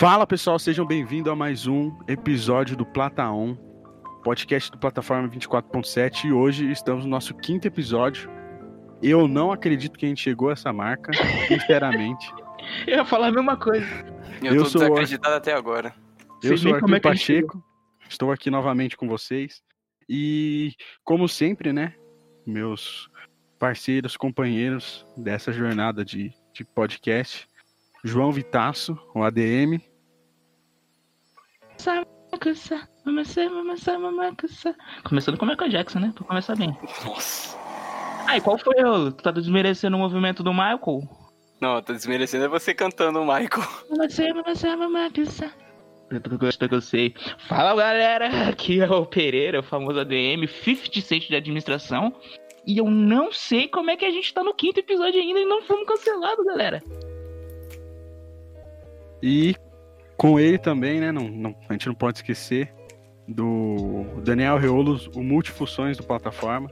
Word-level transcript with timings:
Fala 0.00 0.26
pessoal, 0.26 0.58
sejam 0.58 0.86
bem-vindos 0.86 1.30
a 1.30 1.36
mais 1.36 1.66
um 1.66 1.94
episódio 2.08 2.74
do 2.74 2.86
Plata 2.86 3.30
On, 3.30 3.54
podcast 4.24 4.70
do 4.70 4.78
Plataforma 4.78 5.28
24.7 5.28 6.24
e 6.24 6.32
hoje 6.32 6.70
estamos 6.70 7.04
no 7.04 7.10
nosso 7.10 7.34
quinto 7.34 7.68
episódio. 7.68 8.30
Eu 9.02 9.28
não 9.28 9.52
acredito 9.52 9.98
que 9.98 10.06
a 10.06 10.08
gente 10.08 10.22
chegou 10.22 10.48
a 10.48 10.52
essa 10.52 10.72
marca, 10.72 11.12
sinceramente. 11.48 12.32
Eu 12.86 12.96
ia 12.96 13.04
falar 13.04 13.26
a 13.26 13.32
mesma 13.32 13.58
coisa. 13.58 13.86
Eu, 14.42 14.54
Eu 14.54 14.62
tô 14.62 14.70
sou- 14.70 14.80
desacreditado 14.80 15.34
até 15.34 15.52
agora. 15.52 15.94
Eu 16.42 16.56
Sei 16.56 16.70
sou 16.70 16.74
Arthur 16.74 16.94
é 16.94 17.00
Pacheco, 17.00 17.62
estou 18.08 18.32
aqui 18.32 18.50
novamente 18.50 18.96
com 18.96 19.06
vocês 19.06 19.60
e, 20.08 20.72
como 21.04 21.28
sempre, 21.28 21.74
né, 21.74 21.92
meus 22.46 23.06
parceiros, 23.58 24.16
companheiros 24.16 25.06
dessa 25.14 25.52
jornada 25.52 26.02
de, 26.02 26.32
de 26.54 26.64
podcast, 26.64 27.46
João 28.02 28.32
Vitaço, 28.32 28.98
o 29.14 29.22
ADM, 29.22 29.89
Começando 35.04 35.36
com 35.36 35.44
o 35.44 35.48
Michael 35.48 35.70
Jackson, 35.70 35.98
né? 35.98 36.12
Pra 36.14 36.26
começar 36.26 36.56
bem. 36.56 36.76
Nossa. 37.04 37.58
Ah, 38.26 38.36
e 38.36 38.40
qual 38.40 38.58
foi 38.58 38.84
o. 38.84 39.10
Tu 39.10 39.22
tá 39.22 39.30
desmerecendo 39.30 39.96
o 39.96 40.00
movimento 40.00 40.42
do 40.42 40.52
Michael? 40.52 41.02
Não, 41.60 41.76
eu 41.76 41.82
tô 41.82 41.92
desmerecendo 41.92 42.44
é 42.44 42.48
você 42.48 42.72
cantando 42.72 43.20
o 43.20 43.26
Michael. 43.26 43.68
Eu 46.10 46.20
tô 46.20 46.36
gostando 46.38 46.68
que 46.68 46.74
eu 46.74 46.80
sei. 46.80 47.14
Fala 47.48 47.74
galera, 47.74 48.48
aqui 48.48 48.80
é 48.80 48.90
o 48.90 49.06
Pereira, 49.06 49.60
o 49.60 49.62
famoso 49.62 50.00
ADM, 50.00 50.46
50 50.46 51.00
Cent 51.00 51.28
de 51.28 51.36
administração. 51.36 52.14
E 52.66 52.78
eu 52.78 52.90
não 52.90 53.32
sei 53.32 53.68
como 53.68 53.90
é 53.90 53.96
que 53.96 54.04
a 54.04 54.10
gente 54.10 54.32
tá 54.32 54.42
no 54.42 54.54
quinto 54.54 54.80
episódio 54.80 55.20
ainda 55.20 55.40
e 55.40 55.44
não 55.44 55.62
fomos 55.62 55.86
cancelados, 55.86 56.44
galera. 56.44 56.82
e 59.22 59.54
com 60.20 60.38
ele 60.38 60.58
também, 60.58 61.00
né, 61.00 61.10
não, 61.10 61.28
não- 61.28 61.56
a 61.66 61.72
gente 61.72 61.86
não 61.86 61.94
pode 61.94 62.18
esquecer 62.18 62.70
do 63.26 64.04
Daniel 64.22 64.58
Reolos, 64.58 65.06
o 65.14 65.22
Multifunções 65.22 65.96
do 65.96 66.02
Plataforma, 66.02 66.70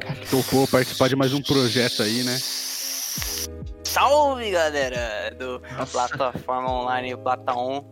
que 0.00 0.30
topou 0.30 0.66
participar 0.66 1.08
de 1.10 1.14
mais 1.14 1.34
um 1.34 1.42
projeto 1.42 2.02
aí, 2.02 2.22
né? 2.22 2.38
Salve, 3.84 4.50
galera 4.50 5.30
do 5.38 5.60
Nossa. 5.76 6.08
plataforma 6.08 6.72
online 6.72 7.14
Plataon. 7.18 7.84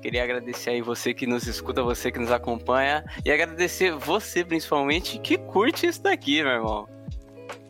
Queria 0.00 0.24
agradecer 0.24 0.70
aí 0.70 0.80
você 0.80 1.12
que 1.12 1.26
nos 1.26 1.46
escuta, 1.46 1.82
você 1.82 2.10
que 2.10 2.18
nos 2.18 2.30
acompanha 2.30 3.04
e 3.26 3.30
agradecer 3.30 3.92
você 3.92 4.42
principalmente 4.42 5.18
que 5.18 5.36
curte 5.36 5.86
isso 5.86 6.02
daqui, 6.02 6.42
meu 6.42 6.52
irmão. 6.52 6.88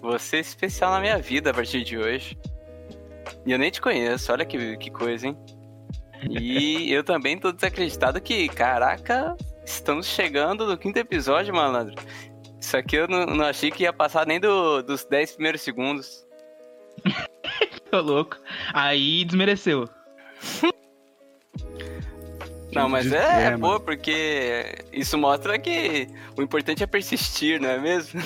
Você 0.01 0.37
é 0.37 0.41
especial 0.41 0.93
na 0.93 1.01
minha 1.01 1.19
vida 1.19 1.51
a 1.51 1.55
partir 1.55 1.83
de 1.83 1.99
hoje. 1.99 2.39
E 3.45 3.51
eu 3.51 3.59
nem 3.59 3.73
te 3.73 3.81
conheço, 3.81 4.31
olha 4.33 4.45
que, 4.45 4.77
que 4.77 4.89
coisa, 4.89 5.27
hein? 5.27 5.37
E 6.31 6.93
eu 6.93 7.03
também 7.03 7.39
tô 7.39 7.53
desacreditado 7.53 8.21
que, 8.21 8.49
caraca, 8.49 9.37
estamos 9.65 10.07
chegando 10.07 10.67
no 10.67 10.77
quinto 10.77 10.99
episódio, 10.99 11.55
malandro. 11.55 11.95
Isso 12.61 12.77
aqui 12.77 12.97
eu 12.97 13.09
não, 13.09 13.27
não 13.27 13.45
achei 13.45 13.71
que 13.71 13.83
ia 13.83 13.93
passar 13.93 14.27
nem 14.27 14.39
do- 14.39 14.83
dos 14.83 15.05
10 15.05 15.33
primeiros 15.33 15.61
segundos. 15.63 16.25
Tô 17.91 18.01
louco. 18.01 18.37
Aí 18.73 19.25
desmereceu. 19.25 19.89
Não, 22.73 22.89
mas 22.89 23.13
é, 23.13 23.49
é, 23.49 23.57
boa, 23.57 23.79
porque 23.79 24.77
isso 24.93 25.19
mostra 25.19 25.59
que 25.59 26.09
o 26.39 26.41
importante 26.43 26.83
é 26.83 26.87
persistir, 26.87 27.61
não 27.61 27.69
é 27.69 27.79
mesmo? 27.79 28.23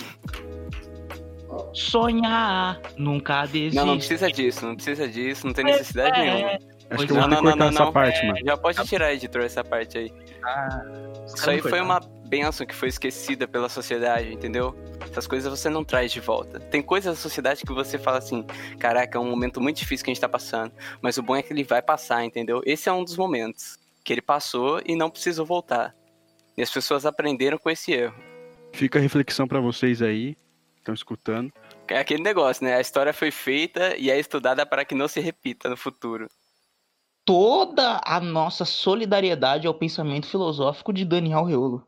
Sonhar, 1.72 2.80
nunca 2.96 3.44
desistir. 3.46 3.74
Não, 3.76 3.86
não 3.86 3.96
precisa 3.96 4.30
disso, 4.30 4.64
não 4.66 4.74
precisa 4.76 5.08
disso, 5.08 5.46
não 5.46 5.52
tem 5.54 5.64
necessidade 5.64 6.20
É, 6.20 6.24
nenhuma. 6.24 6.58
Acho 6.90 7.06
que 7.06 7.12
eu 7.12 7.16
vou 7.16 7.28
não, 7.28 7.36
não, 7.36 7.42
cortar 7.42 7.56
não, 7.56 7.68
essa 7.68 7.84
não. 7.84 7.92
parte, 7.92 8.26
mano. 8.26 8.38
Já 8.44 8.56
pode 8.56 8.84
tirar, 8.84 9.12
editor, 9.12 9.42
essa 9.42 9.64
parte 9.64 9.98
aí. 9.98 10.12
Ah, 10.44 10.82
Isso 11.26 11.50
aí 11.50 11.60
foi 11.60 11.80
uma 11.80 12.00
benção 12.26 12.66
que 12.66 12.74
foi 12.74 12.88
esquecida 12.88 13.48
pela 13.48 13.68
sociedade, 13.68 14.32
entendeu? 14.32 14.76
Essas 15.00 15.26
coisas 15.26 15.50
você 15.50 15.68
não 15.68 15.84
traz 15.84 16.12
de 16.12 16.20
volta. 16.20 16.60
Tem 16.60 16.82
coisas 16.82 17.16
da 17.16 17.20
sociedade 17.20 17.62
que 17.64 17.72
você 17.72 17.98
fala 17.98 18.18
assim, 18.18 18.44
caraca, 18.78 19.18
é 19.18 19.20
um 19.20 19.28
momento 19.28 19.60
muito 19.60 19.78
difícil 19.78 20.04
que 20.04 20.10
a 20.10 20.14
gente 20.14 20.20
tá 20.20 20.28
passando. 20.28 20.72
Mas 21.00 21.18
o 21.18 21.22
bom 21.22 21.34
é 21.36 21.42
que 21.42 21.52
ele 21.52 21.64
vai 21.64 21.82
passar, 21.82 22.24
entendeu? 22.24 22.62
Esse 22.64 22.88
é 22.88 22.92
um 22.92 23.02
dos 23.02 23.16
momentos 23.16 23.78
que 24.04 24.12
ele 24.12 24.22
passou 24.22 24.80
e 24.84 24.94
não 24.94 25.10
precisou 25.10 25.44
voltar. 25.44 25.94
E 26.56 26.62
as 26.62 26.70
pessoas 26.70 27.04
aprenderam 27.04 27.58
com 27.58 27.68
esse 27.68 27.92
erro. 27.92 28.14
Fica 28.72 28.98
a 28.98 29.02
reflexão 29.02 29.48
pra 29.48 29.60
vocês 29.60 30.02
aí, 30.02 30.36
estão 30.78 30.94
escutando. 30.94 31.52
É 31.88 31.98
aquele 31.98 32.22
negócio, 32.22 32.64
né? 32.64 32.76
A 32.76 32.80
história 32.80 33.12
foi 33.12 33.30
feita 33.30 33.96
e 33.96 34.10
é 34.10 34.18
estudada 34.18 34.64
para 34.64 34.84
que 34.84 34.94
não 34.94 35.08
se 35.08 35.20
repita 35.20 35.68
no 35.68 35.76
futuro. 35.76 36.28
Toda 37.26 38.00
a 38.04 38.20
nossa 38.20 38.64
solidariedade 38.64 39.66
ao 39.66 39.74
pensamento 39.74 40.26
filosófico 40.28 40.92
de 40.92 41.04
Daniel 41.04 41.42
Reolo. 41.44 41.86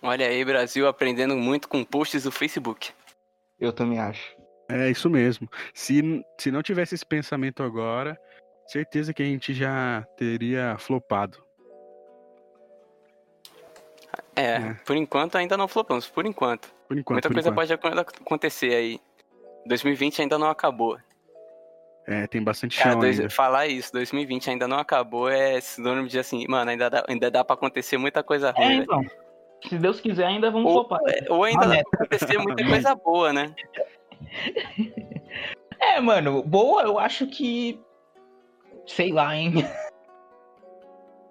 Olha 0.00 0.26
aí, 0.28 0.44
Brasil 0.44 0.86
aprendendo 0.86 1.36
muito 1.36 1.68
com 1.68 1.84
posts 1.84 2.22
do 2.22 2.30
Facebook. 2.30 2.92
Eu 3.58 3.72
também 3.72 3.98
acho. 3.98 4.36
É 4.68 4.88
isso 4.88 5.10
mesmo. 5.10 5.48
Se, 5.74 6.24
se 6.38 6.50
não 6.52 6.62
tivesse 6.62 6.94
esse 6.94 7.04
pensamento 7.04 7.62
agora, 7.64 8.16
certeza 8.68 9.12
que 9.12 9.22
a 9.22 9.26
gente 9.26 9.52
já 9.52 10.06
teria 10.16 10.76
flopado. 10.78 11.44
É, 14.36 14.56
É. 14.56 14.74
por 14.84 14.94
enquanto 14.96 15.36
ainda 15.36 15.56
não 15.56 15.66
flopamos, 15.66 16.06
por 16.06 16.26
enquanto. 16.26 16.68
Por 16.86 16.96
enquanto. 16.96 17.14
Muita 17.24 17.28
por 17.28 17.34
coisa 17.34 17.48
enquanto. 17.50 17.80
pode 17.80 18.00
ac- 18.00 18.20
acontecer 18.20 18.72
aí. 18.74 19.00
2020 19.66 20.22
ainda 20.22 20.38
não 20.38 20.48
acabou. 20.48 20.96
É, 22.06 22.26
tem 22.26 22.42
bastante 22.42 22.78
Cara, 22.78 22.92
chão 22.92 23.00
dois- 23.00 23.18
ainda. 23.18 23.30
falar 23.30 23.66
isso, 23.66 23.92
2020 23.92 24.48
ainda 24.50 24.68
não 24.68 24.78
acabou, 24.78 25.28
é 25.28 25.60
sinônimo 25.60 26.06
de 26.06 26.18
assim, 26.18 26.46
mano, 26.48 26.70
ainda 26.70 26.88
dá, 26.88 27.04
ainda 27.08 27.30
dá 27.30 27.44
pra 27.44 27.54
acontecer 27.54 27.96
muita 27.98 28.22
coisa 28.22 28.52
ruim, 28.52 28.64
É, 28.64 28.74
então. 28.76 29.02
Se 29.68 29.76
Deus 29.78 30.00
quiser, 30.00 30.26
ainda 30.26 30.50
vamos 30.50 30.66
Ou, 30.70 30.86
flopar. 30.86 31.00
ou 31.30 31.42
ainda 31.42 31.64
Ah, 31.64 31.68
dá 31.68 31.74
né? 31.74 31.82
pra 31.90 32.04
acontecer 32.04 32.38
muita 32.38 32.64
coisa 32.64 32.94
boa, 32.94 33.32
né? 33.32 33.52
É, 35.78 36.00
mano, 36.00 36.42
boa, 36.42 36.82
eu 36.84 36.98
acho 36.98 37.26
que. 37.26 37.78
Sei 38.86 39.12
lá, 39.12 39.36
hein? 39.36 39.52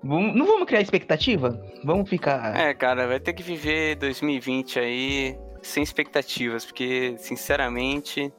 Não 0.03 0.45
vamos 0.45 0.65
criar 0.67 0.81
expectativa? 0.81 1.59
Vamos 1.83 2.07
ficar. 2.09 2.55
É, 2.55 2.73
cara, 2.75 3.07
vai 3.07 3.19
ter 3.19 3.33
que 3.33 3.41
viver 3.41 3.95
2020 3.95 4.79
aí 4.79 5.35
sem 5.63 5.81
expectativas, 5.81 6.63
porque, 6.63 7.15
sinceramente, 7.17 8.31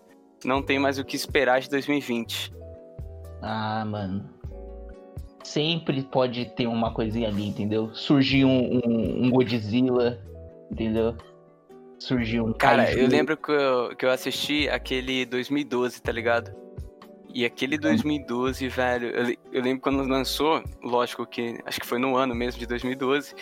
não 0.44 0.62
tem 0.62 0.78
mais 0.78 0.98
o 0.98 1.04
que 1.04 1.16
esperar 1.16 1.60
de 1.60 1.70
2020. 1.70 2.52
Ah, 3.42 3.84
mano. 3.84 4.28
Sempre 5.44 6.02
pode 6.02 6.46
ter 6.56 6.66
uma 6.66 6.92
coisinha 6.92 7.28
ali, 7.28 7.48
entendeu? 7.48 7.94
Surgir 7.94 8.44
um, 8.44 8.80
um, 8.84 9.24
um 9.26 9.30
Godzilla, 9.30 10.18
entendeu? 10.70 11.16
Surgir 11.98 12.40
um 12.40 12.52
Cara, 12.52 12.84
Kaiju. 12.84 12.98
eu 12.98 13.08
lembro 13.08 13.36
que 13.36 13.52
eu, 13.52 13.96
que 13.96 14.04
eu 14.04 14.10
assisti 14.10 14.68
aquele 14.68 15.24
2012, 15.24 16.02
tá 16.02 16.12
ligado? 16.12 16.52
E 17.36 17.44
aquele 17.44 17.76
2012, 17.76 18.66
velho, 18.66 19.08
eu, 19.08 19.36
eu 19.52 19.62
lembro 19.62 19.82
quando 19.82 20.02
lançou, 20.08 20.64
lógico 20.82 21.26
que 21.26 21.60
acho 21.66 21.78
que 21.78 21.86
foi 21.86 21.98
no 21.98 22.16
ano 22.16 22.34
mesmo 22.34 22.58
de 22.58 22.66
2012. 22.66 23.34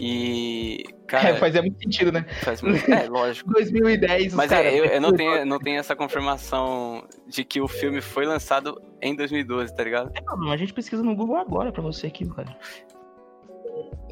E, 0.00 0.82
cara, 1.06 1.28
É, 1.28 1.36
fazia 1.36 1.62
muito 1.62 1.78
sentido, 1.78 2.10
né? 2.10 2.26
faz 2.42 2.60
muito. 2.60 2.90
É, 2.90 3.08
lógico. 3.08 3.48
2010, 3.54 4.32
os 4.32 4.34
Mas 4.34 4.50
cara, 4.50 4.66
é, 4.66 4.76
eu, 4.76 4.86
eu 4.86 5.00
não, 5.00 5.12
tenho, 5.12 5.46
não 5.46 5.60
tenho 5.60 5.78
essa 5.78 5.94
confirmação 5.94 7.06
de 7.28 7.44
que 7.44 7.60
o 7.60 7.68
filme 7.68 8.00
foi 8.00 8.26
lançado 8.26 8.82
em 9.00 9.14
2012, 9.14 9.76
tá 9.76 9.84
ligado? 9.84 10.10
Não, 10.26 10.50
a 10.50 10.56
gente 10.56 10.74
pesquisa 10.74 11.04
no 11.04 11.14
Google 11.14 11.36
agora 11.36 11.70
pra 11.70 11.82
você 11.82 12.08
aqui, 12.08 12.28
cara. 12.28 12.58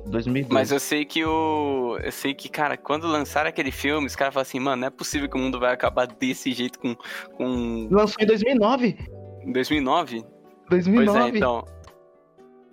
2012. 0.07 0.55
Mas 0.55 0.71
eu 0.71 0.79
sei 0.79 1.05
que 1.05 1.25
o. 1.25 1.99
Eu 2.01 2.13
sei 2.13 2.35
que, 2.35 2.49
cara, 2.49 2.77
quando 2.77 3.09
lançaram 3.09 3.49
aquele 3.49 3.73
filme, 3.73 4.07
os 4.07 4.15
caras 4.15 4.33
falam 4.33 4.43
assim, 4.43 4.61
mano, 4.61 4.83
não 4.83 4.87
é 4.87 4.91
possível 4.91 5.29
que 5.29 5.37
o 5.37 5.41
mundo 5.41 5.59
vai 5.59 5.73
acabar 5.73 6.07
desse 6.07 6.53
jeito 6.53 6.79
com. 6.79 6.95
com 7.37 7.89
Lançou 7.91 8.23
em 8.23 8.27
2009. 8.27 9.24
Em 9.45 9.53
2009? 9.53 10.25
2009. 10.69 11.07
Pois 11.07 11.35
é, 11.35 11.37
então. 11.37 11.65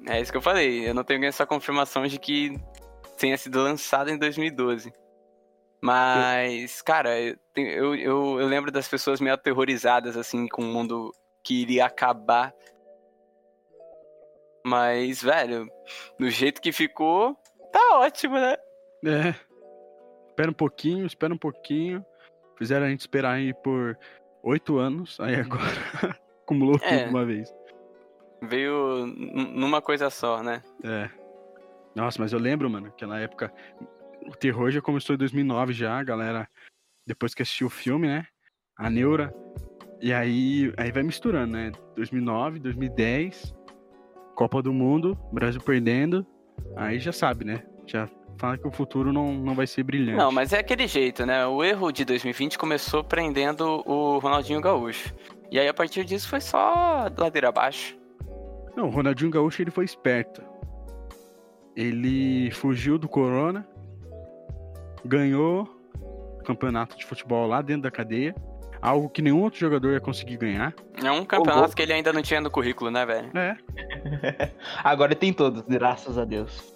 É 0.08 0.20
isso 0.20 0.32
que 0.32 0.38
eu 0.38 0.42
falei. 0.42 0.88
Eu 0.88 0.94
não 0.94 1.04
tenho 1.04 1.24
essa 1.26 1.46
confirmação 1.46 2.08
de 2.08 2.18
que 2.18 2.60
tenha 3.18 3.38
sido 3.38 3.62
lançado 3.62 4.10
em 4.10 4.18
2012. 4.18 4.92
Mas, 5.82 6.82
cara, 6.82 7.20
eu, 7.56 7.96
eu, 7.96 8.40
eu 8.40 8.48
lembro 8.48 8.72
das 8.72 8.88
pessoas 8.88 9.20
meio 9.20 9.34
aterrorizadas, 9.34 10.16
assim, 10.16 10.48
com 10.48 10.62
o 10.62 10.66
mundo 10.66 11.12
que 11.44 11.62
iria 11.62 11.86
acabar. 11.86 12.54
Mas, 14.64 15.24
velho, 15.24 15.68
do 16.20 16.30
jeito 16.30 16.62
que 16.62 16.72
ficou, 16.72 17.36
tá 17.72 17.98
ótimo, 17.98 18.36
né? 18.36 18.56
É. 19.06 19.36
Espera 20.30 20.52
um 20.52 20.54
pouquinho, 20.54 21.06
espera 21.06 21.34
um 21.34 21.38
pouquinho. 21.38 22.06
Fizeram 22.58 22.86
a 22.86 22.90
gente 22.90 23.02
esperar 23.02 23.34
aí 23.34 23.54
por 23.54 23.98
oito 24.44 24.78
anos, 24.78 25.20
aí 25.20 25.36
agora 25.36 25.64
acumulou 26.44 26.78
tudo 26.80 26.92
É. 26.94 27.04
de 27.06 27.10
uma 27.10 27.26
vez. 27.26 27.54
Veio 28.44 29.06
numa 29.06 29.82
coisa 29.82 30.10
só, 30.10 30.42
né? 30.42 30.62
É. 30.84 31.10
Nossa, 31.96 32.22
mas 32.22 32.34
eu 32.34 32.40
lembro, 32.40 32.70
mano, 32.70 32.88
aquela 32.88 33.20
época. 33.20 33.54
O 34.26 34.36
terror 34.36 34.72
já 34.72 34.82
começou 34.82 35.16
em 35.16 35.18
2009 35.18 35.74
já, 35.74 35.98
a 35.98 36.04
galera. 36.04 36.48
Depois 37.06 37.34
que 37.34 37.42
assistiu 37.42 37.68
o 37.68 37.72
filme, 37.72 38.08
né? 38.08 38.26
A 38.78 38.90
Neura. 38.90 39.34
E 40.00 40.12
aí, 40.12 40.74
aí 40.78 40.92
vai 40.92 41.04
misturando, 41.04 41.54
né? 41.54 41.72
2009, 41.96 42.60
2010. 42.60 43.54
Copa 44.36 44.62
do 44.62 44.74
Mundo, 44.74 45.16
Brasil 45.32 45.62
perdendo, 45.62 46.26
aí 46.76 47.00
já 47.00 47.12
sabe, 47.12 47.46
né? 47.46 47.64
Já 47.86 48.10
fala 48.40 48.58
que 48.58 48.68
o 48.68 48.72
futuro 48.72 49.14
não, 49.14 49.34
não 49.34 49.54
vai 49.54 49.68
ser 49.68 49.84
brilhante. 49.84 50.18
Não, 50.18 50.32
mas 50.32 50.52
é 50.54 50.60
aquele 50.60 50.88
jeito, 50.88 51.26
né? 51.26 51.46
O 51.46 51.64
erro 51.64 51.92
de 51.92 52.04
2020 52.06 52.58
começou 52.58 53.04
prendendo 53.04 53.84
o 53.86 54.18
Ronaldinho 54.18 54.60
Gaúcho. 54.62 55.14
E 55.52 55.60
aí 55.60 55.68
a 55.68 55.74
partir 55.74 56.06
disso 56.06 56.30
foi 56.30 56.40
só 56.40 57.08
ladeira 57.18 57.50
abaixo. 57.50 57.98
Não, 58.76 58.86
o 58.88 58.90
Ronaldinho 58.90 59.30
Gaúcho 59.30 59.62
ele 59.62 59.70
foi 59.70 59.84
esperto. 59.84 60.42
Ele 61.76 62.50
fugiu 62.52 62.98
do 62.98 63.08
corona, 63.08 63.68
ganhou 65.04 65.68
o 66.40 66.44
campeonato 66.44 66.98
de 66.98 67.06
futebol 67.06 67.48
lá 67.48 67.62
dentro 67.62 67.84
da 67.84 67.92
cadeia, 67.92 68.34
algo 68.82 69.10
que 69.10 69.22
nenhum 69.22 69.42
outro 69.42 69.60
jogador 69.60 69.92
ia 69.92 70.00
conseguir 70.00 70.38
ganhar. 70.38 70.74
É 71.04 71.12
um 71.12 71.26
campeonato 71.26 71.76
que 71.76 71.82
ele 71.82 71.94
ainda 71.94 72.14
não 72.14 72.22
tinha 72.22 72.40
no 72.40 72.50
currículo, 72.50 72.90
né, 72.90 73.06
velho? 73.06 73.30
É. 73.38 73.58
Agora 74.84 75.14
tem 75.14 75.34
todos, 75.34 75.62
graças 75.62 76.18
a 76.18 76.24
Deus. 76.24 76.74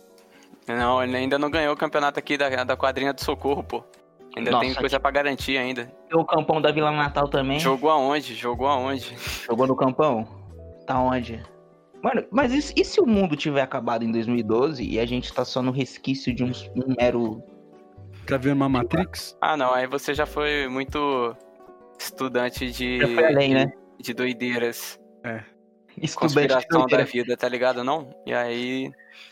Não, 0.68 1.02
ele 1.02 1.16
ainda 1.16 1.40
não 1.40 1.50
ganhou 1.50 1.74
o 1.74 1.78
campeonato 1.78 2.20
aqui 2.20 2.38
da, 2.38 2.64
da 2.64 2.76
quadrinha 2.76 3.14
do 3.14 3.22
Socorro, 3.22 3.64
pô. 3.64 3.84
Ainda 4.36 4.52
Nossa, 4.52 4.66
tem 4.66 4.74
coisa 4.76 5.00
pra 5.00 5.12
garantir 5.12 5.58
ainda. 5.58 5.86
Tem 6.10 6.20
o 6.20 6.26
campão 6.26 6.62
da 6.62 6.72
Vila 6.72 6.92
Natal 6.92 7.28
também. 7.30 7.60
Jogou 7.60 7.90
aonde? 7.90 8.36
Jogou 8.36 8.68
aonde? 8.68 9.16
Jogou 9.48 9.66
no 9.68 9.76
campão? 9.76 10.28
Tá 10.86 11.00
onde? 11.00 11.42
Mano, 12.04 12.24
mas 12.30 12.54
e, 12.54 12.62
se- 12.62 12.74
e 12.78 12.84
se 12.86 13.00
o 13.00 13.06
mundo 13.06 13.36
tiver 13.36 13.62
acabado 13.62 14.04
em 14.04 14.12
2012 14.12 14.84
e 14.84 15.00
a 15.00 15.06
gente 15.06 15.34
tá 15.34 15.44
só 15.46 15.62
no 15.62 15.72
resquício 15.72 16.34
de 16.34 16.44
um, 16.44 16.52
um 16.76 16.94
mero. 17.00 17.42
Tá 18.28 18.38
vendo 18.38 18.58
uma 18.58 18.68
Matrix? 18.70 19.38
Ah, 19.42 19.56
não, 19.56 19.74
aí 19.74 19.88
você 19.88 20.14
já 20.14 20.26
foi 20.26 20.68
muito 20.68 21.36
estudante 21.98 22.70
de, 22.72 23.00
Já 23.00 23.08
foi 23.08 23.26
além, 23.26 23.54
né? 23.54 23.72
de 24.00 24.14
doideiras. 24.14 25.00
Estudante 25.98 26.02
de 26.02 26.16
Conspiração 26.18 26.86
da 26.88 27.04
vida, 27.04 27.38
tá 27.38 27.48
ligado? 27.48 27.84
Não? 27.84 28.10
E 28.26 28.34
aí, 28.34 28.92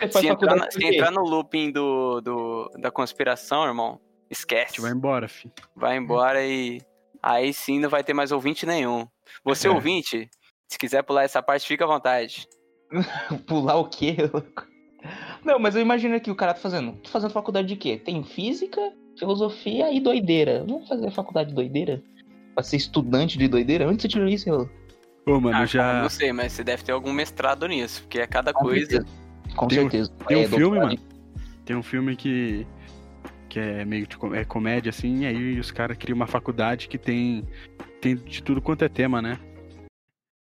se 0.09 0.27
entrar, 0.27 0.55
na- 0.55 0.71
se 0.71 0.83
entrar 0.85 1.11
no 1.11 1.21
looping 1.21 1.71
do, 1.71 2.21
do, 2.21 2.71
da 2.79 2.89
conspiração, 2.89 3.65
irmão, 3.65 3.99
esquece. 4.33 4.81
vai 4.81 4.91
embora, 4.91 5.27
fi. 5.27 5.49
Vai 5.75 5.97
embora 5.97 6.45
e 6.45 6.81
aí 7.21 7.53
sim 7.53 7.79
não 7.79 7.89
vai 7.89 8.03
ter 8.03 8.13
mais 8.13 8.31
ouvinte 8.31 8.65
nenhum. 8.65 9.07
Você 9.45 9.67
É. 9.67 9.71
ouvinte, 9.71 10.29
se 10.67 10.77
quiser 10.77 11.01
pular 11.03 11.23
essa 11.23 11.41
parte, 11.41 11.65
fica 11.67 11.85
à 11.85 11.87
vontade. 11.87 12.47
Pular 13.47 13.77
o 13.77 13.89
quê? 13.89 14.15
louco? 14.31 14.67
Não, 15.43 15.57
mas 15.59 15.75
eu 15.75 15.81
imagino 15.81 16.19
que 16.21 16.31
o 16.31 16.35
cara 16.35 16.53
tá 16.53 16.59
fazendo. 16.59 16.93
Tô 16.97 17.09
fazendo 17.09 17.31
faculdade 17.31 17.67
de 17.67 17.75
quê? 17.75 17.97
Tem 17.97 18.23
física, 18.23 18.79
filosofia 19.17 19.91
e 19.91 19.99
doideira. 19.99 20.63
Vamos 20.67 20.87
fazer 20.87 21.11
faculdade 21.11 21.49
de 21.49 21.55
doideira? 21.55 22.01
Pra 22.53 22.63
ser 22.63 22.77
estudante 22.77 23.37
de 23.37 23.47
doideira? 23.47 23.87
Onde 23.89 24.01
você 24.01 24.07
tirou 24.07 24.27
isso, 24.27 24.47
eu? 24.49 24.69
Ô, 25.25 25.39
mano, 25.39 25.57
Ah, 25.57 25.65
já. 25.65 26.01
não 26.01 26.09
sei, 26.09 26.31
mas 26.31 26.53
você 26.53 26.63
deve 26.63 26.83
ter 26.83 26.91
algum 26.91 27.11
mestrado 27.11 27.65
nisso, 27.67 28.01
porque 28.03 28.19
é 28.19 28.27
cada 28.27 28.53
Com 28.53 28.61
coisa. 28.65 28.85
certeza. 28.85 29.07
Com 29.55 29.67
Tem 29.67 29.79
um- 29.79 29.81
certeza. 29.83 30.11
tem 30.27 30.37
um 30.37 30.41
É, 30.41 30.47
filme, 30.47 30.59
doutorado 30.63 30.87
mano? 30.99 30.99
Tem 31.65 31.75
um 31.75 31.83
filme 31.83 32.15
que. 32.15 32.67
Que 33.53 33.59
é 33.59 33.85
meio 33.85 34.07
de 34.07 34.17
é 34.35 34.43
comédia, 34.43 34.89
assim, 34.89 35.19
e 35.19 35.25
aí 35.27 35.59
os 35.59 35.69
caras 35.69 35.95
criam 35.95 36.15
uma 36.15 36.25
faculdade 36.25 36.87
que 36.87 36.97
tem. 36.97 37.47
tem 38.01 38.15
de 38.15 38.41
tudo 38.41 38.59
quanto 38.59 38.83
é 38.83 38.89
tema, 38.89 39.21
né? 39.21 39.37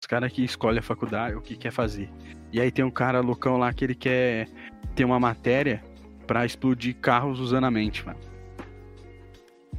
Os 0.02 0.08
caras 0.08 0.32
que 0.32 0.44
escolhem 0.44 0.80
a 0.80 0.82
faculdade, 0.82 1.36
o 1.36 1.42
que 1.42 1.56
quer 1.56 1.72
fazer. 1.72 2.10
E 2.52 2.60
aí 2.60 2.72
tem 2.72 2.84
um 2.84 2.90
cara 2.90 3.20
loucão 3.20 3.58
lá 3.58 3.72
que 3.72 3.86
ele 3.86 3.94
quer 3.94 4.48
ter 4.96 5.06
uma 5.06 5.20
matéria 5.20 5.84
pra 6.26 6.48
explodir 6.48 6.96
carros 6.96 7.40
usando 7.40 7.66
a 7.66 7.72
mente, 7.72 8.04
mano. 8.04 8.20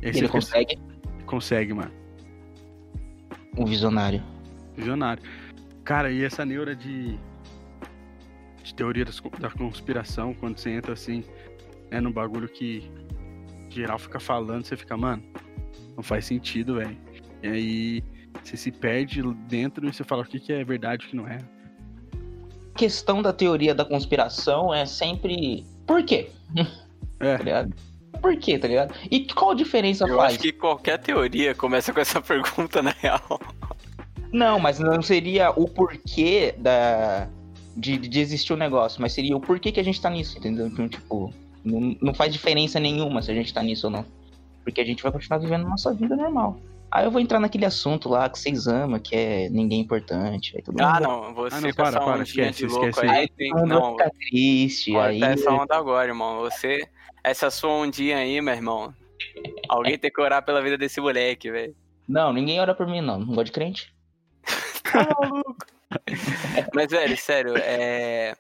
Ele 0.00 0.28
consegue 0.28 0.78
Consegue, 1.26 1.74
mano. 1.74 1.90
um 3.58 3.64
visionário. 3.64 4.22
Visionário. 4.76 5.20
Cara, 5.82 6.12
e 6.12 6.22
essa 6.22 6.44
neura 6.44 6.76
de. 6.76 7.18
de 8.62 8.72
teoria 8.72 9.04
da 9.40 9.50
conspiração, 9.50 10.32
quando 10.32 10.58
você 10.58 10.70
entra 10.70 10.92
assim, 10.92 11.24
é 11.90 12.00
num 12.00 12.12
bagulho 12.12 12.48
que 12.48 12.88
geral 13.76 13.98
fica 13.98 14.18
falando, 14.18 14.64
você 14.64 14.76
fica, 14.76 14.96
mano, 14.96 15.22
não 15.96 16.02
faz 16.02 16.24
sentido, 16.26 16.76
velho. 16.76 16.96
E 17.42 17.48
aí 17.48 18.04
você 18.42 18.56
se 18.56 18.70
perde 18.70 19.22
dentro 19.48 19.86
e 19.86 19.92
você 19.92 20.04
fala 20.04 20.22
o 20.22 20.26
que, 20.26 20.38
que 20.40 20.52
é 20.52 20.64
verdade 20.64 21.04
e 21.04 21.06
o 21.06 21.10
que 21.10 21.16
não 21.16 21.28
é. 21.28 21.38
A 22.74 22.78
questão 22.78 23.22
da 23.22 23.32
teoria 23.32 23.74
da 23.74 23.84
conspiração 23.84 24.72
é 24.72 24.84
sempre. 24.84 25.64
Por 25.86 26.02
quê? 26.04 26.30
É. 27.18 27.38
Tá 27.38 27.44
ligado? 27.44 27.74
Por 28.20 28.36
quê, 28.36 28.58
tá 28.58 28.68
ligado? 28.68 28.94
E 29.10 29.20
qual 29.26 29.54
diferença 29.54 30.04
Eu 30.06 30.16
faz? 30.16 30.34
acho 30.34 30.42
que 30.42 30.52
qualquer 30.52 30.98
teoria 30.98 31.54
começa 31.54 31.90
com 31.90 31.98
essa 31.98 32.20
pergunta, 32.22 32.82
na 32.82 32.90
real. 32.90 33.40
Não, 34.30 34.58
mas 34.58 34.78
não 34.78 35.00
seria 35.00 35.50
o 35.50 35.66
porquê 35.66 36.54
da. 36.58 37.26
De, 37.74 37.96
de 37.96 38.20
existir 38.20 38.52
o 38.52 38.56
negócio, 38.56 39.00
mas 39.00 39.14
seria 39.14 39.34
o 39.34 39.40
porquê 39.40 39.72
que 39.72 39.80
a 39.80 39.82
gente 39.82 39.98
tá 39.98 40.10
nisso, 40.10 40.36
entendeu? 40.36 40.66
Então, 40.66 40.86
tipo, 40.86 41.32
não, 41.66 41.96
não 42.00 42.14
faz 42.14 42.32
diferença 42.32 42.78
nenhuma 42.80 43.20
se 43.20 43.30
a 43.30 43.34
gente 43.34 43.52
tá 43.52 43.62
nisso 43.62 43.88
ou 43.88 43.92
não. 43.92 44.04
Porque 44.64 44.80
a 44.80 44.84
gente 44.84 45.02
vai 45.02 45.12
continuar 45.12 45.38
vivendo 45.38 45.66
a 45.66 45.70
nossa 45.70 45.92
vida 45.92 46.16
normal. 46.16 46.58
Aí 46.90 47.04
eu 47.04 47.10
vou 47.10 47.20
entrar 47.20 47.40
naquele 47.40 47.64
assunto 47.66 48.08
lá 48.08 48.28
que 48.28 48.38
vocês 48.38 48.66
amam, 48.66 48.98
que 48.98 49.14
é 49.14 49.48
ninguém 49.50 49.80
importante. 49.80 50.56
Aí 50.56 50.62
todo 50.62 50.80
Ah, 50.80 51.00
não, 51.00 51.34
você 51.34 51.56
Ah, 51.56 51.60
não, 51.60 51.70
com 51.70 51.76
para, 51.76 51.88
essa 51.88 52.00
para, 52.00 52.22
esquece, 52.22 52.58
de 52.58 52.66
louco 52.66 52.86
esquece 52.86 53.06
aí. 53.06 53.18
Aí 53.18 53.28
tem- 53.28 53.52
mundo 53.52 53.66
Não, 53.66 53.90
ficar 53.92 54.10
triste. 54.10 54.96
Aí 54.96 55.22
essa 55.22 55.50
onda 55.50 55.76
agora, 55.76 56.08
irmão. 56.08 56.40
Você, 56.40 56.88
essa 57.22 57.50
sua 57.50 57.70
ondinha 57.72 58.18
aí, 58.18 58.40
meu 58.40 58.54
irmão. 58.54 58.94
Alguém 59.68 59.98
tem 59.98 60.10
que 60.10 60.20
orar 60.20 60.44
pela 60.44 60.62
vida 60.62 60.78
desse 60.78 61.00
moleque, 61.00 61.50
velho. 61.50 61.74
Não, 62.08 62.32
ninguém 62.32 62.60
ora 62.60 62.74
por 62.74 62.86
mim, 62.86 63.00
não. 63.00 63.18
Não 63.18 63.34
gosto 63.34 63.46
de 63.46 63.52
crente. 63.52 63.92
Mas, 66.74 66.90
velho, 66.90 67.16
sério, 67.16 67.54
é. 67.56 68.34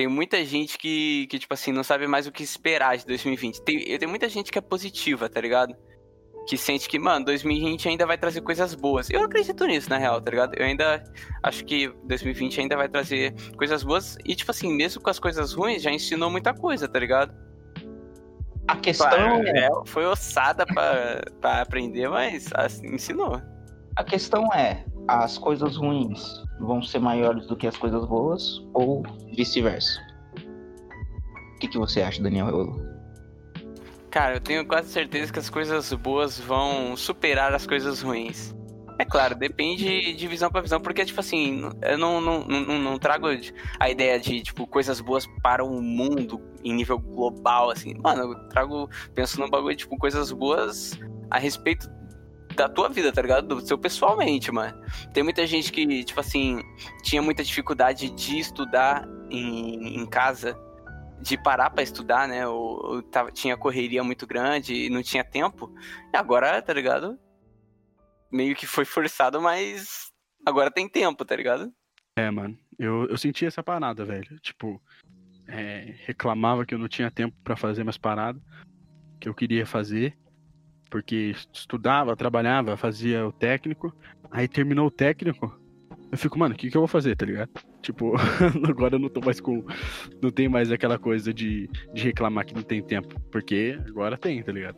Tem 0.00 0.08
muita 0.08 0.42
gente 0.46 0.78
que, 0.78 1.26
que, 1.26 1.38
tipo 1.38 1.52
assim, 1.52 1.72
não 1.72 1.84
sabe 1.84 2.06
mais 2.06 2.26
o 2.26 2.32
que 2.32 2.42
esperar 2.42 2.96
de 2.96 3.04
2020. 3.04 3.60
Tem, 3.60 3.98
tem 3.98 4.08
muita 4.08 4.30
gente 4.30 4.50
que 4.50 4.56
é 4.56 4.62
positiva, 4.62 5.28
tá 5.28 5.38
ligado? 5.38 5.76
Que 6.48 6.56
sente 6.56 6.88
que, 6.88 6.98
mano, 6.98 7.26
2020 7.26 7.86
ainda 7.86 8.06
vai 8.06 8.16
trazer 8.16 8.40
coisas 8.40 8.74
boas. 8.74 9.10
Eu 9.10 9.22
acredito 9.22 9.62
nisso, 9.66 9.90
na 9.90 9.98
real, 9.98 10.18
tá 10.18 10.30
ligado? 10.30 10.54
Eu 10.54 10.64
ainda 10.64 11.04
acho 11.42 11.66
que 11.66 11.88
2020 12.04 12.62
ainda 12.62 12.78
vai 12.78 12.88
trazer 12.88 13.34
coisas 13.58 13.82
boas. 13.82 14.16
E, 14.24 14.34
tipo 14.34 14.50
assim, 14.50 14.72
mesmo 14.72 15.02
com 15.02 15.10
as 15.10 15.18
coisas 15.18 15.52
ruins, 15.52 15.82
já 15.82 15.90
ensinou 15.90 16.30
muita 16.30 16.54
coisa, 16.54 16.88
tá 16.88 16.98
ligado? 16.98 17.34
A 18.68 18.76
questão 18.76 19.06
Claro, 19.06 19.46
é. 19.48 19.66
é, 19.66 19.70
foi 19.84 20.06
ossada 20.06 20.64
pra, 20.64 21.20
pra 21.42 21.60
aprender, 21.60 22.08
mas 22.08 22.48
assim, 22.54 22.94
ensinou. 22.94 23.38
A 23.96 24.02
questão 24.02 24.50
é, 24.54 24.82
as 25.08 25.38
coisas 25.38 25.76
ruins 25.76 26.42
vão 26.60 26.82
ser 26.82 26.98
maiores 26.98 27.46
do 27.46 27.56
que 27.56 27.66
as 27.66 27.76
coisas 27.76 28.04
boas 28.06 28.62
ou 28.72 29.02
vice-versa? 29.34 30.00
O 31.54 31.58
que, 31.58 31.68
que 31.68 31.78
você 31.78 32.02
acha, 32.02 32.22
Daniel 32.22 32.46
Reolo? 32.46 32.90
Cara, 34.10 34.36
eu 34.36 34.40
tenho 34.40 34.66
quase 34.66 34.88
certeza 34.88 35.32
que 35.32 35.38
as 35.38 35.48
coisas 35.48 35.92
boas 35.92 36.38
vão 36.38 36.96
superar 36.96 37.54
as 37.54 37.66
coisas 37.66 38.02
ruins. 38.02 38.54
É 38.98 39.04
claro, 39.04 39.34
depende 39.34 40.12
de 40.12 40.28
visão 40.28 40.50
pra 40.50 40.60
visão, 40.60 40.78
porque, 40.78 41.04
tipo 41.06 41.20
assim, 41.20 41.62
eu 41.80 41.96
não, 41.96 42.20
não, 42.20 42.44
não, 42.44 42.78
não 42.78 42.98
trago 42.98 43.28
a 43.78 43.88
ideia 43.88 44.20
de, 44.20 44.42
tipo, 44.42 44.66
coisas 44.66 45.00
boas 45.00 45.26
para 45.42 45.64
o 45.64 45.80
mundo 45.80 46.38
em 46.62 46.74
nível 46.74 46.98
global, 46.98 47.70
assim. 47.70 47.94
Mano, 48.02 48.34
eu 48.34 48.48
trago, 48.48 48.90
penso 49.14 49.40
num 49.40 49.48
bagulho, 49.48 49.74
tipo, 49.74 49.96
coisas 49.96 50.30
boas 50.32 50.98
a 51.30 51.38
respeito 51.38 51.88
da 52.54 52.68
tua 52.68 52.88
vida, 52.88 53.12
tá 53.12 53.22
ligado? 53.22 53.46
Do 53.46 53.66
seu 53.66 53.78
pessoalmente, 53.78 54.50
mano. 54.52 54.80
Tem 55.12 55.22
muita 55.22 55.46
gente 55.46 55.72
que, 55.72 56.04
tipo 56.04 56.20
assim, 56.20 56.60
tinha 57.02 57.22
muita 57.22 57.42
dificuldade 57.42 58.10
de 58.10 58.38
estudar 58.38 59.06
em, 59.30 60.00
em 60.00 60.06
casa, 60.06 60.58
de 61.20 61.36
parar 61.42 61.70
pra 61.70 61.82
estudar, 61.82 62.28
né? 62.28 62.46
Ou, 62.46 62.84
ou 62.84 63.02
tava, 63.02 63.30
tinha 63.30 63.56
correria 63.56 64.02
muito 64.02 64.26
grande 64.26 64.74
e 64.74 64.90
não 64.90 65.02
tinha 65.02 65.24
tempo. 65.24 65.72
E 66.12 66.16
agora, 66.16 66.60
tá 66.60 66.72
ligado? 66.72 67.18
Meio 68.30 68.54
que 68.54 68.66
foi 68.66 68.84
forçado, 68.84 69.40
mas 69.40 70.10
agora 70.46 70.70
tem 70.70 70.88
tempo, 70.88 71.24
tá 71.24 71.36
ligado? 71.36 71.72
É, 72.16 72.30
mano. 72.30 72.56
Eu, 72.78 73.06
eu 73.08 73.16
senti 73.18 73.44
essa 73.44 73.62
parada, 73.62 74.04
velho. 74.04 74.38
Tipo, 74.40 74.80
é, 75.46 75.94
reclamava 76.06 76.64
que 76.64 76.74
eu 76.74 76.78
não 76.78 76.88
tinha 76.88 77.10
tempo 77.10 77.36
pra 77.42 77.56
fazer 77.56 77.82
minhas 77.82 77.98
paradas 77.98 78.42
que 79.20 79.28
eu 79.28 79.34
queria 79.34 79.66
fazer. 79.66 80.16
Porque 80.90 81.34
estudava, 81.52 82.16
trabalhava, 82.16 82.76
fazia 82.76 83.26
o 83.26 83.32
técnico. 83.32 83.94
Aí 84.30 84.48
terminou 84.48 84.88
o 84.88 84.90
técnico. 84.90 85.56
Eu 86.10 86.18
fico, 86.18 86.36
mano, 86.38 86.54
o 86.54 86.58
que, 86.58 86.68
que 86.68 86.76
eu 86.76 86.80
vou 86.80 86.88
fazer, 86.88 87.16
tá 87.16 87.24
ligado? 87.24 87.50
Tipo, 87.80 88.12
agora 88.68 88.96
eu 88.96 88.98
não 88.98 89.08
tô 89.08 89.20
mais 89.22 89.40
com. 89.40 89.64
Não 90.20 90.30
tem 90.30 90.50
mais 90.50 90.70
aquela 90.70 90.98
coisa 90.98 91.32
de, 91.32 91.66
de 91.94 92.02
reclamar 92.02 92.44
que 92.44 92.54
não 92.54 92.62
tem 92.62 92.82
tempo. 92.82 93.18
Porque 93.32 93.78
agora 93.88 94.18
tem, 94.18 94.42
tá 94.42 94.52
ligado? 94.52 94.76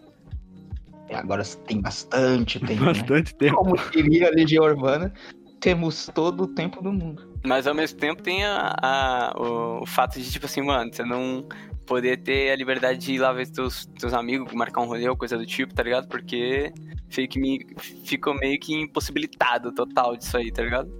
É, 1.08 1.16
Agora 1.16 1.42
tem 1.66 1.80
bastante 1.80 2.60
tempo, 2.64 2.84
né? 2.84 2.92
Bastante 2.92 3.34
tempo. 3.34 3.56
Como 3.56 3.74
diria 3.90 4.28
a 4.28 4.30
Legião 4.30 4.62
Urbana, 4.64 5.12
temos 5.60 6.08
todo 6.14 6.44
o 6.44 6.46
tempo 6.46 6.80
do 6.80 6.92
mundo. 6.92 7.28
Mas 7.44 7.66
ao 7.66 7.74
mesmo 7.74 7.98
tempo 7.98 8.22
tem 8.22 8.44
a, 8.44 8.72
a- 8.80 9.34
o, 9.36 9.82
o 9.82 9.86
fato 9.86 10.20
de, 10.20 10.30
tipo 10.30 10.46
assim, 10.46 10.62
mano, 10.62 10.94
você 10.94 11.02
não 11.04 11.44
poder 11.86 12.18
ter 12.18 12.50
a 12.50 12.56
liberdade 12.56 12.98
de 12.98 13.14
ir 13.14 13.18
lá 13.18 13.32
ver 13.32 13.48
teus, 13.48 13.86
teus 13.98 14.12
amigos, 14.12 14.52
marcar 14.52 14.80
um 14.80 14.86
rolê 14.86 15.08
ou 15.08 15.16
coisa 15.16 15.36
do 15.36 15.46
tipo, 15.46 15.74
tá 15.74 15.82
ligado? 15.82 16.08
Porque 16.08 16.72
fico, 17.08 17.38
me, 17.38 17.66
fico 18.04 18.32
meio 18.34 18.58
que 18.58 18.74
impossibilitado 18.74 19.72
total 19.72 20.16
disso 20.16 20.36
aí, 20.36 20.50
tá 20.50 20.62
ligado? 20.62 20.90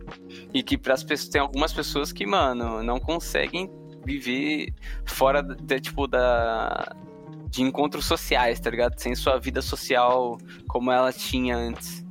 E 0.52 0.62
que 0.62 0.76
pras 0.76 1.02
pessoas, 1.02 1.28
tem 1.28 1.40
algumas 1.40 1.72
pessoas 1.72 2.12
que, 2.12 2.26
mano, 2.26 2.82
não 2.82 3.00
conseguem 3.00 3.70
viver 4.04 4.72
fora, 5.04 5.42
de, 5.42 5.80
tipo, 5.80 6.06
da... 6.06 6.94
De 7.48 7.60
encontros 7.62 8.06
sociais, 8.06 8.58
tá 8.58 8.70
ligado? 8.70 8.98
Sem 8.98 9.14
sua 9.14 9.38
vida 9.38 9.60
social 9.60 10.38
como 10.66 10.90
ela 10.90 11.12
tinha 11.12 11.54
antes. 11.54 12.02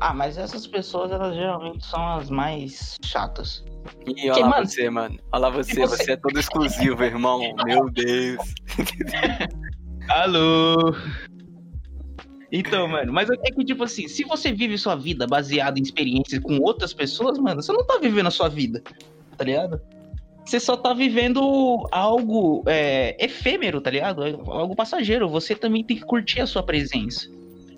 Ah, 0.00 0.14
mas 0.14 0.38
essas 0.38 0.66
pessoas, 0.66 1.10
elas 1.12 1.34
geralmente 1.34 1.84
são 1.84 2.16
as 2.16 2.30
mais 2.30 2.96
chatas. 3.04 3.62
E 4.06 4.30
olha 4.30 4.40
lá 4.42 4.48
mano, 4.48 4.66
você, 4.66 4.88
mano. 4.90 5.18
Olha 5.32 5.40
lá 5.42 5.50
você, 5.50 5.74
você- 5.74 6.04
você 6.04 6.12
é 6.12 6.16
todo 6.16 6.38
exclusivo, 6.40 7.04
irmão. 7.04 7.40
Meu 7.66 7.90
Deus. 7.90 8.38
Alô! 10.08 10.94
Então, 12.52 12.88
mano, 12.88 13.12
mas 13.12 13.28
é 13.30 13.36
que, 13.36 13.64
tipo 13.64 13.84
assim, 13.84 14.08
se 14.08 14.24
você 14.24 14.50
vive 14.50 14.76
sua 14.76 14.96
vida 14.96 15.26
baseada 15.26 15.78
em 15.78 15.82
experiências 15.82 16.42
com 16.42 16.58
outras 16.58 16.92
pessoas, 16.92 17.38
mano, 17.38 17.62
você 17.62 17.72
não 17.72 17.84
tá 17.86 17.98
vivendo 17.98 18.26
a 18.26 18.30
sua 18.30 18.48
vida, 18.48 18.82
tá 19.36 19.44
ligado? 19.44 19.80
Você 20.44 20.58
só 20.58 20.76
tá 20.76 20.92
vivendo 20.92 21.86
algo 21.92 22.64
é, 22.66 23.14
efêmero, 23.24 23.80
tá 23.80 23.90
ligado? 23.90 24.24
Algo 24.50 24.74
passageiro. 24.74 25.28
Você 25.28 25.54
também 25.54 25.84
tem 25.84 25.96
que 25.98 26.02
curtir 26.04 26.40
a 26.40 26.46
sua 26.46 26.62
presença. 26.62 27.28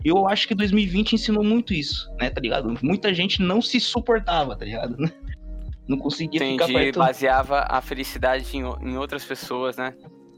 E 0.05 0.09
eu 0.09 0.27
acho 0.29 0.49
que 0.49 0.55
2020 0.55 1.13
ensinou 1.15 1.45
muito 1.45 1.73
isso, 1.73 2.11
né, 2.21 2.31
tá 2.31 2.41
ligado? 2.41 2.75
Muita 2.83 3.13
gente 3.15 3.41
não 3.43 3.63
se 3.63 3.79
suportava, 3.81 4.57
tá 4.57 4.65
ligado? 4.65 4.97
Não 5.89 5.99
conseguia 5.99 6.39
ficar 6.41 6.65
Entendi, 6.65 6.73
perto. 6.79 6.99
baseava 7.01 7.67
a 7.69 7.81
felicidade 7.81 8.47
em, 8.57 8.61
em 8.61 8.97
outras 8.97 9.25
pessoas, 9.25 9.77
né? 9.77 9.93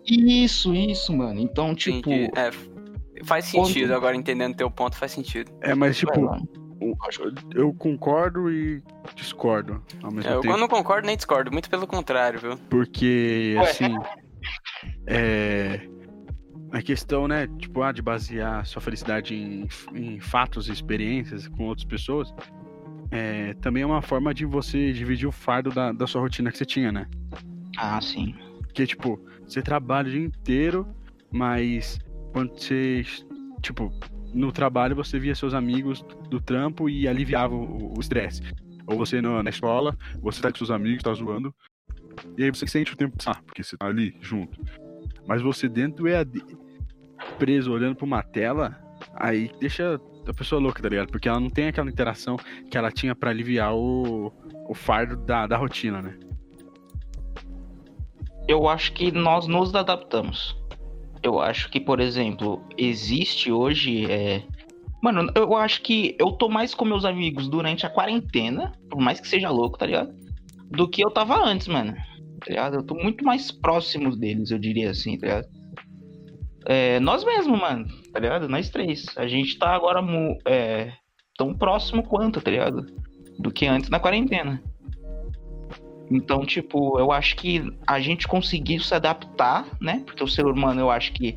Isso, 0.07 0.75
isso, 0.75 1.15
mano. 1.15 1.39
Então, 1.39 1.75
tipo. 1.75 2.11
Entendi. 2.11 2.31
É, 2.35 2.51
faz 3.25 3.45
sentido, 3.45 3.95
agora 3.95 4.17
entendendo 4.17 4.57
teu 4.57 4.71
ponto, 4.71 4.97
faz 4.97 5.13
sentido. 5.13 5.53
É, 5.61 5.75
mas 5.75 5.99
tipo, 5.99 6.35
eu 7.55 7.75
concordo 7.75 8.51
e 8.51 8.83
discordo 9.15 9.83
ao 10.03 10.11
mesmo 10.11 10.31
É, 10.31 10.35
eu 10.35 10.41
tempo. 10.41 10.57
não 10.57 10.67
concordo 10.67 11.07
nem 11.07 11.15
discordo, 11.17 11.53
muito 11.53 11.69
pelo 11.69 11.87
contrário, 11.87 12.41
viu? 12.41 12.57
Porque, 12.71 13.55
assim. 13.61 13.95
É. 15.07 15.81
A 16.75 16.83
questão, 16.83 17.29
né, 17.29 17.47
tipo, 17.57 17.83
ah, 17.83 17.93
de 17.93 18.03
basear 18.03 18.67
sua 18.67 18.83
felicidade 18.83 19.33
em, 19.33 19.69
em 19.95 20.19
fatos 20.19 20.69
e 20.69 20.73
experiências 20.73 21.47
com 21.47 21.67
outras 21.67 21.85
pessoas, 21.85 22.35
é, 23.13 23.55
também 23.55 23.85
é 23.85 23.87
uma 23.87 24.03
forma 24.03 24.35
de 24.35 24.45
você 24.45 24.93
dividir 24.93 25.29
o 25.29 25.31
fardo 25.31 25.71
da, 25.71 25.93
da 25.93 26.05
sua 26.05 26.21
rotina 26.21 26.51
que 26.51 26.59
você 26.59 26.65
tinha, 26.65 26.91
né? 26.91 27.07
Ah, 27.79 28.01
sim. 28.01 28.35
Porque, 28.63 28.89
tipo, 28.89 29.25
você 29.47 29.63
trabalha 29.63 30.09
o 30.09 30.11
dia 30.11 30.21
inteiro, 30.21 30.85
mas 31.31 32.01
quando 32.33 32.59
você, 32.59 33.05
tipo, 33.63 33.93
no 34.35 34.51
trabalho 34.51 34.97
você 34.97 35.17
via 35.17 35.37
seus 35.37 35.55
amigos 35.55 36.05
do 36.29 36.41
trampo 36.41 36.91
e 36.91 37.07
aliviava 37.07 37.55
o 37.55 37.95
estresse. 38.01 38.43
Ou 38.85 38.99
você 38.99 39.21
na, 39.23 39.45
na 39.45 39.51
escola, 39.51 39.97
você 40.21 40.43
tá 40.43 40.51
com 40.51 40.59
seus 40.59 40.73
amigos, 40.73 41.05
tá 41.05 41.15
zoando, 41.15 41.55
e 42.37 42.43
aí 42.43 42.51
você 42.51 42.67
sente 42.67 42.93
o 42.93 42.97
tempo 42.97 43.17
passar, 43.17 43.41
porque 43.43 43.63
você 43.63 43.77
tá 43.77 43.87
ali 43.87 44.17
junto. 44.21 44.61
Mas 45.25 45.41
você 45.41 45.69
dentro 45.69 46.03
do 46.03 46.09
EAD, 46.09 46.43
preso 47.39 47.73
olhando 47.73 47.97
pra 47.97 48.05
uma 48.05 48.23
tela, 48.23 48.79
aí 49.15 49.51
deixa 49.61 50.01
a 50.27 50.35
pessoa 50.35 50.61
louca, 50.61 50.83
tá 50.83 50.89
ligado? 50.89 51.11
Porque 51.11 51.29
ela 51.29 51.41
não 51.41 51.51
tem 51.51 51.69
aquela 51.69 51.91
interação 51.91 52.37
que 52.71 52.77
ela 52.77 52.91
tinha 52.91 53.15
pra 53.15 53.31
aliviar 53.31 53.75
o, 53.75 54.33
o 54.69 54.75
fardo 54.75 55.17
da, 55.17 55.47
da 55.47 55.57
rotina, 55.57 56.01
né? 56.01 56.19
Eu 58.47 58.69
acho 58.69 58.93
que 58.93 59.11
nós 59.11 59.47
nos 59.47 59.75
adaptamos. 59.75 60.57
Eu 61.23 61.41
acho 61.41 61.71
que, 61.71 61.81
por 61.81 62.01
exemplo, 62.01 62.63
existe 62.77 63.51
hoje. 63.51 64.11
É... 64.11 64.43
Mano, 65.03 65.31
eu 65.35 65.57
acho 65.57 65.83
que 65.83 66.15
eu 66.19 66.33
tô 66.33 66.49
mais 66.49 66.75
com 66.75 66.85
meus 66.85 67.05
amigos 67.05 67.49
durante 67.49 67.87
a 67.87 67.91
quarentena, 67.91 68.73
por 68.91 69.01
mais 69.01 69.21
que 69.21 69.29
seja 69.29 69.51
louco, 69.51 69.79
tá 69.79 69.87
ligado? 69.87 70.15
Do 70.71 70.89
que 70.89 71.03
eu 71.03 71.11
tava 71.11 71.43
antes, 71.43 71.69
mano. 71.69 71.95
Tá 72.41 72.47
ligado? 72.49 72.77
Eu 72.77 72.83
tô 72.83 72.95
muito 72.95 73.25
mais 73.25 73.51
próximo 73.51 74.15
deles, 74.15 74.51
eu 74.51 74.59
diria 74.59 74.91
assim, 74.91 75.19
tá 75.19 75.27
ligado? 75.27 75.49
É, 76.67 76.99
nós 77.01 77.25
mesmos, 77.25 77.59
mano, 77.59 77.87
tá 78.13 78.19
ligado? 78.19 78.49
Nós 78.49 78.71
três. 78.71 79.07
A 79.17 79.27
gente 79.27 79.59
tá 79.59 79.75
agora 79.75 80.01
é, 80.47 80.93
tão 81.37 81.55
próximo 81.55 82.03
quanto, 82.03 82.41
tá 82.41 82.51
ligado? 82.51 82.87
Do 83.39 83.51
que 83.51 83.67
antes 83.67 83.91
na 83.91 84.01
quarentena. 84.01 84.63
Então, 86.11 86.45
tipo, 86.45 86.99
eu 86.99 87.11
acho 87.13 87.37
que 87.37 87.63
a 87.87 88.01
gente 88.01 88.29
conseguiu 88.29 88.81
se 88.81 88.95
adaptar, 88.95 89.67
né? 89.81 90.03
Porque 90.05 90.23
o 90.23 90.29
ser 90.29 90.47
humano, 90.47 90.81
eu 90.81 90.91
acho 90.91 91.13
que 91.13 91.35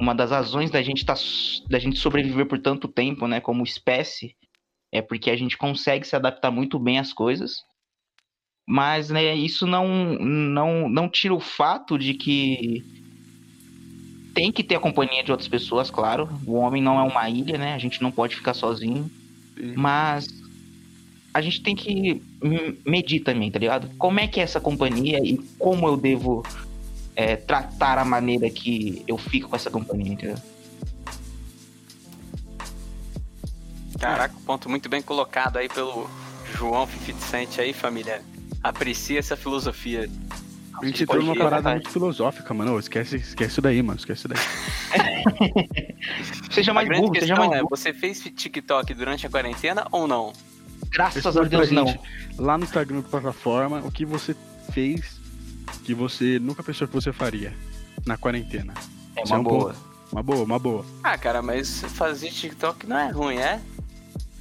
uma 0.00 0.14
das 0.14 0.30
razões 0.30 0.70
da 0.70 0.82
gente 0.82 1.04
tá, 1.04 1.14
da 1.68 1.78
gente 1.78 1.98
sobreviver 1.98 2.46
por 2.46 2.58
tanto 2.58 2.88
tempo, 2.88 3.28
né, 3.28 3.40
como 3.40 3.62
espécie, 3.62 4.34
é 4.90 5.02
porque 5.02 5.30
a 5.30 5.36
gente 5.36 5.58
consegue 5.58 6.06
se 6.06 6.16
adaptar 6.16 6.50
muito 6.50 6.78
bem 6.78 6.98
às 6.98 7.12
coisas. 7.12 7.62
Mas, 8.66 9.10
né, 9.10 9.34
isso 9.34 9.66
não 9.66 9.86
não 10.18 10.88
não 10.88 11.08
tira 11.08 11.34
o 11.34 11.40
fato 11.40 11.98
de 11.98 12.14
que 12.14 12.82
tem 14.34 14.52
que 14.52 14.62
ter 14.62 14.76
a 14.76 14.80
companhia 14.80 15.22
de 15.22 15.30
outras 15.30 15.48
pessoas, 15.48 15.90
claro. 15.90 16.28
O 16.46 16.54
homem 16.54 16.82
não 16.82 16.98
é 16.98 17.02
uma 17.02 17.28
ilha, 17.28 17.58
né? 17.58 17.74
A 17.74 17.78
gente 17.78 18.02
não 18.02 18.10
pode 18.10 18.36
ficar 18.36 18.54
sozinho. 18.54 19.10
Sim. 19.56 19.74
Mas 19.76 20.28
a 21.32 21.40
gente 21.40 21.62
tem 21.62 21.76
que 21.76 22.22
medir 22.84 23.20
também, 23.20 23.50
tá 23.50 23.58
ligado? 23.58 23.88
Como 23.96 24.18
é 24.18 24.26
que 24.26 24.40
é 24.40 24.42
essa 24.42 24.60
companhia 24.60 25.18
e 25.22 25.38
como 25.58 25.86
eu 25.86 25.96
devo 25.96 26.44
é, 27.14 27.36
tratar 27.36 27.98
a 27.98 28.04
maneira 28.04 28.48
que 28.50 29.04
eu 29.06 29.16
fico 29.16 29.48
com 29.48 29.56
essa 29.56 29.70
companhia, 29.70 30.12
entendeu? 30.12 30.36
Caraca, 33.98 34.34
ponto 34.46 34.68
muito 34.68 34.88
bem 34.88 35.02
colocado 35.02 35.58
aí 35.58 35.68
pelo 35.68 36.08
João 36.56 36.86
Fificente 36.86 37.60
aí, 37.60 37.72
família. 37.72 38.22
Aprecia 38.62 39.18
essa 39.18 39.36
filosofia. 39.36 40.10
A 40.82 40.86
gente 40.86 41.02
entrou 41.02 41.22
numa 41.22 41.36
parada 41.36 41.70
muito 41.70 41.90
filosófica, 41.90 42.52
mano. 42.54 42.78
Esquece, 42.78 43.16
esquece 43.16 43.52
isso 43.52 43.62
daí, 43.62 43.82
mano. 43.82 43.98
Esquece 43.98 44.20
isso 44.20 44.28
daí. 44.28 44.38
Seja 46.50 46.72
mais 46.74 46.88
burro, 46.88 47.14
seja 47.14 47.36
mais 47.36 47.52
é, 47.52 47.56
burro. 47.58 47.68
você 47.70 47.92
fez 47.92 48.20
TikTok 48.20 48.92
durante 48.94 49.26
a 49.26 49.30
quarentena 49.30 49.86
ou 49.92 50.08
não? 50.08 50.32
Graças 50.90 51.36
a 51.36 51.42
Deus, 51.42 51.70
não. 51.70 51.84
Lá 52.38 52.58
no 52.58 52.64
Instagram 52.64 53.00
da 53.00 53.08
plataforma, 53.08 53.80
o 53.84 53.90
que 53.92 54.04
você 54.04 54.34
fez 54.72 55.20
que 55.84 55.94
você 55.94 56.38
nunca 56.40 56.62
pensou 56.62 56.88
que 56.88 56.94
você 56.94 57.12
faria 57.12 57.52
na 58.04 58.16
quarentena? 58.16 58.74
É 59.16 59.20
é 59.20 59.24
uma 59.26 59.38
um 59.38 59.42
boa. 59.42 59.74
Uma 60.10 60.22
boa, 60.22 60.44
uma 60.44 60.58
boa. 60.58 60.84
Ah, 61.04 61.16
cara, 61.16 61.40
mas 61.40 61.82
fazer 61.82 62.30
TikTok 62.30 62.86
não 62.86 62.98
é 62.98 63.10
ruim, 63.10 63.36
é? 63.36 63.60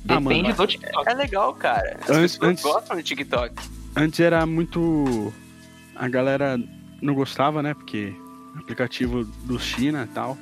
Ah, 0.07 0.19
Depende 0.19 0.43
mano, 0.43 0.55
do 0.55 0.67
TikTok. 0.67 1.09
É 1.09 1.13
legal, 1.13 1.53
cara. 1.53 1.99
As 2.01 2.09
Antes- 2.09 2.37
pessoas 2.37 2.49
antes- 2.51 2.63
gostam 2.63 2.97
de 2.97 3.03
TikTok. 3.03 3.53
Antes 3.95 4.19
era 4.19 4.45
muito. 4.47 5.31
A 5.99 6.07
galera 6.07 6.57
não 7.01 7.13
gostava, 7.13 7.61
né? 7.61 7.73
Porque 7.73 8.13
aplicativo 8.57 9.23
do 9.43 9.59
China 9.59 10.07
e 10.09 10.13
tal. 10.13 10.37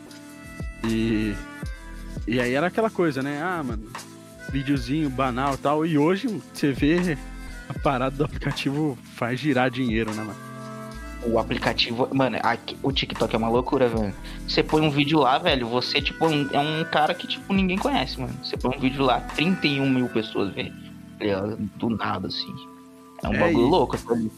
E. 0.87 1.33
E 2.27 2.39
aí 2.39 2.53
era 2.53 2.67
aquela 2.67 2.89
coisa, 2.89 3.21
né? 3.23 3.41
Ah, 3.41 3.63
mano, 3.63 3.83
videozinho 4.51 5.09
banal 5.09 5.53
e 5.55 5.57
tal. 5.57 5.85
E 5.85 5.97
hoje 5.97 6.27
você 6.53 6.71
vê 6.71 7.17
a 7.69 7.73
parada 7.79 8.15
do 8.15 8.23
aplicativo 8.25 8.97
faz 9.15 9.39
girar 9.39 9.69
dinheiro, 9.69 10.11
né, 10.13 10.23
mano? 10.23 10.47
O 11.25 11.39
aplicativo. 11.39 12.07
Mano, 12.13 12.37
aqui- 12.43 12.77
o 12.83 12.91
TikTok 12.91 13.33
é 13.33 13.37
uma 13.37 13.49
loucura, 13.49 13.87
velho. 13.89 14.13
Você 14.47 14.61
põe 14.61 14.81
um 14.81 14.89
vídeo 14.91 15.19
lá, 15.19 15.37
velho. 15.39 15.67
Você, 15.69 15.99
tipo, 16.01 16.25
é 16.25 16.59
um 16.59 16.83
cara 16.91 17.13
que, 17.13 17.27
tipo, 17.27 17.51
ninguém 17.53 17.77
conhece, 17.77 18.19
mano. 18.19 18.33
Você 18.43 18.55
põe 18.55 18.77
um 18.77 18.79
vídeo 18.79 19.03
lá, 19.03 19.19
31 19.21 19.89
mil 19.89 20.07
pessoas, 20.09 20.53
velho. 20.53 20.71
Tá? 21.19 21.57
Do 21.77 21.89
nada, 21.89 22.27
assim. 22.27 22.53
É 23.23 23.29
um 23.29 23.33
É, 23.33 23.39
bagulho 23.39 23.67
e- 23.67 23.69
louco. 23.69 23.95
aquilo 23.95 24.13
ali. 24.13 24.31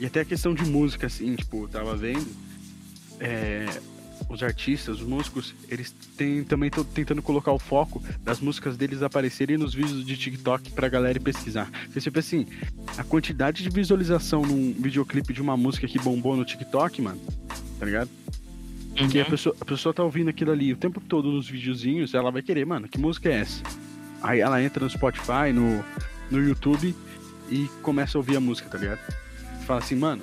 E 0.00 0.06
até 0.06 0.20
a 0.20 0.24
questão 0.24 0.54
de 0.54 0.64
música, 0.64 1.06
assim, 1.06 1.36
tipo, 1.36 1.64
eu 1.64 1.68
tava 1.68 1.94
vendo. 1.96 2.26
é, 3.20 3.66
os 4.28 4.42
artistas, 4.42 5.00
os 5.00 5.06
músicos, 5.06 5.54
eles 5.68 5.90
têm, 6.16 6.44
também 6.44 6.68
estão 6.68 6.84
tentando 6.84 7.20
colocar 7.20 7.50
o 7.52 7.58
foco 7.58 8.00
das 8.22 8.38
músicas 8.38 8.76
deles 8.76 9.02
aparecerem 9.02 9.56
nos 9.58 9.74
vídeos 9.74 10.06
de 10.06 10.16
TikTok 10.16 10.70
pra 10.70 10.88
galera 10.88 11.18
pesquisar. 11.18 11.68
Porque, 11.86 12.00
tipo 12.00 12.18
assim, 12.18 12.46
a 12.96 13.02
quantidade 13.02 13.62
de 13.64 13.68
visualização 13.70 14.42
num 14.42 14.72
videoclipe 14.72 15.32
de 15.32 15.42
uma 15.42 15.56
música 15.56 15.86
que 15.88 15.98
bombou 15.98 16.36
no 16.36 16.44
TikTok, 16.44 17.02
mano, 17.02 17.20
tá 17.78 17.84
ligado? 17.86 18.08
Porque 18.96 19.18
a 19.20 19.24
Uhum. 19.24 19.30
pessoa, 19.30 19.56
a 19.60 19.64
pessoa 19.64 19.92
tá 19.92 20.04
ouvindo 20.04 20.28
aquilo 20.30 20.52
ali 20.52 20.72
o 20.72 20.76
tempo 20.76 21.00
todo 21.00 21.30
nos 21.32 21.48
videozinhos, 21.48 22.14
ela 22.14 22.30
vai 22.30 22.42
querer, 22.42 22.64
mano, 22.64 22.88
que 22.88 22.98
música 22.98 23.28
é 23.28 23.40
essa? 23.40 23.62
Aí 24.22 24.38
ela 24.40 24.62
entra 24.62 24.84
no 24.84 24.90
Spotify, 24.90 25.52
no, 25.52 25.84
no 26.30 26.40
YouTube 26.46 26.94
e 27.50 27.66
começa 27.82 28.16
a 28.16 28.20
ouvir 28.20 28.36
a 28.36 28.40
música, 28.40 28.68
tá 28.68 28.78
ligado? 28.78 29.00
Fala 29.66 29.80
assim, 29.80 29.94
mano, 29.96 30.22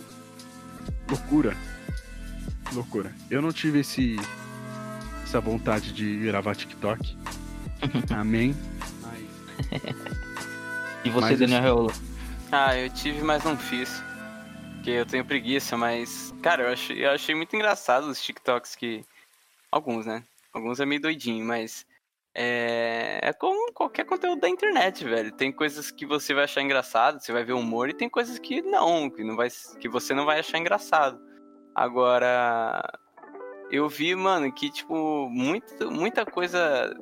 loucura. 1.10 1.56
Loucura. 2.74 3.14
Eu 3.30 3.42
não 3.42 3.52
tive 3.52 3.80
esse 3.80 4.18
essa 5.24 5.40
vontade 5.42 5.92
de 5.94 6.18
gravar 6.20 6.56
TikTok. 6.56 7.18
Amém. 8.16 8.56
Mas 9.02 9.28
E 11.06 11.10
você, 11.10 11.30
Mas 11.30 11.40
Daniel 11.40 11.62
Reolo? 11.62 11.94
Ah, 12.52 12.76
eu 12.78 12.90
tive, 12.90 13.22
mas 13.24 13.44
não 13.46 13.58
fiz. 13.58 14.04
porque 14.76 14.92
eu 14.92 15.06
tenho 15.06 15.24
preguiça, 15.24 15.78
mas, 15.78 16.34
cara, 16.42 16.64
eu 16.64 16.74
achei, 16.74 17.06
eu 17.06 17.12
achei 17.12 17.34
muito 17.34 17.56
engraçado 17.56 18.08
os 18.08 18.22
TikToks 18.22 18.76
que. 18.76 19.06
Alguns, 19.72 20.06
né? 20.06 20.22
Alguns 20.52 20.82
é 20.82 20.86
meio 20.86 21.02
doidinho, 21.02 21.46
mas. 21.46 21.86
É, 22.40 23.20
é 23.24 23.34
como 23.34 23.74
qualquer 23.74 24.06
conteúdo 24.06 24.42
da 24.42 24.48
internet, 24.48 25.04
velho. 25.04 25.32
Tem 25.32 25.52
coisas 25.52 25.90
que 25.90 26.06
você 26.06 26.36
vai 26.36 26.44
achar 26.44 26.62
engraçado, 26.62 27.20
você 27.20 27.34
vai 27.34 27.44
ver 27.44 27.54
humor, 27.54 27.90
e 27.90 27.96
tem 27.96 28.08
coisas 28.08 28.38
que 28.38 28.62
não, 28.62 29.10
que, 29.10 29.24
não 29.24 29.36
vai, 29.36 29.48
que 29.80 29.90
você 29.90 30.14
não 30.14 30.24
vai 30.24 30.38
achar 30.38 30.60
engraçado. 30.60 31.20
Agora, 31.74 32.80
eu 33.72 33.90
vi, 33.90 34.14
mano, 34.14 34.54
que, 34.54 34.70
tipo, 34.70 35.28
muito, 35.32 35.92
muita 35.92 36.28
coisa. 36.28 36.96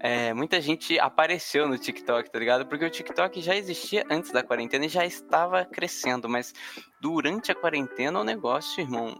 É, 0.00 0.34
muita 0.34 0.60
gente 0.60 0.98
apareceu 0.98 1.68
no 1.68 1.78
TikTok, 1.78 2.28
tá 2.28 2.38
ligado? 2.40 2.66
Porque 2.66 2.84
o 2.84 2.90
TikTok 2.90 3.40
já 3.40 3.54
existia 3.54 4.04
antes 4.10 4.32
da 4.32 4.42
quarentena 4.42 4.86
e 4.86 4.88
já 4.88 5.06
estava 5.06 5.64
crescendo, 5.64 6.28
mas 6.28 6.52
durante 7.00 7.52
a 7.52 7.54
quarentena 7.54 8.18
o 8.18 8.24
negócio, 8.24 8.80
irmão, 8.80 9.14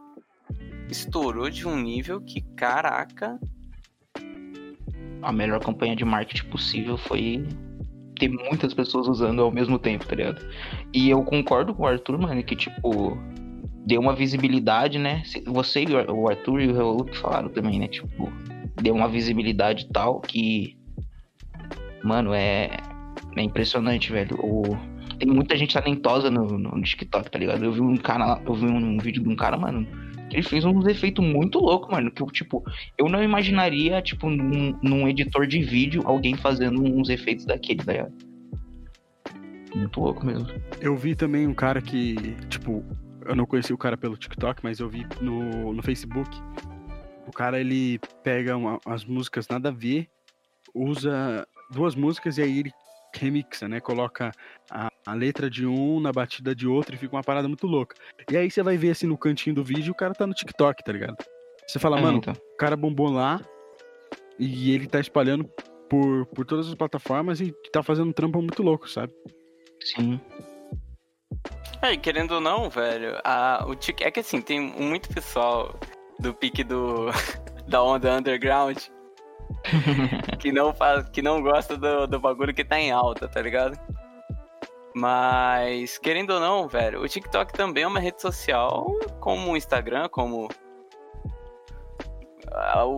estourou 0.90 1.48
de 1.48 1.68
um 1.68 1.76
nível 1.76 2.20
que, 2.20 2.42
caraca. 2.56 3.38
A 5.22 5.32
melhor 5.32 5.60
campanha 5.60 5.94
de 5.94 6.04
marketing 6.04 6.46
possível 6.46 6.96
foi 6.96 7.46
ter 8.18 8.28
muitas 8.28 8.74
pessoas 8.74 9.08
usando 9.08 9.42
ao 9.42 9.50
mesmo 9.50 9.78
tempo, 9.78 10.06
tá 10.06 10.14
ligado? 10.14 10.44
E 10.92 11.10
eu 11.10 11.22
concordo 11.22 11.74
com 11.74 11.84
o 11.84 11.86
Arthur, 11.86 12.18
mano, 12.18 12.42
que, 12.42 12.54
tipo, 12.54 13.16
deu 13.86 14.00
uma 14.00 14.14
visibilidade, 14.14 14.98
né? 14.98 15.22
Você 15.46 15.84
e 15.84 15.94
o 15.94 16.28
Arthur 16.28 16.60
e 16.60 16.68
o 16.68 16.76
Raul 16.76 17.04
que 17.04 17.16
falaram 17.16 17.48
também, 17.48 17.78
né? 17.78 17.88
Tipo, 17.88 18.32
deu 18.80 18.94
uma 18.94 19.08
visibilidade 19.08 19.88
tal 19.92 20.20
que. 20.20 20.76
Mano, 22.02 22.32
é. 22.34 22.70
É 23.36 23.42
impressionante, 23.42 24.12
velho. 24.12 24.36
O... 24.40 24.62
Tem 25.18 25.28
muita 25.28 25.56
gente 25.56 25.74
talentosa 25.74 26.30
no, 26.30 26.46
no 26.58 26.82
TikTok, 26.82 27.30
tá 27.30 27.38
ligado? 27.38 27.64
Eu 27.64 27.72
vi 27.72 27.80
um 27.80 27.96
cara 27.96 28.40
eu 28.44 28.54
vi 28.54 28.66
um 28.66 28.98
vídeo 28.98 29.22
de 29.22 29.28
um 29.28 29.36
cara, 29.36 29.56
mano. 29.56 29.86
Ele 30.32 30.42
fez 30.42 30.64
uns 30.64 30.86
efeitos 30.86 31.24
muito 31.24 31.58
loucos, 31.58 31.90
mano. 31.90 32.10
Que 32.10 32.24
tipo, 32.26 32.64
eu 32.96 33.08
não 33.08 33.22
imaginaria, 33.22 34.00
tipo, 34.00 34.30
num, 34.30 34.78
num 34.82 35.08
editor 35.08 35.46
de 35.46 35.62
vídeo, 35.62 36.02
alguém 36.04 36.34
fazendo 36.36 36.82
uns 36.82 37.08
efeitos 37.08 37.44
daquele, 37.44 37.84
tá 37.84 37.92
ligado? 37.92 38.12
Muito 39.74 40.00
louco 40.00 40.24
mesmo. 40.24 40.48
Eu 40.80 40.96
vi 40.96 41.14
também 41.14 41.46
um 41.46 41.54
cara 41.54 41.80
que, 41.80 42.16
tipo, 42.48 42.84
eu 43.24 43.34
não 43.34 43.46
conheci 43.46 43.72
o 43.72 43.78
cara 43.78 43.96
pelo 43.96 44.16
TikTok, 44.16 44.60
mas 44.62 44.80
eu 44.80 44.88
vi 44.88 45.06
no, 45.20 45.72
no 45.72 45.82
Facebook. 45.82 46.30
O 47.26 47.32
cara 47.32 47.60
ele 47.60 47.98
pega 48.22 48.56
uma, 48.56 48.78
as 48.84 49.04
músicas 49.04 49.46
nada 49.48 49.68
a 49.68 49.72
ver, 49.72 50.08
usa 50.74 51.46
duas 51.70 51.94
músicas 51.94 52.38
e 52.38 52.42
aí 52.42 52.58
ele 52.58 52.72
remixa, 53.14 53.68
né? 53.68 53.80
Coloca 53.80 54.32
a, 54.70 54.90
a, 55.06 55.14
letra 55.14 55.48
de 55.48 55.66
um 55.66 56.00
na 56.00 56.12
batida 56.12 56.54
de 56.54 56.66
outro 56.66 56.94
e 56.94 56.98
fica 56.98 57.14
uma 57.14 57.22
parada 57.22 57.48
muito 57.48 57.66
louca. 57.66 57.96
E 58.30 58.36
aí 58.36 58.50
você 58.50 58.62
vai 58.62 58.76
ver 58.76 58.90
assim 58.90 59.06
no 59.06 59.18
cantinho 59.18 59.54
do 59.56 59.64
vídeo, 59.64 59.92
o 59.92 59.96
cara 59.96 60.14
tá 60.14 60.26
no 60.26 60.34
TikTok, 60.34 60.82
tá 60.82 60.92
ligado? 60.92 61.16
Você 61.66 61.78
fala, 61.78 61.98
é, 61.98 62.02
mano, 62.02 62.18
então. 62.18 62.34
o 62.34 62.56
cara 62.56 62.76
bombou 62.76 63.10
lá 63.10 63.40
e 64.38 64.72
ele 64.74 64.86
tá 64.86 65.00
espalhando 65.00 65.44
por, 65.88 66.26
por 66.26 66.44
todas 66.44 66.68
as 66.68 66.74
plataformas 66.74 67.40
e 67.40 67.52
tá 67.72 67.82
fazendo 67.82 68.08
um 68.08 68.12
trampo 68.12 68.40
muito 68.40 68.62
louco, 68.62 68.88
sabe? 68.88 69.12
Sim. 69.80 70.20
É, 71.80 71.96
querendo 71.96 72.32
ou 72.32 72.40
não, 72.40 72.70
velho, 72.70 73.18
a, 73.24 73.64
o 73.66 73.74
tic, 73.74 74.00
é 74.02 74.10
que 74.10 74.20
assim, 74.20 74.40
tem 74.40 74.60
muito 74.60 75.08
pessoal 75.08 75.78
do 76.18 76.32
pique 76.32 76.62
do 76.62 77.06
da 77.66 77.82
onda 77.82 78.16
underground 78.16 78.78
que 80.38 80.52
não 80.52 80.72
faz, 80.74 81.08
que 81.08 81.22
não 81.22 81.42
gosta 81.42 81.76
do, 81.76 82.06
do 82.06 82.20
bagulho 82.20 82.54
que 82.54 82.64
tá 82.64 82.78
em 82.78 82.90
alta, 82.90 83.28
tá 83.28 83.40
ligado? 83.40 83.78
Mas, 84.94 85.96
querendo 85.98 86.30
ou 86.30 86.40
não, 86.40 86.68
velho, 86.68 87.02
o 87.02 87.08
TikTok 87.08 87.52
também 87.52 87.84
é 87.84 87.86
uma 87.86 88.00
rede 88.00 88.20
social 88.20 88.86
como 89.20 89.52
o 89.52 89.56
Instagram, 89.56 90.08
como. 90.08 90.48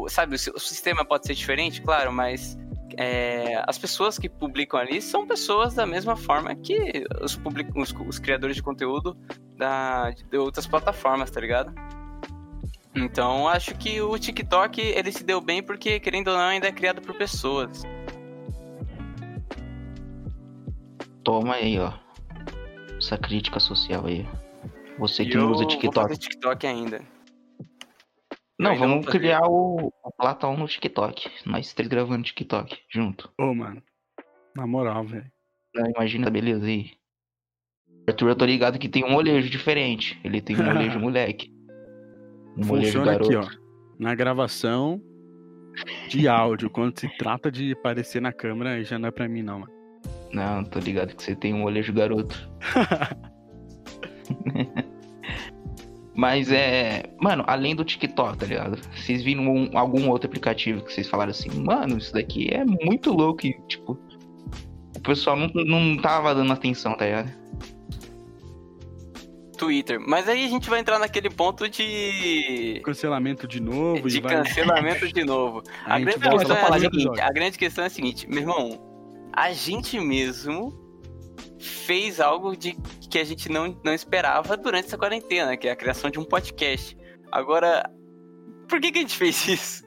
Sabe, 0.08 0.34
o 0.34 0.58
sistema 0.58 1.04
pode 1.04 1.26
ser 1.26 1.34
diferente, 1.34 1.80
claro, 1.80 2.12
mas 2.12 2.58
é, 2.96 3.62
as 3.66 3.78
pessoas 3.78 4.18
que 4.18 4.28
publicam 4.28 4.78
ali 4.78 5.00
são 5.00 5.26
pessoas 5.26 5.75
da 5.75 5.87
mesma 5.87 6.16
forma 6.16 6.54
que 6.56 7.04
os, 7.20 7.37
public, 7.37 7.70
os, 7.76 7.94
os 8.06 8.18
criadores 8.18 8.56
de 8.56 8.62
conteúdo 8.62 9.16
da, 9.56 10.10
de 10.10 10.36
outras 10.36 10.67
plataformas, 10.67 11.30
tá 11.30 11.40
ligado? 11.40 11.73
Então, 12.97 13.49
acho 13.49 13.75
que 13.75 14.00
o 14.00 14.17
TikTok 14.19 14.80
ele 14.80 15.11
se 15.11 15.25
deu 15.25 15.41
bem 15.41 15.63
porque, 15.63 15.99
querendo 15.99 16.28
ou 16.28 16.37
não, 16.37 16.45
ainda 16.45 16.69
é 16.69 16.73
criado 16.73 17.02
por 17.02 17.15
pessoas. 17.17 17.83
Toma 21.25 21.54
aí, 21.54 21.78
ó. 21.78 21.93
Essa 22.97 23.19
crítica 23.19 23.59
social 23.59 24.07
aí. 24.07 24.26
Você 24.99 25.25
que 25.25 25.37
não 25.37 25.50
usa 25.50 25.67
TikTok. 25.67 26.09
Vou 26.09 26.17
TikTok 26.17 26.67
ainda. 26.67 27.02
Não, 28.59 28.76
vamos 28.76 29.07
criar 29.07 29.43
o, 29.49 29.93
o 30.02 30.13
Platão 30.13 30.57
no 30.57 30.69
TikTok. 30.69 31.28
Nós 31.45 31.73
três 31.73 31.89
gravando 31.89 32.23
TikTok 32.23 32.78
junto. 32.89 33.33
Ô, 33.39 33.52
mano. 33.52 33.83
Na 34.54 34.67
moral, 34.67 35.04
velho. 35.04 35.30
Imagina, 35.97 36.30
beleza 36.30 36.65
aí. 36.65 36.93
Arthur, 38.09 38.28
eu 38.28 38.37
tô 38.37 38.45
ligado 38.45 38.78
que 38.78 38.89
tem 38.89 39.04
um 39.04 39.11
molejo 39.11 39.50
diferente. 39.50 40.21
Ele 40.23 40.41
tem 40.41 40.57
um 40.57 40.65
molejo 40.65 40.99
moleque. 41.00 41.53
Um 42.56 42.64
Funciona 42.64 43.12
aqui, 43.12 43.34
ó. 43.34 43.47
Na 43.99 44.14
gravação 44.14 45.00
de 46.08 46.28
áudio, 46.28 46.71
quando 46.71 46.99
se 46.99 47.08
trata 47.17 47.50
de 47.50 47.73
aparecer 47.73 48.21
na 48.21 48.32
câmera, 48.32 48.82
já 48.84 48.99
não 48.99 49.08
é 49.08 49.10
pra 49.10 49.28
mim, 49.28 49.43
não, 49.43 49.60
mano. 49.60 49.73
Não, 50.32 50.64
tô 50.64 50.78
ligado 50.78 51.14
que 51.14 51.23
você 51.23 51.34
tem 51.34 51.54
um 51.54 51.60
molejo 51.60 51.93
garoto. 51.93 52.50
Mas 56.14 56.50
é. 56.50 57.02
Mano, 57.21 57.45
além 57.47 57.75
do 57.75 57.84
TikTok, 57.84 58.38
tá 58.38 58.47
ligado? 58.47 58.78
Vocês 58.95 59.23
viram 59.23 59.49
um, 59.49 59.76
algum 59.76 60.08
outro 60.08 60.28
aplicativo 60.28 60.84
que 60.84 60.93
vocês 60.93 61.08
falaram 61.08 61.30
assim, 61.30 61.50
mano, 61.50 61.99
isso 61.99 62.12
daqui 62.12 62.49
é 62.52 62.64
muito 62.64 63.12
louco 63.12 63.47
e, 63.47 63.52
tipo. 63.67 63.99
O 64.97 65.00
pessoal 65.00 65.36
não, 65.36 65.49
não 65.52 65.97
tava 65.97 66.34
dando 66.34 66.52
atenção, 66.52 66.97
tá 66.97 67.04
ligado? 67.04 67.30
Twitter. 69.54 70.00
Mas 70.00 70.28
aí 70.28 70.45
a 70.45 70.49
gente 70.49 70.69
vai 70.69 70.80
entrar 70.80 70.99
naquele 70.99 71.30
ponto 71.30 71.69
de. 71.69 72.80
Cancelamento 72.84 73.47
de 73.47 73.60
novo. 73.60 74.08
De 74.08 74.21
cancelamento 74.21 75.12
de 75.12 75.25
novo. 75.25 75.62
a, 75.84 75.97
a 75.97 75.99
grande 75.99 76.19
questão 76.19 76.56
é 76.56 76.76
a 76.76 76.78
seguinte: 76.78 77.21
a 77.21 77.32
grande 77.32 77.58
questão 77.58 77.84
é 77.84 77.86
a 77.86 77.90
seguinte, 77.90 78.28
meu 78.28 78.40
irmão, 78.40 79.30
a 79.32 79.52
gente 79.52 79.99
mesmo 79.99 80.84
fez 81.58 82.21
algo 82.21 82.56
de 82.56 82.76
que 83.10 83.19
a 83.19 83.25
gente 83.25 83.49
não, 83.49 83.78
não 83.84 83.95
esperava 83.95 84.56
durante 84.56 84.86
essa 84.86 84.99
quarentena, 84.99 85.56
que 85.56 85.69
é 85.69 85.73
a 85.73 85.76
criação 85.76 86.10
de 86.10 86.19
um 86.19 86.25
podcast. 86.25 86.97
Agora, 87.32 87.88
por 88.69 88.80
que, 88.80 88.93
que 88.93 88.99
a 88.99 89.02
gente 89.02 89.17
fez 89.17 89.49
isso? 89.49 89.84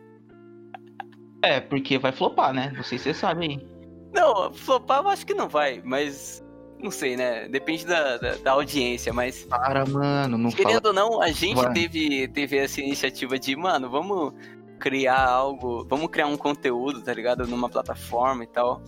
É, 1.43 1.59
porque 1.59 1.97
vai 1.97 2.11
flopar, 2.11 2.53
né? 2.53 2.73
Não 2.75 2.83
sei 2.83 2.97
se 2.97 3.05
você 3.05 3.13
sabe 3.13 3.45
aí. 3.45 3.67
Não, 4.13 4.53
flopar 4.53 5.03
eu 5.03 5.09
acho 5.09 5.25
que 5.25 5.33
não 5.33 5.47
vai, 5.47 5.81
mas 5.83 6.43
não 6.79 6.91
sei, 6.91 7.17
né? 7.17 7.47
Depende 7.47 7.85
da, 7.85 8.17
da, 8.17 8.35
da 8.35 8.51
audiência, 8.51 9.11
mas. 9.11 9.45
Para, 9.45 9.85
mano, 9.85 10.37
não 10.37 10.51
Querendo 10.51 10.81
fala... 10.81 10.87
ou 10.87 10.93
não, 10.93 11.21
a 11.21 11.31
gente 11.31 11.61
teve, 11.73 12.27
teve 12.27 12.57
essa 12.57 12.81
iniciativa 12.81 13.37
de, 13.39 13.55
mano, 13.55 13.89
vamos 13.89 14.33
criar 14.79 15.25
algo, 15.25 15.85
vamos 15.89 16.09
criar 16.09 16.27
um 16.27 16.37
conteúdo, 16.37 17.01
tá 17.01 17.13
ligado? 17.13 17.47
Numa 17.47 17.69
plataforma 17.69 18.43
e 18.43 18.47
tal. 18.47 18.81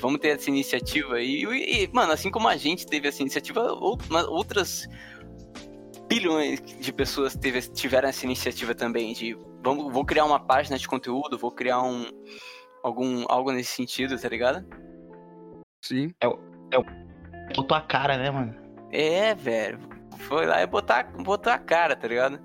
Vamos 0.00 0.20
ter 0.20 0.36
essa 0.36 0.48
iniciativa 0.50 1.16
aí. 1.16 1.44
E, 1.44 1.84
e, 1.84 1.90
mano, 1.92 2.12
assim 2.12 2.30
como 2.30 2.48
a 2.48 2.56
gente 2.56 2.86
teve 2.86 3.08
essa 3.08 3.22
iniciativa, 3.22 3.72
outras 4.28 4.88
bilhões 6.08 6.60
de 6.60 6.92
pessoas 6.92 7.36
teve, 7.36 7.60
tiveram 7.62 8.08
essa 8.08 8.24
iniciativa 8.24 8.74
também 8.74 9.12
de 9.12 9.36
vamos, 9.62 9.92
vou 9.92 10.04
criar 10.04 10.24
uma 10.24 10.40
página 10.40 10.78
de 10.78 10.88
conteúdo, 10.88 11.36
vou 11.36 11.50
criar 11.50 11.82
um 11.82 12.06
algum 12.82 13.24
algo 13.28 13.52
nesse 13.52 13.72
sentido, 13.72 14.18
tá 14.18 14.28
ligado? 14.28 14.64
Sim. 15.82 16.12
É, 16.22 16.26
é 16.26 17.07
botou 17.54 17.76
a 17.76 17.80
cara, 17.80 18.16
né, 18.16 18.30
mano? 18.30 18.54
É, 18.90 19.34
velho. 19.34 19.78
Foi 20.18 20.46
lá 20.46 20.62
e 20.62 20.66
botar, 20.66 21.04
botar 21.04 21.54
a 21.54 21.58
cara, 21.58 21.94
tá 21.94 22.08
ligado? 22.08 22.40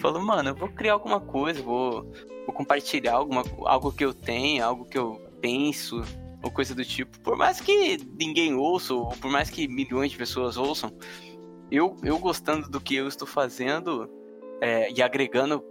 Falou, 0.00 0.22
mano, 0.22 0.50
eu 0.50 0.54
vou 0.54 0.68
criar 0.68 0.94
alguma 0.94 1.20
coisa, 1.20 1.62
vou, 1.62 2.10
vou 2.46 2.54
compartilhar 2.54 3.14
alguma, 3.14 3.42
algo 3.64 3.92
que 3.92 4.04
eu 4.04 4.14
tenho, 4.14 4.64
algo 4.64 4.84
que 4.84 4.96
eu 4.96 5.20
penso, 5.40 6.02
ou 6.42 6.50
coisa 6.50 6.74
do 6.74 6.84
tipo. 6.84 7.18
Por 7.20 7.36
mais 7.36 7.60
que 7.60 7.98
ninguém 8.18 8.54
ouça, 8.54 8.94
ou 8.94 9.08
por 9.08 9.30
mais 9.30 9.50
que 9.50 9.68
milhões 9.68 10.10
de 10.10 10.16
pessoas 10.16 10.56
ouçam, 10.56 10.90
eu, 11.70 11.96
eu 12.02 12.18
gostando 12.18 12.68
do 12.70 12.80
que 12.80 12.94
eu 12.94 13.06
estou 13.08 13.26
fazendo 13.26 14.08
é, 14.60 14.90
e 14.90 15.02
agregando 15.02 15.62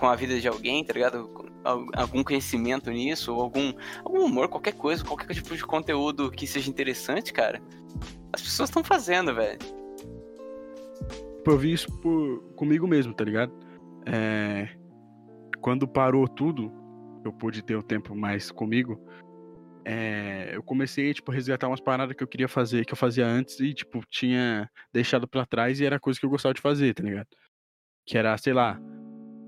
com 0.00 0.08
a 0.08 0.16
vida 0.16 0.40
de 0.40 0.48
alguém, 0.48 0.82
tá 0.82 0.92
ligado? 0.92 1.30
Algum 1.62 2.24
conhecimento 2.24 2.90
nisso, 2.90 3.34
ou 3.34 3.42
algum, 3.42 3.72
algum 4.04 4.24
humor, 4.24 4.48
qualquer 4.48 4.72
coisa, 4.72 5.04
qualquer 5.04 5.34
tipo 5.34 5.54
de 5.54 5.64
conteúdo 5.64 6.30
que 6.30 6.46
seja 6.46 6.68
interessante, 6.70 7.32
cara. 7.32 7.62
As 8.32 8.42
pessoas 8.42 8.70
estão 8.70 8.82
fazendo, 8.82 9.34
velho. 9.34 9.58
Eu 11.46 11.58
vi 11.58 11.72
isso 11.72 11.90
por, 12.00 12.42
comigo 12.56 12.88
mesmo, 12.88 13.12
tá 13.12 13.24
ligado? 13.24 13.52
É, 14.06 14.68
quando 15.60 15.86
parou 15.86 16.26
tudo, 16.26 16.72
eu 17.24 17.32
pude 17.32 17.62
ter 17.62 17.76
o 17.76 17.82
tempo 17.82 18.14
mais 18.14 18.50
comigo 18.50 18.98
é, 19.84 20.50
eu 20.54 20.62
comecei, 20.62 21.12
tipo, 21.14 21.30
a 21.30 21.34
resgatar 21.34 21.68
umas 21.68 21.80
paradas 21.80 22.14
que 22.14 22.22
eu 22.22 22.28
queria 22.28 22.48
fazer, 22.48 22.84
que 22.84 22.92
eu 22.92 22.96
fazia 22.96 23.26
antes 23.26 23.58
e, 23.60 23.72
tipo, 23.72 24.04
tinha 24.08 24.70
deixado 24.92 25.26
pra 25.26 25.46
trás 25.46 25.80
e 25.80 25.86
era 25.86 25.98
coisa 25.98 26.18
que 26.18 26.26
eu 26.26 26.30
gostava 26.30 26.54
de 26.54 26.60
fazer, 26.60 26.94
tá 26.94 27.02
ligado? 27.02 27.26
Que 28.06 28.18
era, 28.18 28.36
sei 28.36 28.52
lá, 28.52 28.80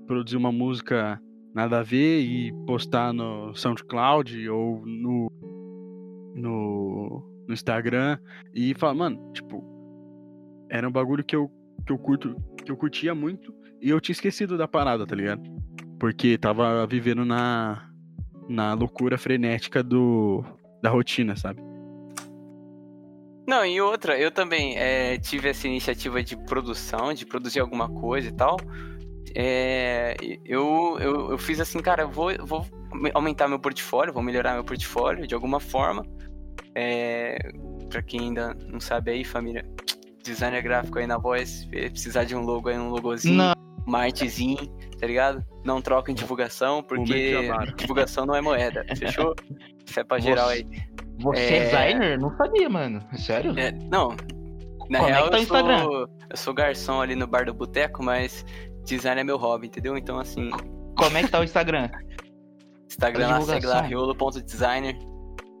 produzir 0.05 0.37
uma 0.37 0.51
música 0.51 1.19
nada 1.53 1.79
a 1.79 1.83
ver 1.83 2.21
e 2.21 2.51
postar 2.65 3.13
no 3.13 3.53
SoundCloud 3.55 4.49
ou 4.49 4.83
no, 4.85 5.31
no, 6.35 7.43
no 7.47 7.53
Instagram 7.53 8.17
e 8.53 8.73
falar, 8.73 8.95
mano, 8.95 9.31
tipo, 9.33 9.63
era 10.69 10.87
um 10.87 10.91
bagulho 10.91 11.23
que 11.23 11.35
eu, 11.35 11.51
que 11.85 11.93
eu 11.93 11.97
curto, 11.97 12.35
que 12.65 12.71
eu 12.71 12.77
curtia 12.77 13.13
muito 13.13 13.53
e 13.81 13.89
eu 13.89 14.01
tinha 14.01 14.13
esquecido 14.13 14.57
da 14.57 14.67
parada, 14.67 15.05
tá 15.05 15.15
ligado? 15.15 15.43
Porque 15.99 16.37
tava 16.37 16.85
vivendo 16.87 17.23
na, 17.23 17.89
na 18.49 18.73
loucura 18.73 19.17
frenética 19.17 19.83
do, 19.83 20.43
da 20.81 20.89
rotina, 20.89 21.35
sabe? 21.35 21.61
Não, 23.45 23.65
e 23.65 23.79
outra, 23.81 24.17
eu 24.17 24.31
também 24.31 24.77
é, 24.77 25.17
tive 25.17 25.49
essa 25.49 25.67
iniciativa 25.67 26.23
de 26.23 26.37
produção, 26.45 27.13
de 27.13 27.25
produzir 27.25 27.59
alguma 27.59 27.89
coisa 27.89 28.29
e 28.29 28.31
tal. 28.31 28.57
É, 29.35 30.15
eu, 30.45 30.97
eu, 30.99 31.31
eu 31.31 31.37
fiz 31.37 31.59
assim, 31.59 31.79
cara, 31.79 32.03
eu 32.03 32.09
vou, 32.09 32.31
vou 32.45 32.65
aumentar 33.13 33.47
meu 33.47 33.59
portfólio, 33.59 34.13
vou 34.13 34.21
melhorar 34.21 34.53
meu 34.53 34.63
portfólio 34.63 35.25
de 35.25 35.33
alguma 35.33 35.59
forma. 35.59 36.05
É, 36.75 37.37
pra 37.89 38.01
quem 38.01 38.21
ainda 38.21 38.55
não 38.67 38.79
sabe 38.79 39.11
aí, 39.11 39.23
família, 39.23 39.65
designer 40.23 40.61
gráfico 40.61 40.99
aí 40.99 41.07
na 41.07 41.17
voz, 41.17 41.65
precisar 41.65 42.23
de 42.23 42.35
um 42.35 42.41
logo 42.41 42.69
aí, 42.69 42.77
um 42.77 42.89
logozinho, 42.89 43.37
Não. 43.37 43.53
uma 43.85 44.03
artezinha, 44.03 44.61
tá 44.99 45.07
ligado? 45.07 45.43
Não 45.63 45.81
troca 45.81 46.11
em 46.11 46.15
divulgação, 46.15 46.83
porque 46.83 47.35
divulgação 47.75 48.25
não 48.25 48.35
é 48.35 48.41
moeda, 48.41 48.85
fechou? 48.95 49.35
Isso 49.85 49.99
é 49.99 50.03
pra 50.03 50.19
geral 50.19 50.49
aí. 50.49 50.65
Você 51.19 51.39
é... 51.39 51.57
É. 51.57 51.65
designer? 51.65 52.19
Não 52.19 52.35
sabia, 52.37 52.69
mano. 52.69 52.99
Sério? 53.17 53.57
É, 53.57 53.71
não, 53.71 54.15
na 54.89 54.99
Como 54.99 55.09
é 55.09 55.11
real 55.11 55.29
que 55.29 55.45
tá 55.45 55.59
eu, 55.59 55.79
sou, 55.79 56.07
eu 56.29 56.37
sou 56.37 56.53
garçom 56.53 57.01
ali 57.01 57.15
no 57.15 57.27
bar 57.27 57.45
do 57.45 57.53
boteco, 57.53 58.03
mas 58.03 58.45
design 58.83 59.21
é 59.21 59.23
meu 59.23 59.37
hobby, 59.37 59.67
entendeu? 59.67 59.97
Então 59.97 60.19
assim, 60.19 60.49
Como 60.97 61.17
é 61.17 61.23
que 61.23 61.29
tá 61.29 61.39
o 61.39 61.43
Instagram? 61.43 61.89
Instagram 62.89 63.27
lá, 63.27 63.41
segue 63.41 63.65
lá, 63.65 63.81
riolo.designer. 63.81 64.97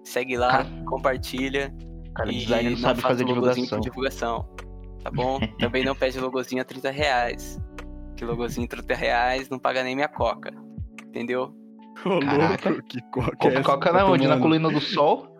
Segue 0.03 0.37
lá, 0.37 0.51
Cara, 0.51 0.69
compartilha. 0.85 1.73
Cara, 2.15 2.31
e 2.31 2.37
designer 2.39 2.69
não 2.71 2.77
sabe 2.77 3.01
faz 3.01 3.13
fazer 3.13 3.23
logozinho 3.25 3.65
divulgação. 3.65 3.79
por 3.79 3.83
divulgação. 3.83 4.49
Tá 5.03 5.09
bom? 5.11 5.39
Também 5.59 5.83
não 5.83 5.95
pede 5.95 6.19
logozinho 6.19 6.61
a 6.61 6.65
30 6.65 6.91
reais. 6.91 7.59
Que 8.15 8.23
logozinho 8.25 8.67
30 8.67 8.93
reais 8.93 9.49
não 9.49 9.57
paga 9.57 9.83
nem 9.83 9.95
minha 9.95 10.07
coca. 10.07 10.51
Entendeu? 11.07 11.53
Ô, 12.05 12.19
Caraca. 12.19 12.69
louco, 12.69 12.83
que 12.87 13.01
coca 13.11 13.47
é? 13.47 13.63
Coca 13.63 13.91
Tá 13.91 13.97
na 13.99 14.05
onde? 14.05 14.27
Na 14.27 14.39
colina 14.39 14.69
do 14.69 14.79
sol? 14.81 15.35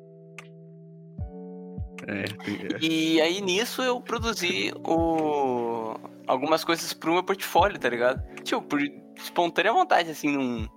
É, 2.07 2.23
tem- 2.23 2.55
é. 2.55 2.79
E 2.81 3.21
aí 3.21 3.41
nisso 3.41 3.81
eu 3.81 4.01
produzi 4.01 4.73
o... 4.85 5.93
algumas 6.27 6.63
coisas 6.63 6.93
pro 6.93 7.13
meu 7.13 7.23
portfólio, 7.23 7.79
tá 7.79 7.89
ligado? 7.89 8.21
Tipo, 8.43 8.61
por 8.61 8.79
espontânea 9.17 9.73
vontade, 9.73 10.09
assim, 10.09 10.31
não, 10.31 10.67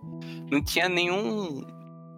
não 0.51 0.63
tinha 0.63 0.89
nenhum 0.89 1.65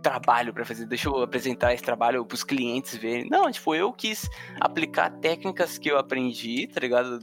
trabalho 0.02 0.52
pra 0.52 0.64
fazer. 0.64 0.86
Deixa 0.86 1.08
eu 1.08 1.22
apresentar 1.22 1.74
esse 1.74 1.82
trabalho 1.82 2.24
pros 2.24 2.44
clientes 2.44 2.96
verem. 2.96 3.28
Não, 3.30 3.50
tipo, 3.50 3.74
eu 3.74 3.92
quis 3.92 4.28
aplicar 4.60 5.10
técnicas 5.10 5.78
que 5.78 5.90
eu 5.90 5.98
aprendi, 5.98 6.66
tá 6.66 6.80
ligado? 6.80 7.20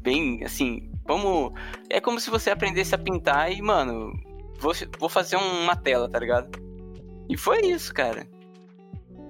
Bem, 0.00 0.44
assim, 0.44 0.90
vamos. 1.04 1.52
É 1.90 2.00
como 2.00 2.20
se 2.20 2.30
você 2.30 2.50
aprendesse 2.50 2.94
a 2.94 2.98
pintar 2.98 3.52
e, 3.52 3.60
mano, 3.60 4.12
vou, 4.58 4.72
vou 4.98 5.08
fazer 5.08 5.36
uma 5.36 5.76
tela, 5.76 6.08
tá 6.08 6.18
ligado? 6.18 6.50
E 7.28 7.36
foi 7.36 7.60
isso, 7.66 7.92
cara. 7.92 8.26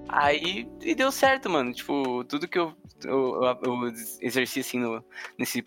Aí 0.09 0.69
e 0.81 0.95
deu 0.95 1.11
certo, 1.11 1.49
mano. 1.49 1.73
Tipo, 1.73 2.23
tudo 2.25 2.47
que 2.47 2.59
eu, 2.59 2.73
eu, 3.03 3.41
eu 3.63 3.87
exerci 4.21 4.59
assim 4.61 4.79
no, 4.79 5.03
nesse, 5.37 5.65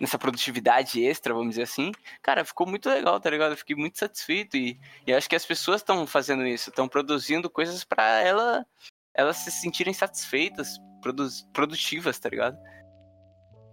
nessa 0.00 0.18
produtividade 0.18 1.04
extra, 1.04 1.34
vamos 1.34 1.50
dizer 1.50 1.62
assim, 1.62 1.92
cara, 2.22 2.44
ficou 2.44 2.66
muito 2.66 2.88
legal, 2.88 3.18
tá 3.20 3.30
ligado? 3.30 3.52
Eu 3.52 3.56
fiquei 3.56 3.76
muito 3.76 3.98
satisfeito 3.98 4.56
e, 4.56 4.78
e 5.06 5.12
acho 5.12 5.28
que 5.28 5.36
as 5.36 5.46
pessoas 5.46 5.80
estão 5.80 6.06
fazendo 6.06 6.46
isso, 6.46 6.70
estão 6.70 6.88
produzindo 6.88 7.48
coisas 7.48 7.84
pra 7.84 8.20
ela, 8.20 8.66
elas 9.14 9.36
se 9.38 9.50
sentirem 9.50 9.94
satisfeitas, 9.94 10.78
produz, 11.00 11.46
produtivas, 11.52 12.18
tá 12.18 12.28
ligado? 12.28 12.58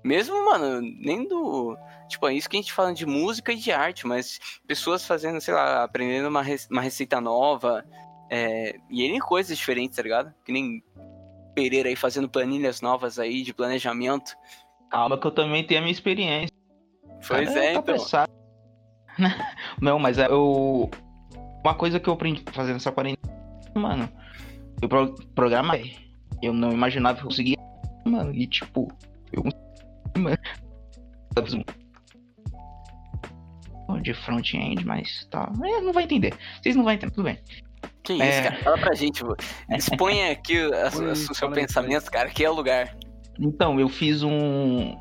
Mesmo, 0.04 0.44
mano, 0.44 0.82
nem 0.82 1.26
do. 1.26 1.78
Tipo, 2.10 2.28
é 2.28 2.34
isso 2.34 2.50
que 2.50 2.58
a 2.58 2.62
gente 2.62 2.74
fala 2.74 2.94
de 2.94 3.06
música 3.06 3.54
e 3.54 3.56
de 3.56 3.72
arte, 3.72 4.06
mas 4.06 4.38
pessoas 4.68 5.06
fazendo, 5.06 5.40
sei 5.40 5.54
lá, 5.54 5.84
aprendendo 5.84 6.28
uma, 6.28 6.44
uma 6.70 6.82
receita 6.82 7.22
nova, 7.22 7.86
é, 8.30 8.76
e 8.90 9.04
N 9.04 9.20
coisas 9.22 9.58
diferentes, 9.58 9.96
tá 9.96 10.04
ligado? 10.04 10.34
Que 10.44 10.52
nem 10.52 10.84
Pereira 11.56 11.88
aí 11.88 11.96
fazendo 11.96 12.28
planilhas 12.28 12.82
novas 12.82 13.20
aí 13.20 13.44
de 13.44 13.54
planejamento. 13.54 14.36
Calma 14.94 15.18
que 15.18 15.26
eu 15.26 15.32
também 15.32 15.64
tenho 15.66 15.80
a 15.80 15.82
minha 15.84 15.92
experiência. 15.92 16.56
Pois 17.28 17.50
Cara, 17.50 17.60
é, 17.66 17.74
tá 17.74 17.80
então. 17.80 17.84
pensado. 17.96 18.32
Não, 19.82 19.98
mas 19.98 20.20
é, 20.20 20.28
eu. 20.28 20.88
Uma 21.66 21.74
coisa 21.74 22.00
que 22.00 22.08
eu 22.08 22.14
aprendi 22.14 22.44
fazendo 22.52 22.76
essa 22.76 22.92
quarentena, 22.92 23.34
mano, 23.74 24.08
eu 24.82 24.88
pro, 24.88 25.16
programar. 25.34 25.80
Eu 26.44 26.54
não 26.54 26.72
imaginava 26.72 27.16
que 27.18 27.24
eu 27.24 27.28
conseguia, 27.30 27.58
mano, 28.06 28.36
e 28.36 28.46
tipo, 28.46 28.92
eu 29.32 29.44
mano. 30.22 30.38
De 34.02 34.14
front-end, 34.14 34.86
mas 34.86 35.26
tá. 35.32 35.50
É, 35.64 35.82
não 35.82 35.94
vai 35.94 36.04
entender. 36.04 36.34
Vocês 36.62 36.76
não 36.76 36.84
vão 36.84 36.92
entender, 36.94 37.14
tudo 37.14 37.24
bem. 37.24 37.40
Que 38.04 38.14
isso, 38.14 38.22
É. 38.24 38.42
cara? 38.44 38.64
Fala 38.64 38.78
pra 38.78 38.94
gente. 38.94 39.24
Exponha 39.72 40.32
aqui 40.34 40.58
a- 40.60 40.88
o 41.12 41.16
seu 41.16 41.50
pensamento, 41.52 42.12
cara, 42.12 42.30
que 42.30 42.44
é 42.44 42.50
o 42.50 42.54
lugar. 42.54 42.94
Então, 43.40 43.80
eu 43.80 43.90
fiz 43.90 44.24
um. 44.24 44.96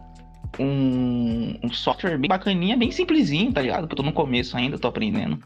Um, 0.58 1.58
um 1.62 1.72
software 1.72 2.18
bem 2.18 2.28
bacaninha, 2.28 2.76
bem 2.76 2.90
simplesinho, 2.90 3.52
tá 3.52 3.62
ligado? 3.62 3.80
Porque 3.82 3.94
eu 3.94 3.96
tô 3.96 4.02
no 4.02 4.12
começo 4.12 4.54
ainda, 4.54 4.78
tô 4.78 4.86
aprendendo. 4.86 5.42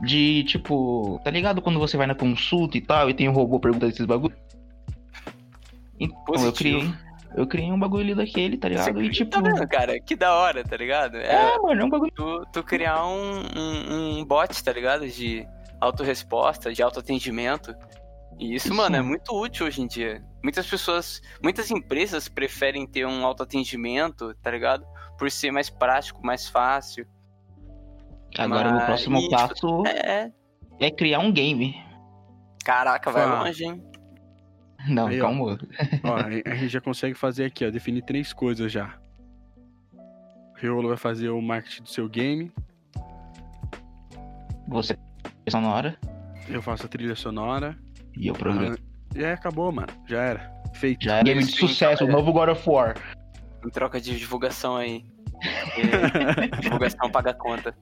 De 0.00 0.42
tipo, 0.44 1.20
tá 1.22 1.30
ligado 1.30 1.60
quando 1.60 1.78
você 1.78 1.98
vai 1.98 2.06
na 2.06 2.14
consulta 2.14 2.78
e 2.78 2.80
tal, 2.80 3.10
e 3.10 3.14
tem 3.14 3.28
um 3.28 3.32
robô 3.32 3.60
perguntando 3.60 3.92
esses 3.92 4.06
bagulho? 4.06 4.34
Então, 6.00 6.16
eu 6.18 6.24
Positivo. 6.24 6.54
criei. 6.54 7.08
Eu 7.36 7.46
criei 7.46 7.70
um 7.70 7.78
bagulho 7.78 8.16
daquele, 8.16 8.56
tá 8.56 8.68
ligado? 8.68 9.02
E 9.02 9.10
tipo. 9.10 9.30
Tá 9.30 9.40
vendo, 9.40 9.68
cara? 9.68 10.00
Que 10.00 10.16
da 10.16 10.34
hora, 10.34 10.64
tá 10.64 10.76
ligado? 10.76 11.18
É, 11.18 11.54
É, 11.54 11.58
mano, 11.58 11.82
é 11.82 11.84
um 11.84 11.90
bagulho. 11.90 12.12
tu, 12.14 12.46
tu 12.52 12.62
criar 12.62 13.04
um, 13.06 13.42
um, 13.56 14.18
um 14.20 14.24
bot, 14.24 14.62
tá 14.64 14.72
ligado? 14.72 15.06
De 15.06 15.46
autorresposta, 15.80 16.72
de 16.72 16.82
autoatendimento. 16.82 17.74
E 18.38 18.54
isso, 18.54 18.72
mano, 18.74 18.94
é 18.96 19.02
muito 19.02 19.32
útil 19.34 19.66
hoje 19.66 19.82
em 19.82 19.86
dia. 19.86 20.22
Muitas 20.42 20.66
pessoas, 20.66 21.20
muitas 21.42 21.70
empresas 21.70 22.28
preferem 22.28 22.86
ter 22.86 23.04
um 23.06 23.26
autoatendimento, 23.26 24.32
tá 24.42 24.50
ligado? 24.50 24.86
Por 25.18 25.30
ser 25.30 25.50
mais 25.50 25.68
prático, 25.68 26.24
mais 26.24 26.48
fácil. 26.48 27.04
Agora 28.38 28.70
Mas- 28.72 28.82
o 28.82 28.86
próximo 28.86 29.18
e, 29.18 29.22
tipo, 29.22 29.30
passo 29.36 29.86
É, 29.86 30.30
é 30.78 30.90
criar 30.90 31.18
um 31.18 31.32
game. 31.32 31.74
caraca, 32.64 33.10
vai 33.10 33.22
Ah. 33.24 33.42
longe, 33.42 33.64
hein? 33.64 33.82
Não, 34.88 35.08
Aí, 35.08 35.18
calma. 35.18 35.58
Ó, 36.04 36.14
a 36.16 36.28
a 36.52 36.54
gente 36.54 36.68
já 36.68 36.80
consegue 36.80 37.14
fazer 37.14 37.46
aqui, 37.46 37.66
ó, 37.66 37.70
definir 37.70 38.02
três 38.02 38.32
coisas 38.32 38.70
já. 38.70 38.96
O 39.96 40.60
Riolo 40.60 40.88
vai 40.88 40.96
fazer 40.96 41.30
o 41.30 41.40
marketing 41.42 41.82
do 41.82 41.88
seu 41.88 42.08
game, 42.08 42.52
Você 44.68 44.96
hora 45.54 45.98
eu 46.48 46.60
faço 46.62 46.84
a 46.86 46.88
trilha 46.88 47.16
sonora. 47.16 47.76
E. 48.18 48.30
Ah, 48.30 48.76
e 49.14 49.24
aí 49.24 49.32
acabou, 49.32 49.70
mano. 49.72 49.88
Já 50.06 50.22
era. 50.22 50.52
Feito. 50.74 51.04
Já 51.04 51.18
é 51.18 51.22
game 51.22 51.44
de 51.44 51.52
sucesso, 51.52 52.04
o 52.04 52.08
é. 52.08 52.10
novo 52.10 52.32
God 52.32 52.50
of 52.50 52.68
War. 52.68 52.94
Em 53.64 53.70
troca 53.70 54.00
de 54.00 54.16
divulgação 54.18 54.76
aí. 54.76 55.04
É, 55.78 56.60
divulgação 56.60 57.08
paga 57.12 57.30
a 57.30 57.34
conta. 57.34 57.72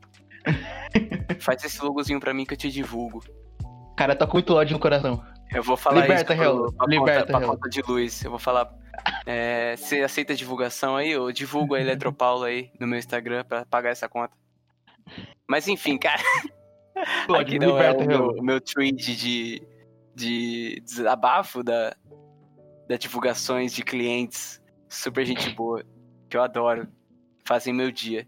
Faz 1.41 1.65
esse 1.65 1.83
logozinho 1.83 2.21
pra 2.21 2.35
mim 2.35 2.45
que 2.45 2.53
eu 2.53 2.59
te 2.59 2.71
divulgo. 2.71 3.25
O 3.63 3.95
cara 3.97 4.15
tá 4.15 4.27
com 4.27 4.35
muito 4.35 4.55
ódio 4.55 4.75
no 4.75 4.79
coração. 4.79 5.25
Eu 5.51 5.63
vou 5.63 5.77
falar 5.77 6.03
Liberta, 6.03 6.35
isso 6.35 6.43
Hell. 6.43 6.65
pro, 6.65 6.73
pra, 6.75 6.87
Liberta, 6.87 7.33
conta, 7.33 7.39
pra 7.39 7.47
conta 7.49 7.69
de 7.71 7.81
luz. 7.81 8.23
Eu 8.23 8.31
vou 8.31 8.39
falar. 8.39 8.71
é, 9.25 9.75
você 9.75 10.03
aceita 10.03 10.35
divulgação 10.35 10.97
aí? 10.97 11.13
Eu 11.13 11.33
divulgo 11.33 11.75
a 11.75 11.81
Eletropaulo 11.81 12.45
aí 12.45 12.71
no 12.79 12.87
meu 12.87 12.99
Instagram 12.99 13.43
pra 13.45 13.65
pagar 13.65 13.91
essa 13.91 14.07
conta. 14.07 14.37
Mas 15.49 15.67
enfim, 15.67 15.97
cara. 15.97 16.21
Pode, 17.27 17.57
aqui 17.57 17.59
não 17.59 17.79
é 17.79 17.91
liberta, 17.91 18.05
o 18.05 18.07
meu, 18.07 18.29
o 18.39 18.43
meu 18.43 18.61
tweet 18.61 19.17
de, 19.17 19.63
de 20.17 20.81
desabafo 20.81 21.63
da, 21.63 21.95
da 22.89 22.97
divulgações 22.97 23.73
de 23.75 23.83
clientes. 23.83 24.63
Super 24.89 25.27
gente 25.27 25.51
boa. 25.51 25.85
Que 26.31 26.39
eu 26.39 26.43
adoro. 26.43 26.89
Fazem 27.47 27.75
meu 27.75 27.93
dia. 27.93 28.27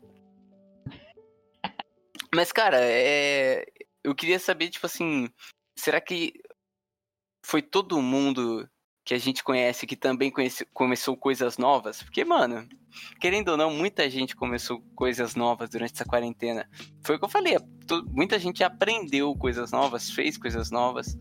Mas, 2.33 2.53
cara, 2.53 2.79
é... 2.79 3.65
eu 4.05 4.15
queria 4.15 4.39
saber, 4.39 4.69
tipo 4.69 4.85
assim, 4.85 5.31
será 5.75 5.99
que 5.99 6.35
foi 7.43 7.63
todo 7.63 8.03
mundo 8.03 8.69
que 9.03 9.15
a 9.15 9.19
gente 9.19 9.43
conhece 9.43 9.87
que 9.87 9.97
também 9.97 10.31
conhece, 10.31 10.67
começou 10.75 11.17
coisas 11.17 11.57
novas? 11.57 12.03
Porque, 12.03 12.23
mano, 12.23 12.69
querendo 13.19 13.49
ou 13.49 13.57
não, 13.57 13.73
muita 13.73 14.11
gente 14.11 14.37
começou 14.37 14.83
coisas 14.95 15.35
novas 15.35 15.71
durante 15.71 15.95
essa 15.95 16.05
quarentena. 16.05 16.69
Foi 17.03 17.17
o 17.17 17.19
que 17.19 17.25
eu 17.25 17.31
falei, 17.31 17.57
é, 17.57 17.61
muita 18.11 18.39
gente 18.39 18.63
aprendeu 18.63 19.35
coisas 19.35 19.73
novas, 19.73 20.11
fez 20.11 20.37
coisas 20.37 20.71
novas. 20.71 21.17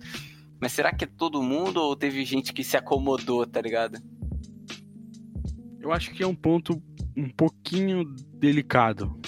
Mas 0.59 0.71
será 0.71 0.91
que 0.91 1.03
é 1.03 1.07
todo 1.07 1.43
mundo 1.43 1.77
ou 1.77 1.95
teve 1.95 2.23
gente 2.25 2.51
que 2.53 2.63
se 2.63 2.75
acomodou, 2.75 3.45
tá 3.45 3.61
ligado? 3.61 3.99
Eu 5.79 5.91
acho 5.91 6.11
que 6.11 6.23
é 6.23 6.27
um 6.27 6.35
ponto 6.35 6.81
um 7.15 7.29
pouquinho 7.29 8.03
delicado. 8.33 9.19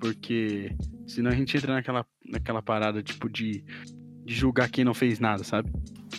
Porque 0.00 0.74
senão 1.06 1.30
a 1.30 1.34
gente 1.34 1.56
entra 1.56 1.74
naquela, 1.74 2.06
naquela 2.24 2.62
parada, 2.62 3.02
tipo, 3.02 3.28
de, 3.28 3.64
de 4.24 4.34
julgar 4.34 4.70
quem 4.70 4.84
não 4.84 4.94
fez 4.94 5.18
nada, 5.18 5.44
sabe? 5.44 5.70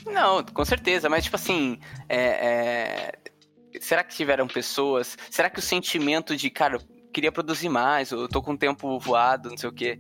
Não, 0.06 0.44
com 0.44 0.64
certeza, 0.64 1.10
mas 1.10 1.24
tipo 1.26 1.36
assim, 1.36 1.80
é, 2.08 2.18
é... 2.18 3.80
será 3.82 4.04
que 4.04 4.16
tiveram 4.16 4.48
pessoas? 4.48 5.18
Será 5.30 5.50
que 5.50 5.60
o 5.60 5.62
sentimento 5.62 6.36
de, 6.36 6.50
cara, 6.50 6.76
eu 6.78 6.82
queria 7.12 7.32
produzir 7.32 7.70
mais, 7.70 8.12
eu 8.12 8.28
tô 8.28 8.42
com 8.42 8.54
o 8.54 8.58
tempo 8.58 9.00
voado, 9.00 9.50
não 9.50 9.58
sei 9.58 9.70
o 9.70 9.74
quê, 9.74 10.00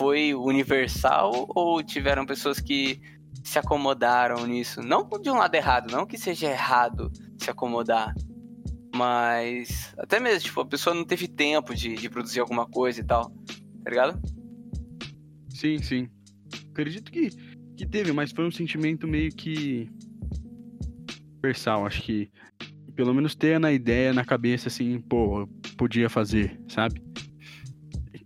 foi 0.00 0.32
universal 0.32 1.44
ou 1.54 1.82
tiveram 1.82 2.24
pessoas 2.24 2.58
que 2.58 2.98
se 3.44 3.58
acomodaram 3.58 4.46
nisso? 4.46 4.80
Não 4.80 5.06
de 5.06 5.28
um 5.28 5.34
lado 5.34 5.54
errado, 5.54 5.92
não 5.92 6.06
que 6.06 6.16
seja 6.16 6.46
errado 6.46 7.12
se 7.36 7.50
acomodar, 7.50 8.14
mas 8.96 9.92
até 9.98 10.18
mesmo, 10.18 10.40
tipo, 10.40 10.62
a 10.62 10.66
pessoa 10.66 10.96
não 10.96 11.04
teve 11.04 11.28
tempo 11.28 11.74
de, 11.74 11.96
de 11.96 12.08
produzir 12.08 12.40
alguma 12.40 12.66
coisa 12.66 12.98
e 12.98 13.04
tal, 13.04 13.30
tá 13.84 13.90
ligado? 13.90 14.18
Sim, 15.50 15.82
sim. 15.82 16.08
Acredito 16.70 17.12
que 17.12 17.28
que 17.76 17.86
teve, 17.86 18.10
mas 18.10 18.32
foi 18.32 18.46
um 18.46 18.50
sentimento 18.50 19.06
meio 19.06 19.30
que 19.30 19.90
universal, 21.42 21.86
acho 21.86 22.02
que 22.02 22.30
pelo 22.94 23.12
menos 23.12 23.34
ter 23.34 23.60
na 23.60 23.70
ideia, 23.70 24.14
na 24.14 24.24
cabeça, 24.24 24.68
assim, 24.68 24.98
pô, 24.98 25.46
podia 25.76 26.08
fazer, 26.08 26.58
sabe? 26.68 27.02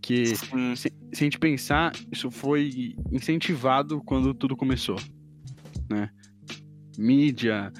Que 0.04 0.36
se, 0.36 0.76
se, 0.76 0.92
a 1.12 1.16
gente 1.24 1.38
pensar, 1.38 1.90
isso 2.12 2.30
foi 2.30 2.94
incentivado 3.10 4.02
quando 4.04 4.34
tudo 4.34 4.54
começou, 4.54 4.96
né? 5.88 6.10
Mídia, 6.98 7.72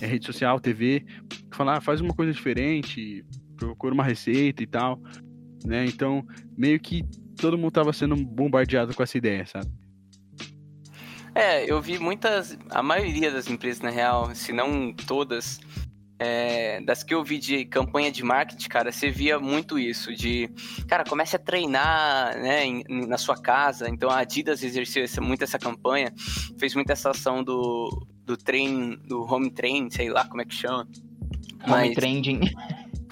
é, 0.00 0.06
rede 0.06 0.24
social, 0.24 0.60
TV, 0.60 1.04
falar, 1.52 1.78
ah, 1.78 1.80
faz 1.80 2.00
uma 2.00 2.14
coisa 2.14 2.32
diferente, 2.32 3.24
procura 3.56 3.92
uma 3.92 4.04
receita 4.04 4.62
e 4.62 4.66
tal, 4.66 5.02
né? 5.64 5.84
Então, 5.84 6.24
meio 6.56 6.78
que 6.78 7.02
todo 7.36 7.58
mundo 7.58 7.72
tava 7.72 7.92
sendo 7.92 8.14
bombardeado 8.14 8.94
com 8.94 9.02
essa 9.02 9.18
ideia, 9.18 9.44
sabe? 9.44 9.68
É, 11.34 11.68
eu 11.68 11.82
vi 11.82 11.98
muitas. 11.98 12.56
A 12.70 12.80
maioria 12.80 13.32
das 13.32 13.50
empresas, 13.50 13.80
na 13.82 13.90
real, 13.90 14.32
se 14.36 14.52
não 14.52 14.92
todas, 14.92 15.58
é, 16.24 16.80
das 16.82 17.02
que 17.02 17.12
eu 17.12 17.24
vi 17.24 17.38
de 17.38 17.64
campanha 17.64 18.12
de 18.12 18.22
marketing, 18.22 18.68
cara, 18.68 18.92
você 18.92 19.10
via 19.10 19.40
muito 19.40 19.76
isso, 19.76 20.14
de, 20.14 20.48
cara, 20.86 21.02
comece 21.02 21.34
a 21.34 21.38
treinar, 21.38 22.38
né, 22.38 22.64
em, 22.64 22.84
na 23.08 23.18
sua 23.18 23.36
casa. 23.36 23.88
Então 23.88 24.08
a 24.08 24.18
Adidas 24.18 24.62
exerceu 24.62 25.02
essa, 25.02 25.20
muito 25.20 25.42
essa 25.42 25.58
campanha, 25.58 26.12
fez 26.58 26.76
muito 26.76 26.90
essa 26.90 27.10
ação 27.10 27.42
do, 27.42 28.06
do 28.24 28.36
trein, 28.36 28.96
do 29.04 29.22
home 29.22 29.50
train, 29.50 29.90
sei 29.90 30.08
lá 30.08 30.24
como 30.24 30.42
é 30.42 30.44
que 30.44 30.54
chama. 30.54 30.86
Home 31.64 31.66
Mas... 31.66 31.94
trending. 31.94 32.40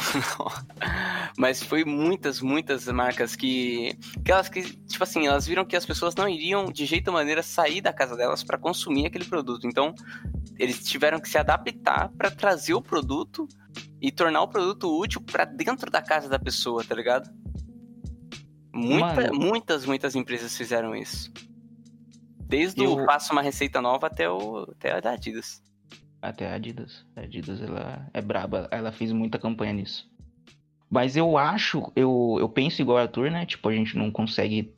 Mas 1.37 1.63
foi 1.63 1.85
muitas, 1.85 2.41
muitas 2.41 2.87
marcas 2.89 3.37
que, 3.37 3.97
que 4.25 4.33
elas 4.33 4.49
que, 4.49 4.63
tipo 4.63 5.03
assim, 5.03 5.27
elas 5.27 5.47
viram 5.47 5.65
que 5.65 5.77
as 5.77 5.87
pessoas 5.87 6.15
não 6.15 6.29
iriam 6.29 6.71
de 6.71 6.85
jeito 6.87 7.09
ou 7.09 7.15
maneira 7.15 7.43
sair 7.43 7.81
da 7.81 7.93
casa 7.93 8.17
delas 8.17 8.43
para 8.43 8.59
consumir 8.59 9.07
aquele 9.07 9.25
produto. 9.25 9.67
Então, 9.67 9.95
eles 10.59 10.83
tiveram 10.83 11.21
que 11.21 11.29
se 11.29 11.39
adaptar 11.39 12.11
para 12.17 12.31
trazer 12.31 12.75
o 12.75 12.83
produto 12.83 13.47
e 14.01 14.11
tornar 14.11 14.43
o 14.43 14.49
produto 14.49 14.99
útil 14.99 15.21
para 15.21 15.45
dentro 15.45 15.91
da 15.91 16.03
casa 16.03 16.29
da 16.29 16.39
pessoa, 16.39 16.85
tá 16.85 16.95
ligado? 16.95 17.31
Muita, 18.73 19.33
muitas, 19.33 19.85
muitas 19.85 20.15
empresas 20.15 20.57
fizeram 20.57 20.95
isso. 20.95 21.33
Desde 22.39 22.83
eu... 22.83 22.95
o 22.95 23.05
Faça 23.05 23.33
uma 23.33 23.43
Receita 23.43 23.81
Nova 23.81 24.07
até, 24.07 24.29
o, 24.29 24.67
até 24.71 24.93
a 24.93 25.01
da 25.01 25.13
Adidas. 25.13 25.63
Até 26.23 26.51
a 26.51 26.55
Adidas. 26.55 27.05
A 27.17 27.23
Adidas, 27.23 27.63
ela 27.63 28.09
é 28.13 28.21
braba. 28.21 28.69
Ela 28.71 28.93
fez 28.93 29.13
muita 29.13 29.39
campanha 29.39 29.73
nisso. 29.73 30.09
Mas 30.91 31.17
eu 31.17 31.39
acho, 31.39 31.91
eu, 31.95 32.37
eu 32.41 32.49
penso 32.49 32.83
igual 32.83 32.99
o 32.99 33.01
Arthur, 33.01 33.31
né? 33.31 33.47
Tipo, 33.47 33.69
a 33.69 33.73
gente 33.73 33.97
não 33.97 34.11
consegue 34.11 34.75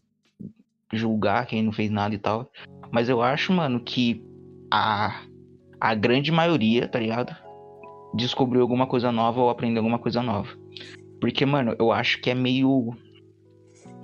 julgar 0.93 1.47
quem 1.47 1.63
não 1.63 1.73
fez 1.73 1.91
nada 1.91 2.15
e 2.15 2.19
tal. 2.19 2.51
Mas 2.91 3.09
eu 3.09 3.23
acho, 3.23 3.53
mano, 3.53 3.81
que 3.81 4.23
a, 4.71 5.23
a 5.81 5.95
grande 5.95 6.31
maioria, 6.31 6.87
tá 6.87 6.99
ligado? 6.99 7.35
Descobriu 8.15 8.61
alguma 8.61 8.87
coisa 8.87 9.11
nova 9.11 9.41
ou 9.41 9.49
aprendeu 9.49 9.81
alguma 9.81 9.99
coisa 9.99 10.23
nova. 10.23 10.51
Porque, 11.19 11.47
mano, 11.47 11.75
eu 11.79 11.91
acho 11.91 12.21
que 12.21 12.31
é 12.31 12.35
meio. 12.35 12.95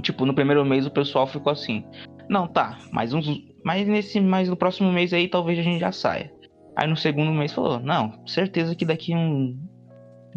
Tipo, 0.02 0.24
no 0.24 0.34
primeiro 0.34 0.64
mês 0.64 0.86
o 0.86 0.90
pessoal 0.90 1.26
ficou 1.26 1.52
assim. 1.52 1.84
Não, 2.28 2.46
tá, 2.46 2.78
mas 2.90 3.12
uns. 3.12 3.44
Mas 3.62 3.86
nesse. 3.86 4.18
Mas 4.18 4.48
no 4.48 4.56
próximo 4.56 4.90
mês 4.90 5.12
aí 5.12 5.28
talvez 5.28 5.58
a 5.58 5.62
gente 5.62 5.80
já 5.80 5.92
saia. 5.92 6.32
Aí 6.78 6.86
no 6.86 6.96
segundo 6.96 7.32
mês 7.32 7.52
falou, 7.52 7.80
não, 7.80 8.24
certeza 8.24 8.72
que 8.72 8.84
daqui 8.84 9.12
um, 9.12 9.58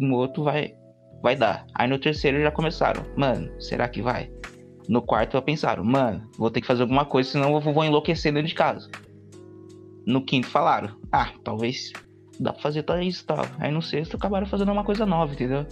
um 0.00 0.12
outro 0.12 0.42
vai, 0.42 0.74
vai 1.22 1.36
dar. 1.36 1.64
Aí 1.72 1.88
no 1.88 2.00
terceiro 2.00 2.42
já 2.42 2.50
começaram, 2.50 3.06
mano, 3.16 3.48
será 3.62 3.88
que 3.88 4.02
vai? 4.02 4.28
No 4.88 5.00
quarto 5.00 5.34
já 5.34 5.40
pensaram, 5.40 5.84
mano, 5.84 6.28
vou 6.36 6.50
ter 6.50 6.60
que 6.60 6.66
fazer 6.66 6.82
alguma 6.82 7.04
coisa, 7.04 7.30
senão 7.30 7.54
eu 7.54 7.60
vou 7.60 7.84
enlouquecer 7.84 8.32
dentro 8.32 8.48
de 8.48 8.56
casa. 8.56 8.90
No 10.04 10.20
quinto 10.20 10.48
falaram, 10.48 10.98
ah, 11.12 11.30
talvez 11.44 11.92
dá 12.40 12.52
pra 12.52 12.60
fazer 12.60 12.82
tal 12.82 13.00
isso 13.00 13.22
e 13.22 13.26
tal. 13.26 13.46
Aí 13.60 13.70
no 13.70 13.80
sexto 13.80 14.16
acabaram 14.16 14.44
fazendo 14.44 14.72
uma 14.72 14.82
coisa 14.82 15.06
nova, 15.06 15.32
entendeu? 15.32 15.64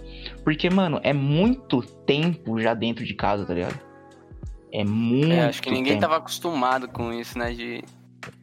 Porque, 0.45 0.71
mano, 0.71 1.01
é 1.03 1.13
muito 1.13 1.83
tempo 1.83 2.61
já 2.61 2.75
dentro 2.75 3.05
de 3.05 3.15
casa, 3.15 3.45
tá 3.45 3.53
ligado? 3.53 3.77
É 4.73 4.85
muito. 4.85 5.33
É, 5.33 5.47
acho 5.47 5.61
que 5.61 5.69
ninguém 5.69 5.95
tempo. 5.95 6.03
tava 6.03 6.19
acostumado 6.19 6.87
com 6.87 7.13
isso, 7.13 7.37
né? 7.37 7.51
De, 7.51 7.83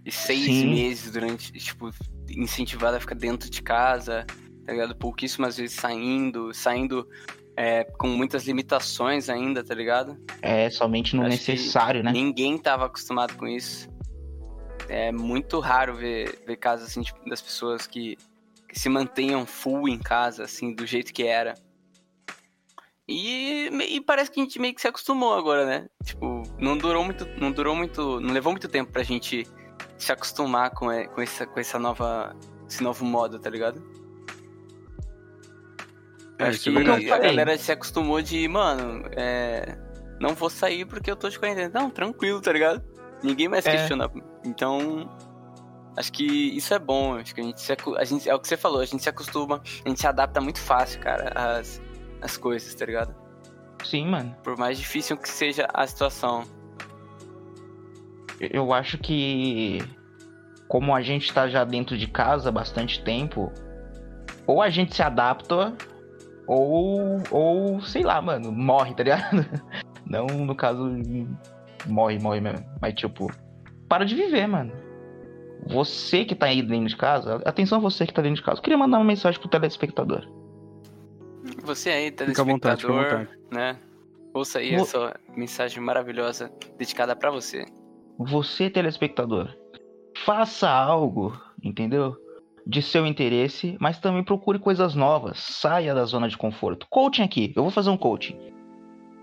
de 0.03 0.11
seis 0.11 0.45
Sim. 0.45 0.69
meses 0.69 1.11
durante, 1.11 1.51
tipo, 1.53 1.91
incentivado 2.29 2.97
a 2.97 2.99
ficar 2.99 3.15
dentro 3.15 3.49
de 3.49 3.61
casa, 3.61 4.25
tá 4.65 4.71
ligado? 4.71 4.95
Pouquíssimas 4.95 5.57
vezes 5.57 5.75
saindo, 5.75 6.53
saindo 6.53 7.07
é, 7.55 7.83
com 7.83 8.07
muitas 8.07 8.45
limitações 8.45 9.29
ainda, 9.29 9.63
tá 9.63 9.73
ligado? 9.73 10.17
É, 10.41 10.69
somente 10.69 11.15
no 11.15 11.23
Acho 11.23 11.31
necessário, 11.31 12.03
né? 12.03 12.11
Ninguém 12.11 12.57
tava 12.57 12.85
acostumado 12.85 13.35
com 13.35 13.47
isso. 13.47 13.89
É 14.87 15.11
muito 15.11 15.59
raro 15.59 15.95
ver, 15.95 16.39
ver 16.45 16.55
casos 16.57 16.87
assim, 16.87 17.01
tipo, 17.01 17.27
das 17.29 17.41
pessoas 17.41 17.87
que, 17.87 18.17
que 18.69 18.79
se 18.79 18.87
mantenham 18.87 19.45
full 19.45 19.89
em 19.89 19.97
casa, 19.97 20.43
assim, 20.43 20.73
do 20.73 20.85
jeito 20.85 21.11
que 21.11 21.23
era. 21.23 21.55
E, 23.07 23.69
e, 23.89 24.01
parece 24.01 24.29
que 24.29 24.39
a 24.39 24.43
gente 24.43 24.59
meio 24.59 24.75
que 24.75 24.81
se 24.81 24.87
acostumou 24.87 25.33
agora, 25.33 25.65
né? 25.65 25.87
Tipo, 26.03 26.43
não 26.59 26.77
durou 26.77 27.03
muito, 27.03 27.25
não 27.39 27.51
durou 27.51 27.75
muito, 27.75 28.19
não 28.19 28.33
levou 28.33 28.51
muito 28.51 28.67
tempo 28.67 28.91
pra 28.91 29.01
gente 29.01 29.47
se 29.97 30.11
acostumar 30.11 30.71
com, 30.71 30.87
com, 31.07 31.21
essa, 31.21 31.45
com 31.45 31.59
essa 31.59 31.79
nova. 31.79 32.35
esse 32.67 32.83
novo 32.83 33.05
modo, 33.05 33.39
tá 33.39 33.49
ligado? 33.49 33.81
É, 36.39 36.49
Acho 36.49 36.71
que 36.71 37.09
a, 37.09 37.15
a 37.15 37.19
galera 37.19 37.57
se 37.57 37.71
acostumou 37.71 38.21
de, 38.21 38.47
mano, 38.47 39.03
é, 39.15 39.75
não 40.19 40.35
vou 40.35 40.49
sair 40.49 40.85
porque 40.85 41.09
eu 41.09 41.15
tô 41.15 41.29
de 41.29 41.39
quarentena. 41.39 41.71
Não, 41.73 41.89
tranquilo, 41.89 42.39
tá 42.41 42.51
ligado? 42.51 42.83
Ninguém 43.23 43.47
mais 43.47 43.65
é. 43.65 43.71
questiona. 43.71 44.11
Então, 44.45 45.09
acho 45.95 46.11
que 46.11 46.25
isso 46.25 46.73
é 46.73 46.79
bom. 46.79 47.15
Acho 47.15 47.33
que 47.33 47.41
a 47.41 47.43
gente, 47.43 47.59
se, 47.59 47.73
a 47.97 48.03
gente. 48.03 48.29
É 48.29 48.35
o 48.35 48.39
que 48.39 48.47
você 48.47 48.57
falou, 48.57 48.81
a 48.81 48.85
gente 48.85 49.01
se 49.01 49.09
acostuma, 49.09 49.61
a 49.83 49.89
gente 49.89 49.99
se 49.99 50.07
adapta 50.07 50.39
muito 50.39 50.61
fácil, 50.61 50.99
cara, 50.99 51.31
às, 51.35 51.81
às 52.21 52.37
coisas, 52.37 52.73
tá 52.75 52.85
ligado? 52.85 53.15
Sim, 53.83 54.07
mano. 54.07 54.35
Por 54.43 54.57
mais 54.57 54.77
difícil 54.77 55.17
que 55.17 55.29
seja 55.29 55.67
a 55.73 55.87
situação 55.87 56.43
eu 58.39 58.73
acho 58.73 58.97
que 58.97 59.79
como 60.67 60.93
a 60.93 61.01
gente 61.01 61.33
tá 61.33 61.47
já 61.47 61.63
dentro 61.63 61.97
de 61.97 62.07
casa 62.07 62.49
há 62.49 62.51
bastante 62.51 63.03
tempo, 63.03 63.51
ou 64.45 64.61
a 64.61 64.69
gente 64.69 64.95
se 64.95 65.01
adapta, 65.01 65.73
ou, 66.45 67.21
ou 67.31 67.81
sei 67.81 68.03
lá, 68.03 68.21
mano, 68.21 68.51
morre, 68.51 68.93
tá 68.93 69.03
ligado? 69.03 69.45
Não 70.05 70.25
no 70.27 70.55
caso, 70.55 70.89
morre, 71.85 72.19
morre 72.19 72.41
mesmo. 72.41 72.65
Mas 72.81 72.93
tipo, 72.93 73.31
para 73.89 74.05
de 74.05 74.15
viver, 74.15 74.47
mano. 74.47 74.71
Você 75.67 76.23
que 76.23 76.35
tá 76.35 76.45
aí 76.45 76.61
dentro 76.61 76.87
de 76.87 76.95
casa, 76.95 77.41
atenção 77.43 77.81
você 77.81 78.05
que 78.05 78.13
tá 78.13 78.21
dentro 78.21 78.37
de 78.37 78.43
casa. 78.43 78.59
Eu 78.59 78.63
queria 78.63 78.77
mandar 78.77 78.97
uma 78.97 79.05
mensagem 79.05 79.39
pro 79.39 79.49
telespectador. 79.49 80.25
Você 81.63 81.89
aí, 81.89 82.11
telespectador, 82.11 82.27
fica 82.27 82.41
à 82.41 82.45
vontade, 82.45 82.81
fica 82.81 82.93
à 82.93 83.03
vontade. 83.03 83.39
né? 83.51 83.77
Ouça 84.33 84.59
aí 84.59 84.75
essa 84.75 85.19
mensagem 85.35 85.81
maravilhosa 85.81 86.51
dedicada 86.77 87.15
para 87.15 87.31
você 87.31 87.65
você, 88.17 88.69
telespectador, 88.69 89.55
faça 90.25 90.69
algo, 90.69 91.39
entendeu? 91.63 92.15
De 92.65 92.81
seu 92.81 93.05
interesse, 93.05 93.77
mas 93.79 93.99
também 93.99 94.23
procure 94.23 94.59
coisas 94.59 94.95
novas. 94.95 95.39
Saia 95.39 95.93
da 95.93 96.03
zona 96.05 96.27
de 96.27 96.37
conforto. 96.37 96.87
Coaching 96.89 97.23
aqui, 97.23 97.53
eu 97.55 97.63
vou 97.63 97.71
fazer 97.71 97.89
um 97.89 97.97
coaching. 97.97 98.37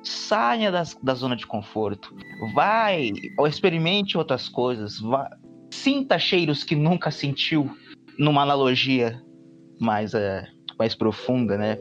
Saia 0.02 0.70
das, 0.70 0.94
da 1.02 1.14
zona 1.14 1.37
de 1.37 1.46
conforto. 1.46 2.14
Vai, 2.54 3.11
experimente 3.46 4.16
outras 4.16 4.48
coisas. 4.48 5.00
Vá, 5.00 5.30
sinta 5.70 6.18
cheiros 6.18 6.62
que 6.64 6.76
nunca 6.76 7.11
sentiu. 7.11 7.70
numa 8.18 8.42
analogia 8.42 9.20
mais, 9.80 10.14
é, 10.14 10.46
mais 10.78 10.94
profunda, 10.94 11.59
né? 11.59 11.78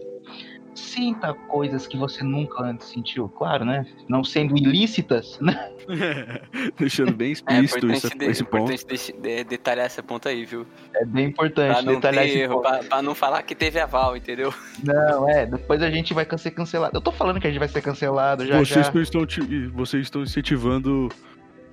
Sinta 0.75 1.33
coisas 1.33 1.85
que 1.87 1.95
você 1.97 2.23
nunca 2.23 2.63
antes 2.63 2.87
sentiu, 2.87 3.29
claro, 3.29 3.63
né? 3.65 3.85
Não 4.09 4.23
sendo 4.23 4.57
ilícitas, 4.57 5.37
né? 5.41 5.71
Deixando 6.77 7.13
bem 7.13 7.29
É 7.29 7.31
explícito 7.31 7.85
importante, 7.85 8.05
isso, 8.07 8.17
de- 8.17 8.25
esse 8.25 8.43
ponto. 8.43 8.73
importante 8.73 9.13
de- 9.21 9.43
detalhar 9.43 9.85
esse 9.85 10.01
ponto 10.01 10.27
aí, 10.27 10.45
viu? 10.45 10.65
É 10.95 11.05
bem 11.05 11.31
Pra 11.31 11.45
importante 11.47 11.85
não 11.85 11.93
detalhar 11.95 12.23
ter 12.23 12.29
esse 12.29 12.39
erro, 12.39 12.55
ponto. 12.55 12.63
pra, 12.69 12.77
pra 12.83 13.01
não 13.01 13.13
falar 13.15 13.41
que 13.43 13.53
teve 13.55 13.79
aval, 13.79 14.15
entendeu? 14.17 14.53
Não, 14.83 15.29
é, 15.29 15.45
depois 15.45 15.81
a 15.81 15.89
gente 15.91 16.13
vai 16.13 16.25
ser 16.37 16.51
cancelado. 16.51 16.97
Eu 16.97 17.01
tô 17.01 17.11
falando 17.11 17.39
que 17.39 17.47
a 17.47 17.49
gente 17.49 17.59
vai 17.59 17.67
ser 17.67 17.81
cancelado 17.81 18.45
já 18.45 18.57
vocês, 18.57 18.85
já. 18.87 19.01
Estão, 19.01 19.25
vocês 19.73 20.03
estão 20.03 20.23
incentivando 20.23 21.09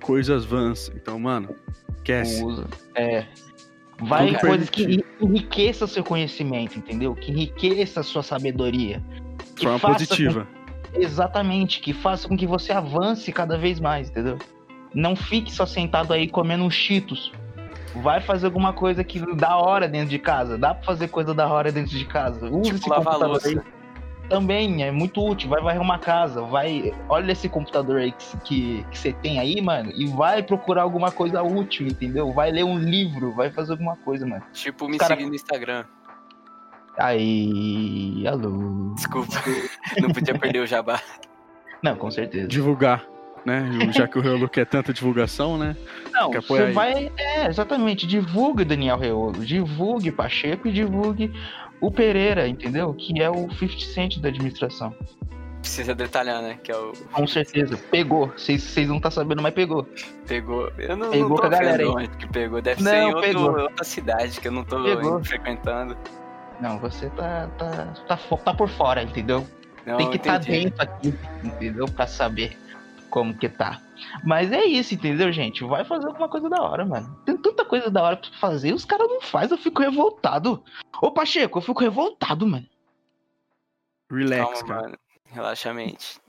coisas 0.01 0.45
vãs. 0.45 0.91
Então, 0.95 1.19
mano, 1.19 1.55
esquece. 1.97 2.43
Usa. 2.43 2.65
É. 2.95 3.25
Vai 4.01 4.27
Tudo 4.33 4.39
coisas 4.39 4.69
que 4.69 5.03
enriqueça 5.21 5.85
seu 5.87 6.03
conhecimento, 6.03 6.77
entendeu? 6.77 7.13
Que 7.13 7.31
enriqueça 7.31 7.99
a 7.99 8.03
sua 8.03 8.23
sabedoria. 8.23 9.01
Que 9.55 9.63
forma 9.65 9.79
faça 9.79 9.93
positiva. 10.07 10.47
com- 10.93 10.99
exatamente, 11.01 11.79
que 11.79 11.93
faça 11.93 12.27
com 12.27 12.35
que 12.35 12.47
você 12.47 12.71
avance 12.71 13.31
cada 13.31 13.57
vez 13.57 13.79
mais, 13.79 14.09
entendeu? 14.09 14.37
Não 14.93 15.15
fique 15.15 15.51
só 15.51 15.65
sentado 15.65 16.13
aí 16.13 16.27
comendo 16.27 16.63
uns 16.63 16.73
cheetos. 16.73 17.31
Vai 17.95 18.21
fazer 18.21 18.45
alguma 18.47 18.73
coisa 18.73 19.03
que 19.03 19.19
da 19.35 19.57
hora 19.57 19.87
dentro 19.87 20.09
de 20.09 20.19
casa. 20.19 20.57
Dá 20.57 20.73
pra 20.73 20.83
fazer 20.83 21.09
coisa 21.09 21.33
da 21.33 21.47
hora 21.47 21.71
dentro 21.71 21.91
de 21.97 22.05
casa. 22.05 22.47
Tipo, 22.49 22.61
esse 22.75 22.89
lavar 22.89 23.15
a 23.15 23.17
computador 23.19 23.29
louça. 23.29 23.49
aí. 23.49 23.59
Também 24.31 24.81
é 24.81 24.91
muito 24.91 25.21
útil. 25.21 25.49
Vai 25.49 25.61
varrer 25.61 25.81
uma 25.81 25.99
casa. 25.99 26.41
Vai. 26.41 26.93
Olha 27.09 27.33
esse 27.33 27.49
computador 27.49 27.97
aí 27.99 28.13
que, 28.13 28.37
que, 28.39 28.85
que 28.89 28.97
você 28.97 29.11
tem 29.11 29.39
aí, 29.39 29.59
mano. 29.61 29.91
E 29.93 30.07
vai 30.07 30.41
procurar 30.41 30.83
alguma 30.83 31.11
coisa 31.11 31.43
útil, 31.43 31.85
entendeu? 31.85 32.31
Vai 32.31 32.49
ler 32.49 32.63
um 32.63 32.79
livro. 32.79 33.33
Vai 33.33 33.51
fazer 33.51 33.73
alguma 33.73 33.97
coisa, 33.97 34.25
mano. 34.25 34.41
Tipo, 34.53 34.87
me 34.87 34.97
Cara- 34.97 35.15
seguir 35.15 35.27
no 35.27 35.35
Instagram. 35.35 35.83
Aí. 36.97 38.25
Alô. 38.27 38.93
Desculpa, 38.95 39.33
não 40.01 40.09
podia 40.11 40.37
perder 40.37 40.59
o 40.59 40.67
jabá. 40.67 40.99
Não, 41.83 41.95
com 41.95 42.11
certeza. 42.11 42.47
Divulgar, 42.47 43.03
né? 43.43 43.67
Já 43.91 44.07
que 44.07 44.15
o 44.19 44.21
Reolo 44.21 44.47
quer 44.47 44.67
tanta 44.67 44.93
divulgação, 44.93 45.57
né? 45.57 45.75
Não, 46.13 46.31
você 46.31 46.61
aí? 46.61 46.73
vai. 46.73 47.11
É, 47.17 47.47
exatamente. 47.47 48.05
Divulgue 48.05 48.63
Daniel 48.63 48.99
Reolo. 48.99 49.43
Divulgue 49.43 50.11
Pacheco 50.11 50.67
e 50.67 50.71
divulgue 50.71 51.33
o 51.81 51.91
Pereira, 51.91 52.47
entendeu? 52.47 52.93
Que 52.93 53.21
é 53.21 53.29
o 53.29 53.49
50 53.51 53.79
Cent 53.85 54.19
da 54.19 54.29
administração. 54.29 54.95
Precisa 55.61 55.93
detalhar, 55.93 56.41
né? 56.41 56.57
Que 56.63 56.71
é 56.71 56.75
o. 56.77 56.91
Com 57.11 57.27
certeza. 57.27 57.77
Pegou. 57.91 58.27
Vocês 58.35 58.75
não 58.87 58.99
tá 58.99 59.11
sabendo, 59.11 59.41
mas 59.43 59.53
pegou. 59.53 59.87
Pegou. 60.27 60.71
Eu 60.77 60.95
não, 60.97 61.11
Pegou 61.11 61.29
não 61.29 61.35
tô 61.35 61.41
com 61.41 61.47
a 61.47 61.49
galera 61.49 61.83
aí. 61.99 62.07
que 62.07 62.27
pegou. 62.27 62.61
Deve 62.61 62.81
Não, 62.83 62.91
ser 62.91 62.97
em 62.97 63.05
outro- 63.05 63.21
pegou. 63.21 63.59
outra 63.61 63.83
cidade 63.85 64.39
que 64.39 64.47
eu 64.47 64.51
não 64.51 64.63
tô 64.63 64.81
Pegou. 64.83 65.23
frequentando. 65.23 65.95
Não, 66.59 66.79
você 66.79 67.09
tá, 67.11 67.47
tá, 67.57 67.93
tá, 68.07 68.17
tá 68.37 68.53
por 68.53 68.69
fora, 68.69 69.03
entendeu? 69.03 69.45
Não, 69.85 69.97
Tem 69.97 70.09
que 70.09 70.17
estar 70.17 70.37
entendi. 70.41 70.65
dentro 70.65 70.81
aqui, 70.83 71.13
entendeu? 71.43 71.85
Pra 71.87 72.05
saber 72.07 72.57
como 73.11 73.37
que 73.37 73.47
tá. 73.49 73.79
Mas 74.23 74.51
é 74.51 74.63
isso, 74.65 74.95
entendeu, 74.95 75.31
gente? 75.31 75.63
Vai 75.63 75.83
fazer 75.85 76.07
alguma 76.07 76.27
coisa 76.29 76.49
da 76.49 76.61
hora, 76.61 76.85
mano. 76.85 77.15
Tem 77.25 77.37
tanta 77.37 77.63
coisa 77.63 77.91
da 77.91 78.01
hora 78.01 78.17
pra 78.17 78.29
fazer 78.39 78.73
os 78.73 78.85
caras 78.85 79.07
não 79.07 79.21
fazem, 79.21 79.55
eu 79.55 79.61
fico 79.61 79.81
revoltado. 79.81 80.63
Ô, 80.99 81.11
Pacheco, 81.11 81.59
eu 81.59 81.61
fico 81.61 81.81
revoltado, 81.81 82.47
mano. 82.47 82.65
Relax, 84.09 84.59
Calma, 84.61 84.67
cara. 84.67 84.81
mano. 84.81 84.97
Relaxa 85.25 85.69
a 85.69 85.73
mente. 85.73 86.19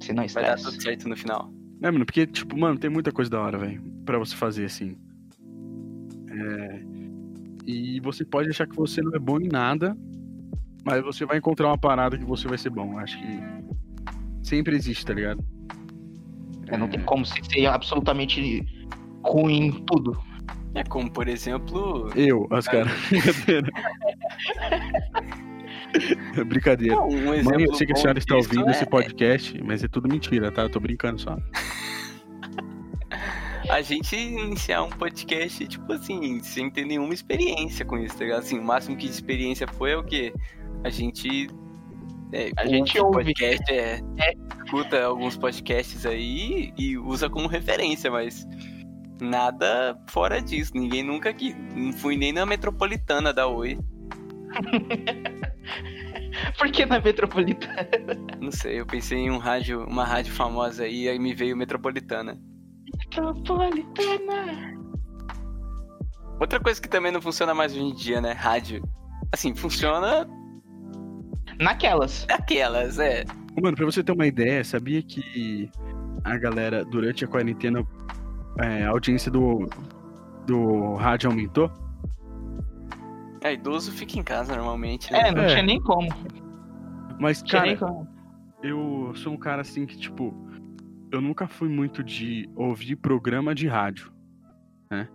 Se 0.00 0.12
não 0.12 0.26
Vai 0.26 0.42
dar 0.44 0.56
estresse. 0.56 0.64
tudo 0.64 0.82
certo 0.82 1.08
no 1.08 1.16
final. 1.16 1.52
É, 1.82 1.90
mano, 1.90 2.06
porque, 2.06 2.26
tipo, 2.26 2.58
mano, 2.58 2.78
tem 2.78 2.88
muita 2.88 3.12
coisa 3.12 3.30
da 3.30 3.40
hora, 3.40 3.58
velho, 3.58 3.82
pra 4.04 4.18
você 4.18 4.34
fazer 4.34 4.64
assim. 4.64 4.96
É... 6.30 6.82
E 7.66 8.00
você 8.00 8.24
pode 8.24 8.48
achar 8.48 8.66
que 8.66 8.74
você 8.74 9.00
não 9.02 9.14
é 9.14 9.18
bom 9.18 9.38
em 9.38 9.48
nada, 9.48 9.96
mas 10.84 11.02
você 11.02 11.24
vai 11.24 11.38
encontrar 11.38 11.68
uma 11.68 11.78
parada 11.78 12.18
que 12.18 12.24
você 12.24 12.48
vai 12.48 12.58
ser 12.58 12.70
bom. 12.70 12.98
Acho 12.98 13.16
que 13.18 13.40
sempre 14.42 14.74
existe, 14.74 15.06
tá 15.06 15.14
ligado? 15.14 15.44
É, 16.72 16.76
não 16.76 16.88
tem 16.88 17.00
como 17.02 17.24
você 17.24 17.40
ser 17.44 17.66
absolutamente 17.66 18.66
ruim 19.22 19.66
em 19.66 19.72
tudo. 19.84 20.18
É 20.74 20.82
como, 20.82 21.10
por 21.10 21.28
exemplo. 21.28 22.10
Eu, 22.16 22.48
as 22.50 22.66
caras. 22.66 22.90
Brincadeira. 23.10 23.70
Brincadeira. 26.46 27.00
Um 27.02 27.34
exemplo 27.34 27.58
Mãe, 27.58 27.64
eu 27.64 27.74
sei 27.74 27.86
que 27.86 27.92
a 27.92 27.96
senhora 27.96 28.18
está 28.18 28.34
ouvindo 28.34 28.68
é 28.68 28.70
esse 28.70 28.86
podcast, 28.86 29.62
mas 29.62 29.84
é 29.84 29.88
tudo 29.88 30.08
mentira, 30.08 30.50
tá? 30.50 30.62
Eu 30.62 30.70
tô 30.70 30.80
brincando 30.80 31.20
só. 31.20 31.36
a 33.68 33.82
gente 33.82 34.16
iniciar 34.16 34.82
um 34.82 34.90
podcast, 34.90 35.66
tipo 35.66 35.92
assim, 35.92 36.40
sem 36.40 36.70
ter 36.70 36.86
nenhuma 36.86 37.12
experiência 37.12 37.84
com 37.84 37.98
isso, 37.98 38.16
tá 38.16 38.24
ligado? 38.24 38.40
Assim, 38.40 38.58
o 38.58 38.64
máximo 38.64 38.96
que 38.96 39.06
de 39.06 39.12
experiência 39.12 39.68
foi 39.68 39.92
é 39.92 39.96
o 39.96 40.02
quê? 40.02 40.32
A 40.82 40.88
gente. 40.88 41.48
é, 42.32 42.50
A 42.56 42.66
gente 42.66 42.98
ouve. 42.98 43.18
podcast, 43.18 43.70
é, 43.70 44.00
escuta 44.72 45.04
alguns 45.04 45.36
podcasts 45.36 46.06
aí 46.06 46.72
e 46.78 46.96
usa 46.96 47.28
como 47.28 47.46
referência, 47.46 48.10
mas 48.10 48.48
nada 49.20 49.94
fora 50.08 50.40
disso. 50.40 50.72
Ninguém 50.74 51.02
nunca 51.02 51.28
aqui. 51.28 51.54
Não 51.76 51.92
fui 51.92 52.16
nem 52.16 52.32
na 52.32 52.46
metropolitana 52.46 53.34
da 53.34 53.46
Oi. 53.46 53.78
Por 56.56 56.70
que 56.70 56.86
na 56.86 57.00
metropolitana? 57.00 57.86
Não 58.40 58.50
sei, 58.50 58.80
eu 58.80 58.86
pensei 58.86 59.18
em 59.18 59.30
um 59.30 59.36
rádio, 59.36 59.84
uma 59.84 60.06
rádio 60.06 60.32
famosa 60.32 60.84
aí, 60.84 61.06
aí 61.06 61.18
me 61.18 61.34
veio 61.34 61.54
metropolitana. 61.54 62.40
Metropolitana. 62.98 64.72
Outra 66.40 66.58
coisa 66.58 66.80
que 66.80 66.88
também 66.88 67.12
não 67.12 67.20
funciona 67.20 67.52
mais 67.52 67.72
hoje 67.72 67.84
em 67.84 67.94
dia, 67.94 68.22
né? 68.22 68.32
Rádio. 68.32 68.82
Assim, 69.30 69.54
funciona 69.54 70.26
Naquelas. 71.60 72.26
aquelas, 72.30 72.98
é. 72.98 73.24
Mano, 73.60 73.76
pra 73.76 73.84
você 73.84 74.02
ter 74.02 74.12
uma 74.12 74.26
ideia, 74.26 74.64
sabia 74.64 75.02
que 75.02 75.70
a 76.24 76.36
galera, 76.38 76.84
durante 76.84 77.24
a 77.24 77.28
quarentena, 77.28 77.86
é, 78.58 78.84
a 78.84 78.90
audiência 78.90 79.30
do, 79.30 79.68
do 80.46 80.94
rádio 80.94 81.30
aumentou? 81.30 81.70
É, 83.42 83.52
idoso 83.54 83.90
fica 83.92 84.18
em 84.18 84.22
casa 84.22 84.54
normalmente, 84.56 85.12
né? 85.12 85.28
É, 85.28 85.32
não 85.32 85.42
É. 85.42 85.46
tinha 85.48 85.62
nem 85.62 85.80
como. 85.80 86.08
Mas, 87.18 87.42
cara, 87.42 87.76
como. 87.76 88.08
eu 88.62 89.12
sou 89.16 89.32
um 89.32 89.36
cara 89.36 89.60
assim 89.62 89.84
que, 89.84 89.96
tipo, 89.98 90.32
eu 91.10 91.20
nunca 91.20 91.46
fui 91.46 91.68
muito 91.68 92.02
de 92.02 92.48
ouvir 92.54 92.96
programa 92.96 93.54
de 93.54 93.66
rádio, 93.66 94.12
né? 94.90 95.08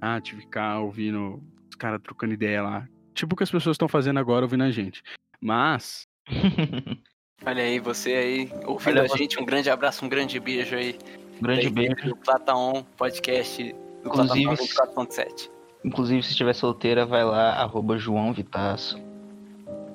Ah, 0.00 0.18
de 0.20 0.34
ficar 0.36 0.78
ouvindo 0.80 1.42
os 1.68 1.74
caras 1.76 2.00
trocando 2.02 2.34
ideia 2.34 2.62
lá. 2.62 2.88
Tipo 3.14 3.34
o 3.34 3.36
que 3.36 3.42
as 3.42 3.50
pessoas 3.50 3.74
estão 3.74 3.88
fazendo 3.88 4.18
agora 4.20 4.44
ouvindo 4.44 4.62
a 4.62 4.70
gente. 4.70 5.02
Mas, 5.40 6.06
Olha 7.44 7.62
aí, 7.62 7.78
você 7.78 8.12
aí, 8.12 8.52
ouvindo 8.66 8.98
Olha 8.98 9.02
a 9.02 9.08
você. 9.08 9.18
gente, 9.18 9.40
um 9.40 9.44
grande 9.44 9.70
abraço, 9.70 10.04
um 10.04 10.08
grande 10.08 10.38
beijo 10.38 10.76
aí. 10.76 10.96
Grande 11.40 11.70
da 11.70 11.80
beijo. 11.80 12.08
Do 12.08 12.16
Plataon 12.16 12.82
Podcast 12.96 13.62
do 14.02 14.08
Inclusive, 14.08 14.56
Plataon 14.74 15.06
24.7. 15.06 15.50
Inclusive, 15.82 16.22
se 16.22 16.30
estiver 16.30 16.54
solteira, 16.54 17.06
vai 17.06 17.24
lá, 17.24 17.52
arroba 17.54 17.96
João 17.96 18.32
Vitaço. 18.32 19.00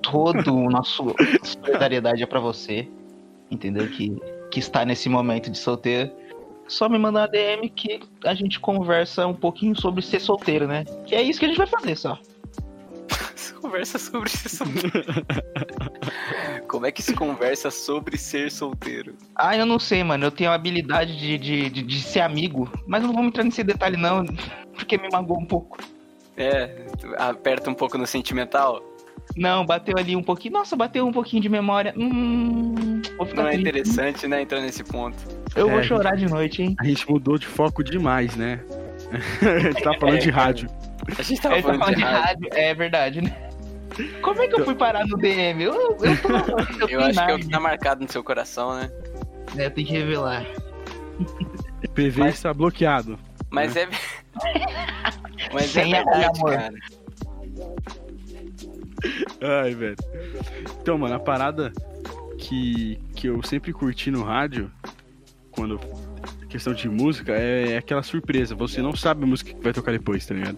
Todo 0.01 0.55
o 0.55 0.69
nosso 0.69 1.13
solidariedade 1.43 2.23
é 2.23 2.25
pra 2.25 2.39
você. 2.39 2.87
Entendeu? 3.51 3.87
Que, 3.89 4.19
que 4.51 4.59
está 4.59 4.83
nesse 4.83 5.07
momento 5.07 5.51
de 5.51 5.57
solteiro. 5.59 6.11
Só 6.67 6.89
me 6.89 6.97
mandar 6.97 7.21
uma 7.21 7.27
DM 7.27 7.69
que 7.69 7.99
a 8.23 8.33
gente 8.33 8.59
conversa 8.59 9.27
um 9.27 9.35
pouquinho 9.35 9.79
sobre 9.79 10.01
ser 10.01 10.19
solteiro, 10.19 10.67
né? 10.67 10.83
Que 11.05 11.13
é 11.13 11.21
isso 11.21 11.39
que 11.39 11.45
a 11.45 11.47
gente 11.47 11.57
vai 11.59 11.67
fazer 11.67 11.95
só. 11.95 12.17
Conversa 13.65 13.97
sobre 13.97 14.29
ser 14.29 14.49
solteiro. 14.49 15.25
Como 16.69 16.85
é 16.85 16.91
que 16.91 17.01
se 17.01 17.15
conversa 17.15 17.71
sobre 17.71 18.15
ser 18.15 18.51
solteiro? 18.51 19.15
Ah, 19.35 19.57
eu 19.57 19.65
não 19.65 19.79
sei, 19.79 20.03
mano. 20.03 20.25
Eu 20.25 20.31
tenho 20.31 20.51
a 20.51 20.53
habilidade 20.53 21.17
de, 21.17 21.35
de, 21.37 21.69
de, 21.71 21.81
de 21.81 22.01
ser 22.01 22.19
amigo. 22.19 22.69
Mas 22.85 23.01
não 23.01 23.11
vamos 23.11 23.29
entrar 23.29 23.43
nesse 23.43 23.63
detalhe, 23.63 23.97
não. 23.97 24.23
Porque 24.75 24.99
me 24.99 25.09
magoou 25.11 25.39
um 25.39 25.45
pouco. 25.47 25.79
É, 26.37 26.85
aperta 27.17 27.67
um 27.69 27.73
pouco 27.73 27.97
no 27.97 28.05
sentimental. 28.05 28.83
Não, 29.35 29.65
bateu 29.65 29.95
ali 29.97 30.15
um 30.15 30.21
pouquinho. 30.21 30.53
Nossa, 30.53 30.75
bateu 30.75 31.07
um 31.07 31.11
pouquinho 31.11 31.41
de 31.41 31.49
memória. 31.49 31.91
Hum. 31.97 33.01
Vou 33.17 33.25
ficar 33.25 33.41
Não 33.41 33.49
é 33.49 33.53
triste. 33.53 33.67
interessante, 33.69 34.27
né, 34.27 34.43
entrar 34.43 34.59
nesse 34.61 34.83
ponto. 34.83 35.17
Eu 35.55 35.67
É, 35.69 35.71
vou 35.71 35.79
gente. 35.81 35.87
chorar 35.87 36.15
de 36.15 36.27
noite, 36.29 36.61
hein? 36.61 36.75
a 36.79 36.83
gente 36.85 37.09
mudou 37.09 37.39
de 37.39 37.47
foco 37.47 37.83
demais, 37.83 38.35
né? 38.35 38.59
a 39.41 39.59
gente 39.59 39.81
tá 39.81 39.93
falando 39.99 40.19
de 40.19 40.29
rádio. 40.29 40.69
A 41.17 41.21
gente 41.23 41.41
tava 41.41 41.55
Ele 41.55 41.63
tá 41.63 41.67
falando, 41.69 41.79
falando 41.83 41.95
de 41.97 42.03
rádio. 42.03 42.47
É 42.51 42.73
verdade, 42.75 43.21
né? 43.21 43.35
Como 44.21 44.41
é 44.41 44.47
que 44.47 44.59
eu 44.59 44.65
fui 44.65 44.75
parar 44.75 45.05
no 45.07 45.17
DM? 45.17 45.63
Eu, 45.63 45.73
eu, 45.73 45.97
tô, 45.97 46.29
eu, 46.83 46.89
Eu 46.89 47.01
acho 47.01 47.25
que 47.25 47.31
é 47.31 47.35
o 47.35 47.39
que 47.39 47.49
tá 47.49 47.59
marcado 47.59 48.03
no 48.03 48.11
seu 48.11 48.23
coração, 48.23 48.75
né? 48.75 48.89
É, 49.57 49.69
tem 49.69 49.85
que 49.85 49.93
revelar. 49.93 50.45
PV 51.93 52.19
Mas- 52.21 52.35
está 52.35 52.53
bloqueado. 52.53 53.17
Mas 53.49 53.75
é. 53.75 53.87
Mas 55.53 55.65
Sem 55.71 55.93
é 55.93 56.03
verdade, 56.03 56.39
amor. 56.39 56.51
cara. 56.51 56.73
Ai, 59.63 59.73
velho. 59.73 59.95
Então, 60.81 60.97
mano, 60.97 61.15
a 61.15 61.19
parada 61.19 61.71
que, 62.37 62.99
que 63.15 63.27
eu 63.27 63.41
sempre 63.43 63.71
curti 63.71 64.11
no 64.11 64.23
rádio, 64.23 64.71
quando 65.51 65.79
questão 66.49 66.73
de 66.73 66.89
música, 66.89 67.33
é, 67.33 67.73
é 67.73 67.77
aquela 67.77 68.03
surpresa. 68.03 68.55
Você 68.55 68.81
não 68.81 68.95
sabe 68.95 69.23
a 69.23 69.27
música 69.27 69.53
que 69.53 69.61
vai 69.61 69.71
tocar 69.73 69.91
depois, 69.91 70.25
tá 70.25 70.33
ligado? 70.33 70.57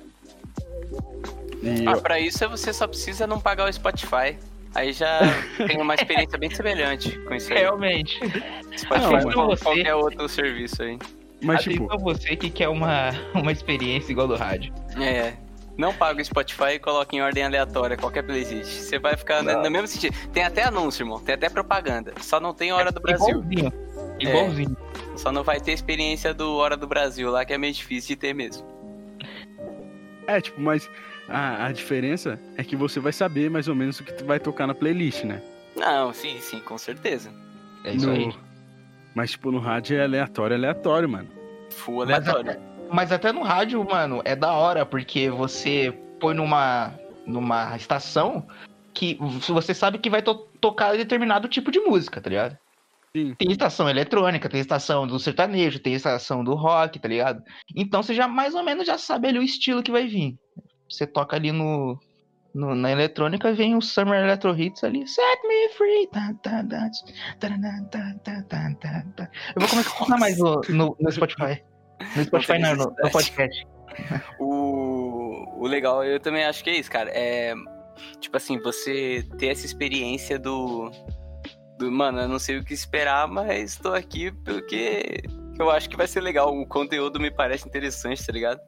E 1.64 1.88
Ah, 1.88 1.92
eu- 1.94 2.02
pra 2.02 2.20
isso 2.20 2.48
você 2.50 2.72
só 2.74 2.88
precisa 2.88 3.26
não 3.28 3.40
pagar 3.40 3.68
o 3.70 3.74
Spotify. 3.74 4.38
Aí 4.76 4.94
já 4.94 5.20
tem 5.68 5.82
uma 5.82 5.96
experiência 5.96 6.38
bem 6.38 6.50
semelhante 6.50 7.18
com 7.20 7.34
isso 7.34 7.52
aí. 7.52 7.60
Realmente. 7.60 8.20
Spotify 8.78 9.02
Não, 9.04 9.12
mas- 9.12 9.26
ou 9.26 9.32
Então 9.32 9.48
você- 9.48 9.64
qualquer 9.64 9.96
outro 9.96 10.30
serviço 10.30 10.84
aí. 10.84 11.00
mas 11.42 11.64
tipo, 11.64 11.86
Atenção 11.86 11.98
você 12.04 12.36
que 12.36 12.50
quer 12.50 12.68
uma, 12.70 13.10
uma 13.34 13.52
experiência 13.52 14.12
igual 14.12 14.28
do 14.28 14.36
rádio. 14.36 14.74
É. 15.00 15.34
Não 15.78 15.94
paga 15.94 16.20
o 16.22 16.26
Spotify 16.26 16.74
e 16.74 16.80
coloca 16.80 17.16
em 17.16 17.22
ordem 17.22 17.44
aleatória 17.44 17.96
qualquer 17.96 18.24
playlist. 18.24 18.66
Você 18.68 18.98
vai 18.98 19.16
ficar 19.16 19.44
no, 19.44 19.52
Não. 19.54 19.64
no 19.64 19.70
mesmo 19.72 19.88
sentido. 19.88 20.16
Tem 20.34 20.44
até 20.44 20.64
anúncio, 20.64 21.04
irmão. 21.04 21.20
Tem 21.20 21.36
até 21.36 21.50
propaganda. 21.50 22.14
Só 22.20 22.40
não 22.40 22.52
tem 22.54 22.72
Hora 22.72 22.92
do 22.92 23.00
Brasil. 23.00 23.30
Igualzinho. 23.52 23.74
Igualzinho. 24.20 24.78
Só 25.16 25.32
não 25.32 25.44
vai 25.44 25.60
ter 25.60 25.74
experiência 25.74 26.34
do 26.34 26.56
Hora 26.56 26.76
do 26.76 26.88
Brasil 26.88 27.30
lá, 27.30 27.46
que 27.46 27.54
é 27.54 27.58
meio 27.60 27.74
difícil 27.74 28.10
de 28.10 28.16
ter 28.16 28.34
mesmo. 28.34 28.66
é, 30.26 30.42
tipo, 30.42 30.60
mas 30.60 30.90
a, 31.28 31.66
a 31.68 31.72
diferença 31.72 32.40
é 32.58 32.64
que 32.64 32.76
você 32.76 33.00
vai 33.00 33.12
saber 33.14 33.50
mais 33.50 33.68
ou 33.68 33.76
menos 33.76 34.00
o 34.00 34.04
que 34.04 34.14
tu 34.14 34.26
vai 34.26 34.40
tocar 34.40 34.68
na 34.68 34.74
playlist, 34.76 35.24
né? 35.24 35.42
Não, 35.76 36.14
sim, 36.14 36.40
sim, 36.40 36.60
com 36.60 36.78
certeza. 36.78 37.32
É 37.84 37.94
isso 37.94 38.08
No- 38.08 38.14
aí. 38.14 38.34
Mas, 39.14 39.32
tipo, 39.32 39.52
no 39.52 39.60
rádio 39.60 39.98
é 39.98 40.04
aleatório, 40.04 40.56
aleatório, 40.56 41.10
mano. 41.10 41.28
Full 41.72 42.06
Mas 42.06 42.28
aleatório. 42.28 42.62
Mas 42.92 43.12
até 43.12 43.32
no 43.32 43.42
rádio, 43.42 43.84
mano, 43.84 44.22
é 44.24 44.36
da 44.36 44.54
hora, 44.54 44.86
porque 44.86 45.30
você 45.30 45.92
põe 46.20 46.34
numa, 46.36 46.94
numa 47.26 47.76
estação 47.76 48.48
que 48.94 49.18
você 49.48 49.74
sabe 49.74 49.98
que 49.98 50.10
vai 50.10 50.22
to- 50.22 50.48
tocar 50.62 50.96
determinado 50.96 51.48
tipo 51.48 51.72
de 51.72 51.80
música, 51.80 52.22
tá 52.22 52.30
ligado? 52.30 52.58
Sim. 53.16 53.34
Tem 53.36 53.52
estação 53.52 53.90
eletrônica, 53.90 54.48
tem 54.50 54.60
estação 54.60 55.08
do 55.08 55.20
sertanejo, 55.20 55.80
tem 55.80 55.94
estação 55.94 56.44
do 56.44 56.54
rock, 56.54 57.00
tá 57.00 57.08
ligado? 57.08 57.42
Então 57.76 58.02
você 58.04 58.14
já 58.14 58.28
mais 58.28 58.54
ou 58.54 58.64
menos 58.64 58.86
já 58.86 58.98
sabe 58.98 59.28
ali 59.28 59.40
o 59.40 59.44
estilo 59.44 59.82
que 59.84 59.92
vai 59.92 60.08
vir 60.08 60.36
você 60.90 61.06
toca 61.06 61.36
ali 61.36 61.52
no, 61.52 62.00
no, 62.54 62.76
na 62.76 62.92
eletrônica, 62.92 63.54
vem 63.54 63.76
o 63.76 63.82
Summer 63.82 64.24
Electro 64.24 64.58
Hits 64.60 64.84
ali, 64.84 65.08
set 65.08 65.48
me 65.48 65.70
free. 65.70 66.10
Eu 69.56 69.62
vou 69.62 69.70
começar 69.70 69.90
a 69.90 69.98
contar 69.98 70.18
mais 70.18 70.38
no, 70.38 70.62
no, 70.70 70.98
no 71.00 71.12
Spotify. 71.12 71.64
No 72.16 72.24
Spotify 72.24 72.60
não, 72.60 72.76
no, 72.76 72.86
no 72.86 73.12
podcast. 73.12 73.68
O, 74.40 75.64
o 75.64 75.68
legal, 75.68 76.04
eu 76.04 76.20
também 76.20 76.44
acho 76.44 76.64
que 76.64 76.70
é 76.70 76.78
isso, 76.78 76.92
cara. 76.92 77.10
É, 77.12 77.54
tipo 78.20 78.38
assim, 78.38 78.60
você 78.60 79.28
ter 79.38 79.48
essa 79.48 79.66
experiência 79.66 80.38
do, 80.38 80.92
do. 81.78 81.92
Mano, 81.92 82.20
eu 82.22 82.28
não 82.28 82.40
sei 82.40 82.58
o 82.58 82.64
que 82.64 82.74
esperar, 82.74 83.28
mas 83.28 83.74
estou 83.74 83.94
aqui 83.94 84.32
porque 84.44 85.24
eu 85.60 85.70
acho 85.70 85.90
que 85.90 85.98
vai 85.98 86.08
ser 86.08 86.22
legal. 86.22 86.56
O 86.56 86.68
conteúdo 86.68 87.20
me 87.20 87.32
parece 87.32 87.68
interessante, 87.68 88.26
tá 88.26 88.32
ligado? 88.32 88.62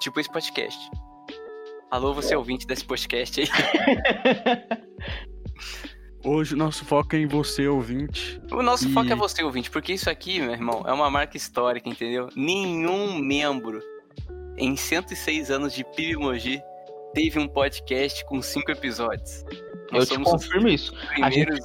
Tipo 0.00 0.20
esse 0.20 0.30
podcast. 0.30 0.78
Alô, 1.90 2.12
você 2.12 2.36
ouvinte 2.36 2.66
desse 2.66 2.84
podcast 2.84 3.40
aí. 3.40 3.48
Hoje 6.24 6.54
o 6.54 6.56
nosso 6.56 6.84
foco 6.84 7.14
é 7.16 7.20
em 7.20 7.26
você, 7.26 7.66
ouvinte. 7.68 8.40
O 8.52 8.62
nosso 8.62 8.88
E- 8.88 8.92
foco 8.92 9.10
é 9.10 9.14
você, 9.16 9.42
ouvinte, 9.42 9.70
porque 9.70 9.92
isso 9.94 10.10
aqui, 10.10 10.40
meu 10.40 10.50
irmão, 10.52 10.84
é 10.86 10.92
uma 10.92 11.10
marca 11.10 11.36
histórica, 11.36 11.88
entendeu? 11.88 12.28
Nenhum 12.36 13.18
membro 13.18 13.80
em 14.58 14.76
106 14.76 15.50
anos 15.50 15.72
de 15.72 15.84
PibMoji 15.84 16.60
teve 17.14 17.38
um 17.38 17.48
podcast 17.48 18.24
com 18.26 18.42
cinco 18.42 18.70
episódios. 18.70 19.44
Eu 19.90 19.98
Nós 20.00 20.08
te 20.08 20.14
somos 20.14 20.28
os 20.28 20.44
confirmo 20.44 20.68
isso. 20.68 20.92
A 21.22 21.30
gente- 21.30 21.46
primeiros, 21.46 21.64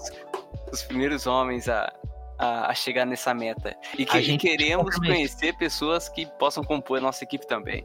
os 0.71 0.84
primeiros 0.84 1.28
homens 1.28 1.67
a, 1.67 1.91
a, 2.39 2.71
a 2.71 2.74
chegar 2.74 3.05
nessa 3.05 3.34
meta. 3.34 3.76
E, 3.97 4.05
que, 4.05 4.15
A 4.15 4.21
e 4.21 4.24
gente 4.24 4.41
queremos 4.41 4.95
conhecer 4.97 5.57
pessoas 5.57 6.07
que 6.07 6.26
possam 6.39 6.63
compor 6.63 6.99
a 6.99 7.01
nossa 7.01 7.24
equipe 7.26 7.45
também. 7.47 7.84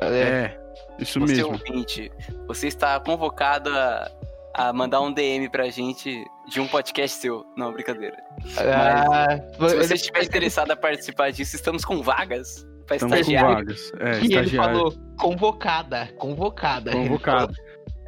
É, 0.00 0.06
É, 0.06 0.60
isso 0.98 1.18
Você 1.20 1.34
mesmo. 1.36 1.52
ouvinte, 1.52 2.10
você 2.46 2.68
está 2.68 2.98
convocado 3.00 3.70
a, 3.70 4.10
a 4.54 4.72
mandar 4.72 5.00
um 5.00 5.12
DM 5.12 5.48
pra 5.50 5.68
gente 5.68 6.24
de 6.48 6.60
um 6.60 6.66
podcast 6.68 7.18
seu. 7.18 7.44
Não, 7.56 7.72
brincadeira. 7.72 8.16
ah, 8.58 9.26
Se 9.52 9.58
você 9.58 9.76
ele- 9.76 9.94
estiver 9.94 10.24
interessado 10.24 10.70
a 10.70 10.76
participar 10.76 11.30
disso, 11.32 11.56
estamos 11.56 11.84
com 11.84 12.02
vagas 12.02 12.66
para 12.86 12.96
Estamos 12.96 13.14
com 13.16 13.20
estagiário. 13.20 13.54
vagas. 13.56 13.92
É, 14.00 14.20
E 14.20 14.34
ele 14.34 14.50
falou 14.50 14.92
convocada, 15.18 16.08
convocada. 16.18 16.92
Convocado. 16.92 17.54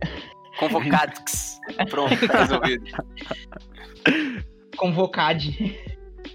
Convocados. 0.58 1.60
Pronto, 1.88 2.26
tá 2.26 2.38
resolvido. 2.40 2.84
Convocade. 4.76 5.78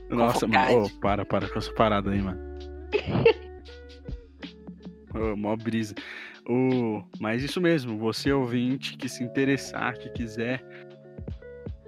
Nossa, 0.09 0.41
Convocado. 0.45 0.73
mano. 0.73 0.85
Ô, 0.85 0.99
para, 1.01 1.25
para 1.25 1.49
com 1.49 1.59
essa 1.59 1.73
parada 1.73 2.11
aí, 2.11 2.21
mano. 2.21 2.39
Ô, 5.13 5.35
mó 5.35 5.55
brisa. 5.55 5.93
Ô, 6.47 7.03
mas 7.19 7.43
isso 7.43 7.61
mesmo, 7.61 7.97
você 7.97 8.31
ouvinte 8.31 8.97
que 8.97 9.07
se 9.07 9.23
interessar, 9.23 9.97
que 9.97 10.09
quiser 10.09 10.63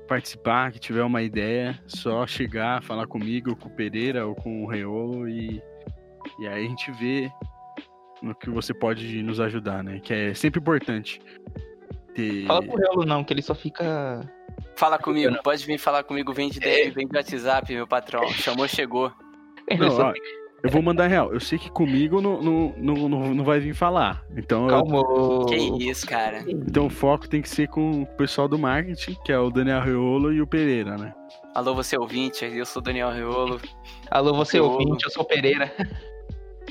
participar, 0.07 0.71
que 0.71 0.79
tiver 0.79 1.03
uma 1.03 1.21
ideia, 1.21 1.79
só 1.87 2.25
chegar, 2.27 2.83
falar 2.83 3.07
comigo, 3.07 3.55
com 3.55 3.67
o 3.67 3.75
Pereira 3.75 4.25
ou 4.25 4.35
com 4.35 4.63
o 4.63 4.67
Reolo 4.67 5.27
e, 5.27 5.61
e 6.39 6.47
aí 6.47 6.65
a 6.65 6.69
gente 6.69 6.91
vê 6.93 7.31
no 8.21 8.33
que 8.35 8.49
você 8.49 8.73
pode 8.73 9.21
nos 9.23 9.39
ajudar, 9.39 9.83
né? 9.83 9.99
Que 9.99 10.13
é 10.13 10.33
sempre 10.33 10.59
importante 10.59 11.19
ter. 12.13 12.45
Fala 12.45 12.63
pro 12.63 12.77
Reolo 12.77 13.05
não, 13.05 13.23
que 13.23 13.33
ele 13.33 13.41
só 13.41 13.53
fica. 13.53 14.21
Fala 14.75 14.97
comigo, 14.97 15.35
pode 15.43 15.65
vir 15.65 15.77
falar 15.77 16.03
comigo, 16.03 16.33
vem 16.33 16.49
de 16.49 16.59
DM, 16.59 16.91
vem 16.91 17.07
de 17.07 17.15
WhatsApp, 17.15 17.73
meu 17.73 17.87
patrão. 17.87 18.27
Chamou, 18.29 18.67
chegou. 18.67 19.11
Ele 19.67 19.79
Não, 19.79 19.89
só 19.89 20.09
ó, 20.09 20.13
eu 20.65 20.71
vou 20.71 20.81
mandar 20.81 21.07
real. 21.07 21.31
Eu 21.33 21.39
sei 21.39 21.57
que 21.59 21.69
comigo 21.69 22.19
não, 22.21 22.41
não, 22.41 22.73
não, 22.77 23.09
não, 23.09 23.35
não 23.35 23.43
vai 23.43 23.59
vir 23.59 23.73
falar. 23.73 24.23
Então, 24.35 24.63
eu- 24.63 24.69
calmou. 24.69 25.45
Que 25.45 25.55
isso, 25.89 26.05
cara. 26.07 26.43
então 26.47 26.87
o 26.87 26.89
foco 26.89 27.27
tem 27.27 27.41
que 27.41 27.49
ser 27.49 27.67
com 27.67 28.01
o 28.01 28.05
pessoal 28.05 28.47
do 28.47 28.57
marketing, 28.57 29.15
que 29.23 29.31
é 29.31 29.37
o 29.39 29.49
Daniel 29.49 29.81
Reolo 29.81 30.33
e 30.33 30.41
o 30.41 30.47
Pereira, 30.47 30.97
né? 30.97 31.13
Alô, 31.53 31.73
você 31.73 31.97
ouvinte, 31.97 32.43
eu 32.43 32.65
sou 32.65 32.81
o 32.81 32.83
Daniel 32.83 33.11
Riolo. 33.11 33.61
Alô, 34.11 34.33
você 34.33 34.57
Reolo. 34.57 34.73
ouvinte, 34.73 35.05
eu 35.05 35.11
sou 35.11 35.23
o 35.23 35.25
Pereira. 35.25 35.71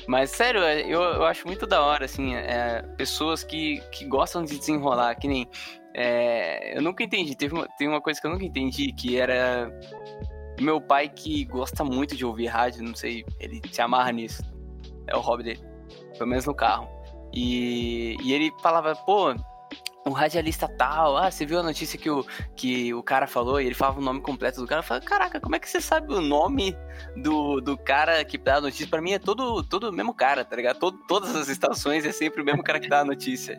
Mas, 0.07 0.30
sério, 0.30 0.61
eu, 0.61 1.01
eu 1.01 1.24
acho 1.24 1.47
muito 1.47 1.66
da 1.66 1.80
hora, 1.82 2.05
assim, 2.05 2.34
é, 2.34 2.82
pessoas 2.97 3.42
que, 3.42 3.80
que 3.90 4.05
gostam 4.05 4.45
de 4.45 4.59
desenrolar, 4.59 5.14
que 5.14 5.26
nem. 5.28 5.49
é, 5.95 6.76
eu 6.76 6.82
nunca 6.82 7.03
entendi, 7.03 7.34
teve 7.36 7.55
uma, 7.55 7.66
tem 7.78 7.88
uma 7.88 8.01
coisa 8.01 8.20
que 8.20 8.26
eu 8.26 8.30
nunca 8.32 8.45
entendi, 8.45 8.92
que 8.92 9.16
era 9.16 9.72
meu 10.61 10.80
pai 10.80 11.09
que 11.09 11.44
gosta 11.44 11.84
muito 11.84 12.16
de 12.16 12.24
ouvir 12.24 12.46
rádio, 12.46 12.82
não 12.82 12.94
sei, 12.94 13.24
ele 13.38 13.61
se 13.70 13.80
amarra 13.80 14.12
nisso. 14.12 14.42
É 15.07 15.16
o 15.16 15.20
hobby 15.20 15.42
dele, 15.42 15.61
pelo 16.16 16.30
menos 16.30 16.46
no 16.46 16.55
carro. 16.55 16.88
E, 17.32 18.16
e 18.22 18.32
ele 18.32 18.52
falava, 18.62 18.94
pô, 18.94 19.34
um 20.07 20.12
radialista 20.12 20.68
tal, 20.68 21.16
ah, 21.16 21.30
você 21.30 21.46
viu 21.46 21.59
a 21.59 21.62
notícia 21.62 21.98
que 21.98 22.11
o, 22.11 22.24
que 22.55 22.92
o 22.92 23.02
cara 23.02 23.26
falou, 23.26 23.61
e 23.61 23.66
ele 23.66 23.74
falava 23.74 23.98
o 23.98 24.02
nome 24.02 24.20
completo 24.20 24.61
do 24.61 24.66
cara, 24.66 24.80
eu 24.80 24.84
falava, 24.84 25.05
caraca, 25.05 25.40
como 25.40 25.57
é 25.57 25.59
que 25.59 25.68
você 25.68 25.80
sabe 25.80 26.12
o 26.12 26.20
nome 26.20 26.76
do, 27.16 27.61
do 27.61 27.76
cara 27.76 28.24
que 28.24 28.36
dá 28.36 28.57
a 28.57 28.61
notícia? 28.61 28.86
Pra 28.86 29.00
mim 29.00 29.12
é 29.12 29.18
todo, 29.18 29.62
todo 29.64 29.88
o 29.88 29.92
mesmo 29.92 30.14
cara, 30.14 30.44
tá 30.44 30.55
ligado? 30.55 30.78
Todo, 30.78 30.98
todas 31.09 31.34
as 31.34 31.48
estações 31.48 32.05
é 32.05 32.12
sempre 32.12 32.42
o 32.42 32.44
mesmo 32.44 32.62
cara 32.62 32.78
que 32.78 32.88
dá 32.88 33.00
a 33.00 33.05
notícia. 33.05 33.59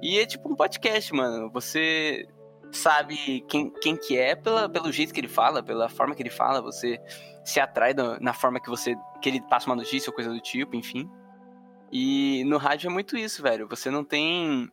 E 0.00 0.18
é 0.18 0.26
tipo 0.26 0.52
um 0.52 0.56
podcast, 0.56 1.12
mano. 1.14 1.50
Você 1.52 2.26
sabe 2.72 3.42
quem, 3.42 3.70
quem 3.80 3.96
que 3.96 4.16
é 4.16 4.34
pela, 4.34 4.68
pelo 4.68 4.90
jeito 4.90 5.12
que 5.12 5.20
ele 5.20 5.28
fala, 5.28 5.62
pela 5.62 5.88
forma 5.88 6.14
que 6.14 6.22
ele 6.22 6.30
fala, 6.30 6.60
você 6.60 6.98
se 7.44 7.60
atrai 7.60 7.92
na, 7.92 8.18
na 8.18 8.32
forma 8.32 8.60
que 8.60 8.70
você 8.70 8.96
que 9.20 9.28
ele 9.28 9.40
passa 9.42 9.66
uma 9.66 9.76
notícia 9.76 10.10
ou 10.10 10.14
coisa 10.14 10.30
do 10.30 10.40
tipo, 10.40 10.74
enfim. 10.74 11.08
E 11.90 12.42
no 12.44 12.56
rádio 12.56 12.88
é 12.88 12.92
muito 12.92 13.16
isso, 13.16 13.42
velho. 13.42 13.68
Você 13.68 13.90
não 13.90 14.02
tem 14.02 14.70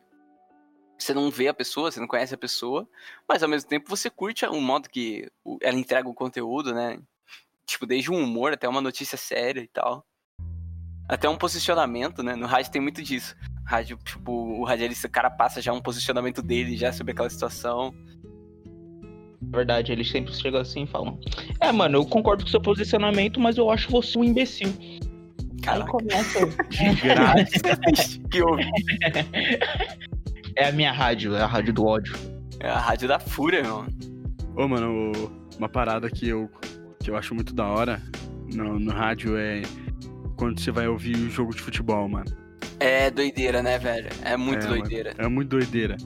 você 0.98 1.14
não 1.14 1.30
vê 1.30 1.48
a 1.48 1.54
pessoa, 1.54 1.90
você 1.90 2.00
não 2.00 2.06
conhece 2.06 2.34
a 2.34 2.38
pessoa, 2.38 2.88
mas 3.28 3.42
ao 3.42 3.48
mesmo 3.48 3.68
tempo 3.68 3.88
você 3.88 4.10
curte 4.10 4.44
o 4.46 4.60
modo 4.60 4.88
que 4.88 5.30
ela 5.62 5.78
entrega 5.78 6.08
o 6.08 6.14
conteúdo, 6.14 6.74
né? 6.74 6.98
Tipo, 7.66 7.86
desde 7.86 8.10
um 8.10 8.22
humor 8.22 8.52
até 8.52 8.68
uma 8.68 8.80
notícia 8.80 9.16
séria 9.16 9.60
e 9.60 9.68
tal. 9.68 10.04
Até 11.08 11.28
um 11.28 11.38
posicionamento, 11.38 12.22
né? 12.22 12.34
No 12.34 12.46
rádio 12.46 12.70
tem 12.70 12.82
muito 12.82 13.02
disso. 13.02 13.34
Rádio, 13.70 13.96
tipo, 14.04 14.32
o 14.32 14.64
radialista, 14.64 15.06
o 15.06 15.10
cara 15.10 15.30
passa 15.30 15.62
já 15.62 15.72
um 15.72 15.80
posicionamento 15.80 16.42
dele 16.42 16.76
já 16.76 16.92
sobre 16.92 17.12
aquela 17.12 17.30
situação. 17.30 17.94
Na 19.40 19.58
verdade, 19.58 19.92
eles 19.92 20.10
sempre 20.10 20.34
chegam 20.34 20.60
assim 20.60 20.82
e 20.82 20.86
falam: 20.88 21.20
É, 21.60 21.70
mano, 21.70 21.98
eu 21.98 22.04
concordo 22.04 22.42
com 22.42 22.48
o 22.48 22.50
seu 22.50 22.60
posicionamento, 22.60 23.38
mas 23.38 23.56
eu 23.56 23.70
acho 23.70 23.88
você 23.88 24.18
um 24.18 24.24
imbecil. 24.24 24.74
Aí 24.80 25.00
Caraca, 25.62 25.88
começa. 25.88 26.46
De 26.46 26.94
graça. 27.00 28.18
que 28.28 28.42
ouve. 28.42 28.68
É 30.56 30.68
a 30.68 30.72
minha 30.72 30.90
rádio, 30.90 31.36
é 31.36 31.42
a 31.42 31.46
rádio 31.46 31.72
do 31.72 31.86
ódio. 31.86 32.12
É 32.58 32.68
a 32.68 32.78
rádio 32.78 33.06
da 33.06 33.20
fúria, 33.20 33.62
meu. 33.62 33.86
Ô, 34.56 34.66
mano, 34.66 35.12
uma 35.56 35.68
parada 35.68 36.10
que 36.10 36.28
eu, 36.28 36.50
que 36.98 37.08
eu 37.08 37.16
acho 37.16 37.36
muito 37.36 37.54
da 37.54 37.66
hora 37.66 38.02
no, 38.52 38.80
no 38.80 38.90
rádio 38.90 39.36
é 39.36 39.62
quando 40.36 40.58
você 40.58 40.72
vai 40.72 40.88
ouvir 40.88 41.14
o 41.14 41.30
jogo 41.30 41.54
de 41.54 41.62
futebol, 41.62 42.08
mano. 42.08 42.49
É 42.78 43.10
doideira, 43.10 43.62
né, 43.62 43.78
velho? 43.78 44.08
É 44.24 44.36
muito 44.36 44.64
É, 44.66 44.68
mano. 44.68 44.80
doideira. 44.80 45.14
É 45.18 45.28
muito 45.28 45.48
doideira. 45.48 45.96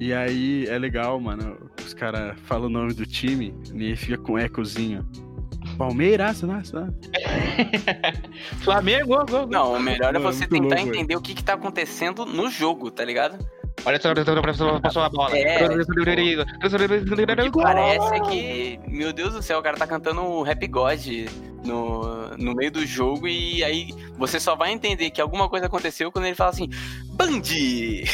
E 0.00 0.12
aí 0.12 0.66
é 0.68 0.78
legal, 0.78 1.18
mano. 1.20 1.56
Os 1.84 1.94
caras 1.94 2.38
falam 2.44 2.66
o 2.66 2.70
nome 2.70 2.92
do 2.92 3.06
time 3.06 3.54
e 3.74 3.94
fica 3.96 4.18
com 4.18 4.38
ecozinho. 4.38 5.06
Palmeiras, 5.78 6.42
nossa. 6.42 6.92
Flamengo, 8.62 9.08
gol, 9.08 9.26
gol. 9.26 9.46
Não, 9.46 9.74
o 9.74 9.80
melhor 9.80 10.14
é 10.14 10.18
Mano, 10.18 10.32
você 10.32 10.46
tentar 10.46 10.76
louco, 10.76 10.88
entender 10.88 11.16
o 11.16 11.20
que, 11.20 11.34
que 11.34 11.44
tá 11.44 11.54
acontecendo 11.54 12.24
no 12.24 12.50
jogo, 12.50 12.90
tá 12.90 13.04
ligado? 13.04 13.38
Olha 13.86 14.00
só, 14.00 14.80
passou 14.80 15.02
a 15.02 15.08
bola. 15.08 15.38
É. 15.38 15.64
O 15.64 15.68
que 17.52 17.62
parece 17.62 18.14
é 18.14 18.20
que, 18.20 18.80
meu 18.88 19.12
Deus 19.12 19.32
do 19.34 19.42
céu, 19.42 19.60
o 19.60 19.62
cara 19.62 19.76
tá 19.76 19.86
cantando 19.86 20.22
o 20.22 20.42
Rap 20.42 20.66
God 20.66 21.06
no, 21.64 22.36
no 22.36 22.52
meio 22.54 22.72
do 22.72 22.84
jogo 22.84 23.28
e 23.28 23.62
aí 23.62 23.90
você 24.18 24.40
só 24.40 24.56
vai 24.56 24.72
entender 24.72 25.10
que 25.10 25.20
alguma 25.20 25.48
coisa 25.48 25.66
aconteceu 25.66 26.10
quando 26.10 26.24
ele 26.26 26.34
fala 26.34 26.50
assim, 26.50 26.68
Bandi! 27.12 28.02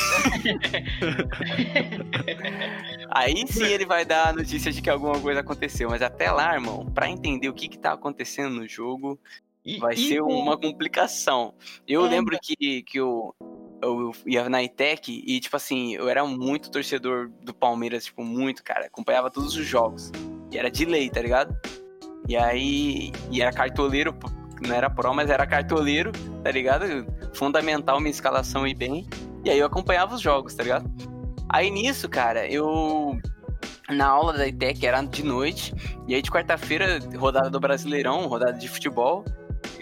aí 3.11 3.47
sim 3.47 3.65
ele 3.65 3.87
vai 3.87 4.05
dar 4.05 4.29
a 4.29 4.33
notícia 4.33 4.73
de 4.73 4.81
que 4.83 4.91
alguma 4.91 5.19
coisa 5.21 5.41
aconteceu, 5.41 5.89
mas 5.89 6.03
até 6.03 6.31
lá, 6.31 6.55
irmão, 6.55 6.87
pra 6.87 7.09
entender 7.09 7.49
o 7.49 7.55
que 7.55 7.69
que 7.69 7.79
tá 7.79 7.93
acontecendo 7.93 8.55
no 8.57 8.69
jogo, 8.69 9.19
E- 9.65 9.79
vai 9.79 9.95
e- 9.95 10.09
ser 10.09 10.21
uma 10.23 10.57
complicação. 10.57 11.55
Eu 11.87 12.05
É, 12.07 12.09
lembro 12.09 12.37
que, 12.43 12.83
que 12.83 12.99
eu, 12.99 13.35
eu 13.83 14.13
ia 14.25 14.49
na 14.49 14.63
ITEC 14.63 15.25
e, 15.27 15.41
tipo 15.41 15.57
assim, 15.57 15.95
eu 15.95 16.09
era 16.09 16.25
muito 16.25 16.71
torcedor 16.71 17.31
do 17.43 17.53
Palmeiras, 17.53 18.05
tipo, 18.05 18.23
muito, 18.23 18.63
cara. 18.63 18.87
Acompanhava 18.87 19.31
todos 19.31 19.57
os 19.57 19.67
jogos. 19.67 20.11
E 20.51 20.59
era 20.59 20.71
de 20.71 20.85
lei, 20.85 21.11
tá 21.11 21.21
ligado? 21.21 21.55
E 22.29 22.37
aí, 22.37 23.11
e 23.31 23.43
era 23.43 23.53
cartoleiro, 23.53 24.15
não 24.67 24.75
era 24.75 24.89
pró, 24.89 25.13
mas 25.13 25.29
era 25.29 25.47
cartoleiro, 25.47 26.13
tá 26.45 26.51
ligado? 26.51 26.85
Fundamental 27.35 27.99
minha 27.99 28.11
escalação 28.11 28.67
ir 28.67 28.75
bem. 28.75 29.09
E 29.45 29.51
aí 29.51 29.59
eu 29.59 29.67
acompanhava 29.67 30.15
os 30.15 30.21
jogos, 30.21 30.55
tá 30.55 30.63
ligado? 30.63 30.89
Aí 31.49 31.71
nisso, 31.71 32.09
cara, 32.09 32.47
eu. 32.47 33.19
Na 33.91 34.07
aula 34.07 34.33
da 34.33 34.47
ITEC 34.47 34.87
era 34.87 35.03
de 35.03 35.25
noite, 35.25 35.75
e 36.07 36.15
aí 36.15 36.23
de 36.23 36.31
quarta-feira, 36.31 37.01
rodada 37.19 37.51
do 37.51 37.59
Brasileirão, 37.59 38.27
rodada 38.27 38.53
de 38.53 38.69
futebol, 38.69 39.25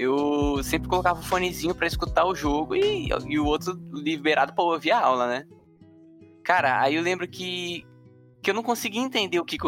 eu 0.01 0.63
sempre 0.63 0.89
colocava 0.89 1.21
o 1.21 1.23
fonezinho 1.23 1.75
pra 1.75 1.87
escutar 1.87 2.25
o 2.25 2.35
jogo 2.35 2.75
e, 2.75 3.11
e 3.29 3.39
o 3.39 3.45
outro 3.45 3.79
liberado 3.93 4.55
pra 4.55 4.65
ouvir 4.65 4.93
a 4.93 5.01
aula, 5.01 5.27
né? 5.27 5.47
Cara, 6.43 6.81
aí 6.81 6.95
eu 6.95 7.03
lembro 7.03 7.29
que, 7.29 7.85
que 8.43 8.51
eu 8.51 8.55
não 8.55 8.63
conseguia 8.63 9.03
entender 9.03 9.39
o 9.39 9.45
que, 9.45 9.59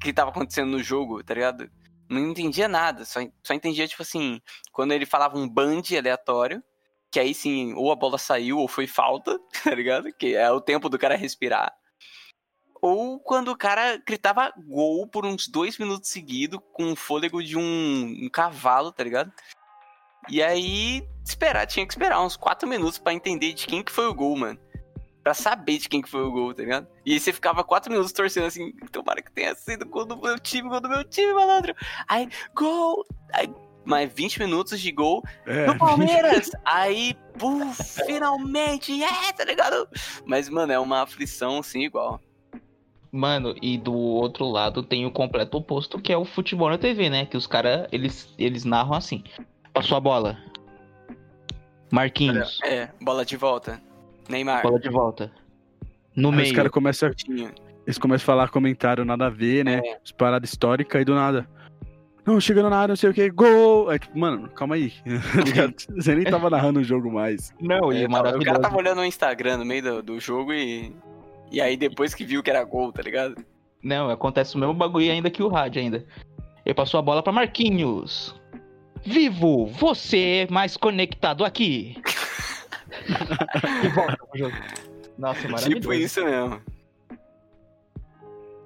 que 0.00 0.12
tava 0.12 0.30
acontecendo 0.30 0.72
no 0.72 0.82
jogo, 0.82 1.22
tá 1.22 1.34
ligado? 1.34 1.70
Não 2.08 2.18
entendia 2.18 2.66
nada, 2.66 3.04
só, 3.04 3.20
só 3.44 3.54
entendia, 3.54 3.86
tipo 3.86 4.02
assim, 4.02 4.40
quando 4.72 4.92
ele 4.92 5.06
falava 5.06 5.38
um 5.38 5.48
band 5.48 5.82
aleatório, 5.96 6.62
que 7.10 7.20
aí 7.20 7.32
sim, 7.32 7.72
ou 7.74 7.92
a 7.92 7.96
bola 7.96 8.18
saiu 8.18 8.58
ou 8.58 8.66
foi 8.66 8.88
falta, 8.88 9.38
tá 9.62 9.72
ligado? 9.72 10.12
Que 10.12 10.34
é 10.34 10.50
o 10.50 10.60
tempo 10.60 10.88
do 10.88 10.98
cara 10.98 11.16
respirar. 11.16 11.72
Ou 12.82 13.20
quando 13.20 13.48
o 13.52 13.56
cara 13.56 13.96
gritava 13.98 14.52
gol 14.66 15.06
por 15.06 15.24
uns 15.24 15.48
dois 15.48 15.78
minutos 15.78 16.10
seguidos, 16.10 16.60
com 16.72 16.92
o 16.92 16.96
fôlego 16.96 17.42
de 17.42 17.56
um, 17.56 18.24
um 18.24 18.28
cavalo, 18.28 18.92
tá 18.92 19.04
ligado? 19.04 19.32
E 20.28 20.42
aí, 20.42 21.06
esperar, 21.24 21.66
tinha 21.66 21.86
que 21.86 21.92
esperar 21.92 22.22
uns 22.22 22.36
quatro 22.36 22.68
minutos 22.68 22.98
pra 22.98 23.12
entender 23.12 23.52
de 23.52 23.66
quem 23.66 23.82
que 23.82 23.92
foi 23.92 24.06
o 24.06 24.14
gol, 24.14 24.36
mano. 24.36 24.58
Pra 25.22 25.34
saber 25.34 25.78
de 25.78 25.88
quem 25.88 26.00
que 26.00 26.08
foi 26.08 26.22
o 26.22 26.30
gol, 26.30 26.54
tá 26.54 26.62
ligado? 26.62 26.86
E 27.04 27.12
aí 27.12 27.20
você 27.20 27.32
ficava 27.32 27.64
quatro 27.64 27.90
minutos 27.90 28.12
torcendo 28.12 28.46
assim, 28.46 28.72
tomara 28.92 29.20
que 29.20 29.32
tenha 29.32 29.54
sido 29.54 29.84
gol 29.84 30.04
do 30.04 30.16
meu 30.16 30.38
time, 30.38 30.68
gol 30.68 30.80
do 30.80 30.88
meu 30.88 31.02
time, 31.04 31.32
malandro. 31.32 31.74
Aí, 32.06 32.28
gol! 32.54 33.04
Aí, 33.32 33.50
mais 33.84 34.12
20 34.12 34.40
minutos 34.40 34.80
de 34.80 34.92
gol 34.92 35.22
É, 35.44 35.66
do 35.66 35.76
Palmeiras! 35.76 36.50
aí, 36.64 37.16
puf, 37.38 38.04
finalmente, 38.04 39.02
é, 39.02 39.32
tá 39.32 39.44
ligado? 39.44 39.88
Mas, 40.24 40.48
mano, 40.48 40.72
é 40.72 40.78
uma 40.78 41.02
aflição, 41.02 41.58
assim, 41.58 41.82
igual. 41.82 42.20
Mano, 43.10 43.54
e 43.62 43.78
do 43.78 43.94
outro 43.94 44.44
lado 44.44 44.82
tem 44.82 45.06
o 45.06 45.10
completo 45.10 45.56
oposto, 45.56 46.00
que 46.00 46.12
é 46.12 46.16
o 46.18 46.24
futebol 46.24 46.68
na 46.68 46.76
TV, 46.76 47.08
né? 47.08 47.24
Que 47.26 47.36
os 47.36 47.46
caras, 47.46 47.88
eles, 47.90 48.32
eles 48.38 48.64
narram 48.64 48.94
assim. 48.94 49.24
Passou 49.76 49.98
a 49.98 50.00
bola. 50.00 50.38
Marquinhos. 51.92 52.58
É, 52.64 52.88
bola 53.00 53.24
de 53.26 53.36
volta. 53.36 53.78
Neymar. 54.28 54.62
Bola 54.62 54.80
de 54.80 54.88
volta. 54.88 55.30
No 56.16 56.30
Aí 56.30 56.34
os 56.36 56.42
meio. 56.42 56.54
caras 56.54 56.72
começam, 56.72 57.10
Coutinho. 57.10 57.52
eles 57.86 57.98
começam 57.98 58.24
a 58.24 58.26
falar 58.26 58.48
comentário 58.48 59.04
nada 59.04 59.26
a 59.26 59.30
ver, 59.30 59.66
né? 59.66 59.82
É. 59.84 59.98
As 60.02 60.10
paradas 60.12 60.48
históricas 60.50 61.02
e 61.02 61.04
do 61.04 61.14
nada. 61.14 61.46
Não, 62.24 62.40
chegando 62.40 62.70
na 62.70 62.78
área, 62.78 62.88
não 62.92 62.96
sei 62.96 63.10
o 63.10 63.14
que, 63.14 63.28
gol! 63.30 63.90
Aí, 63.90 63.98
tipo, 63.98 64.18
mano, 64.18 64.48
calma 64.48 64.76
aí. 64.76 64.90
tá? 65.54 65.94
Você 65.94 66.14
nem 66.14 66.24
tava 66.24 66.48
narrando 66.50 66.80
o 66.80 66.84
jogo 66.84 67.12
mais. 67.12 67.54
Não, 67.60 67.92
e 67.92 67.98
É, 67.98 68.02
é 68.02 68.06
o 68.06 68.10
cara 68.10 68.22
maravilhoso. 68.22 68.60
tava 68.62 68.76
olhando 68.78 68.96
no 68.98 69.04
Instagram 69.04 69.58
no 69.58 69.64
meio 69.66 69.82
do, 69.82 70.02
do 70.02 70.18
jogo 70.20 70.52
e. 70.54 70.90
E 71.52 71.60
aí 71.60 71.76
depois 71.76 72.14
que 72.14 72.24
viu 72.24 72.42
que 72.42 72.50
era 72.50 72.64
gol, 72.64 72.90
tá 72.92 73.02
ligado? 73.02 73.36
Não, 73.82 74.08
acontece 74.10 74.56
o 74.56 74.58
mesmo 74.58 74.74
bagulho 74.74 75.12
ainda 75.12 75.30
que 75.30 75.42
o 75.42 75.48
rádio 75.48 75.80
ainda. 75.82 76.04
Ele 76.64 76.74
passou 76.74 76.98
a 76.98 77.02
bola 77.02 77.22
pra 77.22 77.30
Marquinhos. 77.32 78.34
Vivo, 79.06 79.66
você 79.66 80.48
mais 80.50 80.76
conectado 80.76 81.44
aqui. 81.44 81.96
e 83.84 83.88
volta 83.88 84.16
pro 84.16 84.38
jogo. 84.38 84.56
Nossa, 85.16 85.48
maravilhoso. 85.48 85.80
Tipo 85.80 85.92
isso 85.92 86.24
mesmo. 86.24 86.60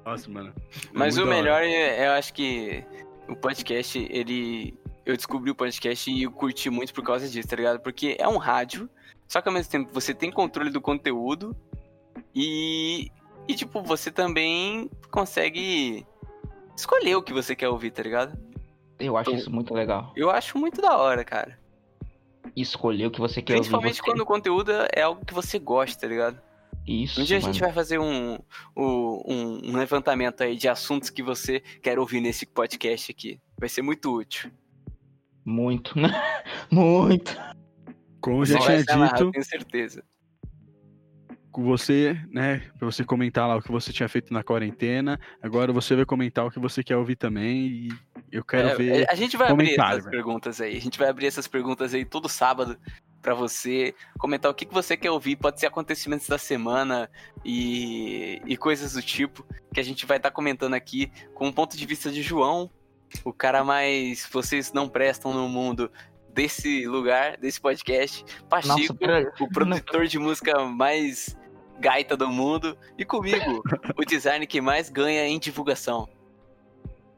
Nossa, 0.05 0.31
mano. 0.31 0.55
Mas 0.93 1.17
Muito 1.17 1.29
o 1.29 1.31
melhor, 1.31 1.63
é, 1.63 2.07
eu 2.07 2.13
acho 2.13 2.33
que 2.33 2.85
o 3.29 3.37
podcast, 3.37 3.99
ele. 4.11 4.75
Eu 5.05 5.17
descobri 5.17 5.51
o 5.51 5.55
podcast 5.55 6.11
e 6.11 6.23
eu 6.23 6.31
curti 6.31 6.71
muito 6.71 6.95
por 6.95 7.05
causa 7.05 7.29
disso, 7.29 7.49
tá 7.49 7.57
ligado? 7.57 7.81
Porque 7.81 8.17
é 8.19 8.27
um 8.27 8.37
rádio, 8.37 8.89
só 9.29 9.41
que 9.41 9.49
ao 9.49 9.55
mesmo 9.55 9.71
tempo 9.71 9.93
você 9.93 10.15
tem 10.15 10.31
controle 10.31 10.71
do 10.71 10.81
conteúdo 10.81 11.55
e. 12.35 13.11
E, 13.49 13.55
tipo, 13.55 13.83
você 13.83 14.11
também 14.11 14.89
consegue 15.11 16.07
escolher 16.77 17.17
o 17.17 17.23
que 17.23 17.33
você 17.33 17.57
quer 17.57 17.69
ouvir, 17.69 17.91
tá 17.91 18.03
ligado? 18.03 18.39
Eu 19.01 19.17
acho 19.17 19.35
isso 19.35 19.51
muito 19.51 19.73
legal. 19.75 20.13
Eu 20.17 20.31
acho 20.31 20.59
muito 20.59 20.81
da 20.81 20.97
hora, 20.97 21.25
cara. 21.25 21.59
Escolher 22.57 23.07
o 23.07 23.11
que 23.11 23.21
você 23.21 23.41
quer 23.43 23.55
ouvir. 23.55 23.61
Principalmente 23.63 23.97
você- 23.97 24.03
quando 24.03 24.21
o 24.21 24.27
conteúdo 24.27 24.73
é 24.95 25.03
algo 25.03 25.25
que 25.25 25.35
você 25.35 25.59
gosta, 25.59 26.01
tá 26.01 26.07
ligado? 26.07 26.41
Isso, 26.87 27.21
Um 27.21 27.25
dia 27.25 27.37
a 27.37 27.41
mano. 27.41 27.53
gente 27.53 27.61
vai 27.63 27.73
fazer 27.73 27.99
um, 27.99 28.39
um, 28.77 29.61
um- 29.69 29.77
levantamento 29.77 30.43
aí 30.43 30.57
de 30.57 30.67
assuntos 30.69 31.11
que 31.11 31.23
você 31.23 31.61
quer 31.83 31.99
ouvir 31.99 32.21
nesse 32.21 32.47
podcast 32.47 33.13
aqui. 33.13 33.39
Vai 33.59 33.69
ser 33.69 33.83
muito 33.83 34.13
útil. 34.17 34.51
Muito. 35.45 35.95
muito. 36.71 37.39
Como 38.21 38.41
eu 38.43 38.47
já 38.47 38.59
tinha 38.59 38.79
dito, 38.79 39.23
eu 39.25 39.31
tenho 39.31 39.45
certeza. 39.45 40.03
com 41.53 41.65
você, 41.65 42.17
né? 42.31 42.59
Pra 42.79 42.87
você 42.91 43.05
comentar 43.05 43.47
lá 43.49 43.57
o 43.57 43.63
que 43.63 43.73
você 43.73 43.93
tinha 43.93 44.09
feito 44.09 44.33
na 44.33 44.43
quarentena. 44.43 45.19
Agora 45.43 45.73
você 45.73 45.97
vai 45.97 46.05
comentar 46.07 46.47
o 46.47 46.51
que 46.51 46.61
você 46.61 46.83
quer 46.83 46.97
ouvir 46.97 47.17
também. 47.17 47.67
E 47.67 47.89
eu 48.33 48.45
quero 48.45 48.69
É, 48.69 48.75
ver. 48.77 49.07
a 49.11 49.15
gente 49.15 49.37
vai 49.37 49.51
abrir 49.51 49.75
essas 49.75 49.97
velho. 50.05 50.11
perguntas 50.11 50.61
aí. 50.61 50.77
A 50.77 50.81
gente 50.81 50.99
vai 50.99 51.09
abrir 51.09 51.27
essas 51.27 51.47
perguntas 51.49 51.93
aí 51.95 52.05
todo 52.05 52.29
sábado 52.29 52.79
pra 53.23 53.35
você 53.35 53.95
comentar 54.19 54.51
o 54.51 54.55
que, 54.55 54.65
que 54.65 54.73
você 54.73 54.97
quer 54.97 55.11
ouvir. 55.11 55.37
Pode 55.37 55.61
ser 55.61 55.67
acontecimentos 55.67 56.27
da 56.29 56.39
semana 56.39 57.11
e, 57.45 58.41
e 58.47 58.57
coisas 58.57 58.93
do 58.95 59.03
tipo 59.03 59.45
que 59.75 59.81
a 59.81 59.83
gente 59.83 60.07
vai 60.07 60.17
estar 60.17 60.31
comentando 60.31 60.75
aqui 60.75 61.11
com 61.35 61.47
um 61.49 61.53
ponto 61.53 61.77
de 61.77 61.85
vista 61.87 62.11
de 62.11 62.23
João, 62.23 62.71
o 63.25 63.33
cara 63.33 63.63
mais 63.65 64.27
vocês 64.31 64.73
não 64.73 64.89
prestam 64.89 65.33
no 65.35 65.49
mundo 65.49 65.91
desse 66.33 66.87
lugar, 66.87 67.37
desse 67.37 67.61
podcast. 67.61 68.25
Pachico, 68.49 68.79
Nossa, 68.79 68.95
pera- 68.95 69.33
o 69.41 69.49
produtor 69.49 70.07
de 70.07 70.19
música 70.19 70.65
mais 70.65 71.37
gaita 71.81 72.17
do 72.17 72.29
mundo. 72.29 72.79
E 72.97 73.05
comigo, 73.05 73.63
o 73.99 74.05
design 74.05 74.47
que 74.47 74.61
mais 74.61 74.89
ganha 74.89 75.27
em 75.27 75.39
divulgação. 75.39 76.09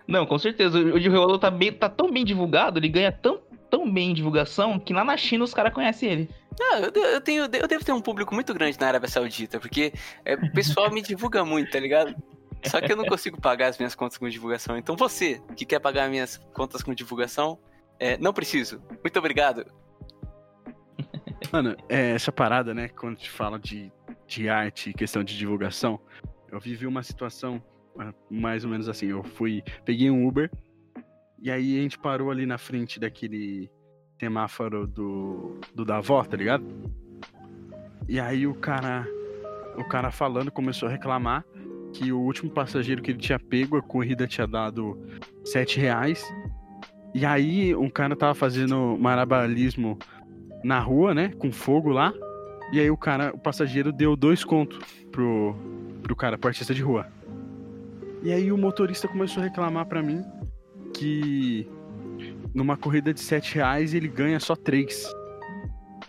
Não, 0.07 0.26
com 0.26 0.38
certeza. 0.38 0.78
O 0.78 0.96
Riolo 0.96 1.38
tá, 1.38 1.50
bem, 1.50 1.72
tá 1.72 1.88
tão 1.88 2.11
bem 2.11 2.24
divulgado, 2.24 2.78
ele 2.78 2.88
ganha 2.88 3.12
tão, 3.12 3.40
tão 3.70 3.90
bem 3.90 4.11
em 4.11 4.14
divulgação 4.14 4.78
que 4.78 4.92
lá 4.92 5.05
na 5.05 5.16
China 5.16 5.44
os 5.44 5.55
caras 5.55 5.72
conhecem 5.72 6.11
ele. 6.11 6.30
Ah, 6.61 6.80
eu, 6.80 7.03
eu 7.05 7.20
tenho, 7.20 7.42
eu 7.44 7.68
devo 7.68 7.84
ter 7.84 7.92
um 7.92 8.00
público 8.00 8.34
muito 8.34 8.53
grande 8.53 8.78
na 8.78 8.88
Arábia 8.88 9.09
Saudita, 9.09 9.59
porque 9.59 9.92
é, 10.24 10.34
o 10.34 10.53
pessoal 10.53 10.90
me 10.90 11.00
divulga 11.00 11.44
muito, 11.44 11.70
tá 11.70 11.80
ligado? 11.80 12.14
Só 12.64 12.80
que 12.80 12.92
eu 12.92 12.96
não 12.96 13.05
consigo 13.05 13.40
pagar 13.40 13.68
as 13.68 13.78
minhas 13.78 13.94
contas 13.94 14.18
com 14.18 14.28
divulgação. 14.28 14.76
Então 14.76 14.96
você, 14.96 15.40
que 15.57 15.64
quer 15.64 15.80
pagar 15.80 16.09
minhas 16.09 16.36
contas 16.53 16.82
com 16.82 16.94
divulgação, 16.94 17.59
é, 17.98 18.16
não 18.18 18.32
preciso. 18.32 18.80
Muito 19.03 19.18
obrigado. 19.18 19.66
Mano, 21.53 21.76
é, 21.88 22.12
essa 22.12 22.30
parada, 22.30 22.72
né? 22.72 22.88
Quando 22.88 23.16
te 23.16 23.30
fala 23.30 23.59
de, 23.59 23.92
de 24.26 24.48
arte 24.48 24.90
e 24.90 24.94
questão 24.94 25.24
de 25.24 25.36
divulgação, 25.36 26.00
eu 26.50 26.61
vivi 26.61 26.86
uma 26.86 27.03
situação 27.03 27.62
mais 28.30 28.64
ou 28.64 28.70
menos 28.70 28.88
assim. 28.88 29.07
Eu 29.07 29.22
fui, 29.22 29.62
peguei 29.84 30.11
um 30.11 30.26
Uber 30.26 30.51
e 31.40 31.51
aí 31.51 31.78
a 31.78 31.82
gente 31.82 31.99
parou 31.99 32.30
ali 32.30 32.47
na 32.47 32.59
frente 32.59 33.01
daquele 33.01 33.70
semáforo 34.18 34.86
do, 34.86 35.59
do 35.74 35.84
da 35.84 35.97
avó, 35.97 36.22
tá 36.24 36.36
ligado? 36.36 36.64
E 38.09 38.20
aí 38.20 38.47
o 38.47 38.55
cara, 38.55 39.07
o 39.76 39.84
cara 39.84 40.11
falando 40.11 40.51
começou 40.51 40.88
a 40.88 40.93
reclamar 40.93 41.45
que 41.93 42.12
o 42.12 42.20
último 42.20 42.51
passageiro 42.51 43.03
que 43.03 43.11
ele 43.11 43.18
tinha 43.18 43.38
pego, 43.38 43.76
a 43.76 43.82
corrida 43.82 44.26
tinha 44.26 44.47
dado 44.47 44.99
sete 45.45 45.78
reais. 45.78 46.24
E 47.14 47.26
aí 47.26 47.74
um 47.74 47.90
cara 47.90 48.16
tava 48.16 48.34
fazendo 48.34 48.97
marabalismo 48.99 49.99
na 50.64 50.78
rua, 50.78 51.12
né? 51.12 51.32
Com 51.38 51.53
fogo 51.53 51.90
lá. 51.90 52.12
E 52.72 52.80
aí 52.80 52.90
o 52.90 52.97
cara, 52.97 53.32
o 53.34 53.38
passageiro 53.38 53.93
deu 53.93 54.16
dois 54.16 54.45
contos 54.45 54.78
pro, 55.11 55.55
pro 56.03 56.16
cara, 56.16 56.38
pro 56.38 56.49
artista 56.49 56.72
de 56.72 56.82
rua. 56.82 57.07
E 58.22 58.32
aí 58.32 58.52
o 58.52 58.58
motorista 58.58 59.08
começou 59.08 59.42
a 59.42 59.46
reclamar 59.46 59.86
pra 59.86 60.02
mim 60.02 60.22
que 60.94 61.68
numa 62.54 62.76
corrida 62.76 63.12
de 63.12 63.20
7 63.20 63.56
reais 63.56 63.94
ele 63.94 64.08
ganha 64.08 64.38
só 64.38 64.54
3. 64.54 65.10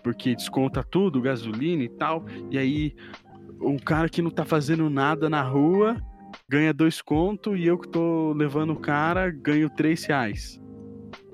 Porque 0.04 0.36
desconta 0.36 0.84
tudo, 0.84 1.22
gasolina 1.22 1.84
e 1.84 1.90
tal. 1.90 2.26
E 2.52 2.58
aí, 2.58 2.94
um 3.62 3.78
cara 3.78 4.10
que 4.10 4.22
não 4.22 4.30
tá 4.30 4.44
fazendo 4.44 4.90
nada 4.90 5.30
na 5.30 5.42
rua 5.42 5.98
ganha 6.50 6.74
dois 6.74 7.02
conto 7.02 7.56
e 7.56 7.66
eu 7.66 7.78
que 7.78 7.88
tô 7.88 8.34
levando 8.34 8.74
o 8.74 8.80
cara 8.80 9.32
ganho 9.32 9.70
3 9.70 10.04
reais. 10.06 10.62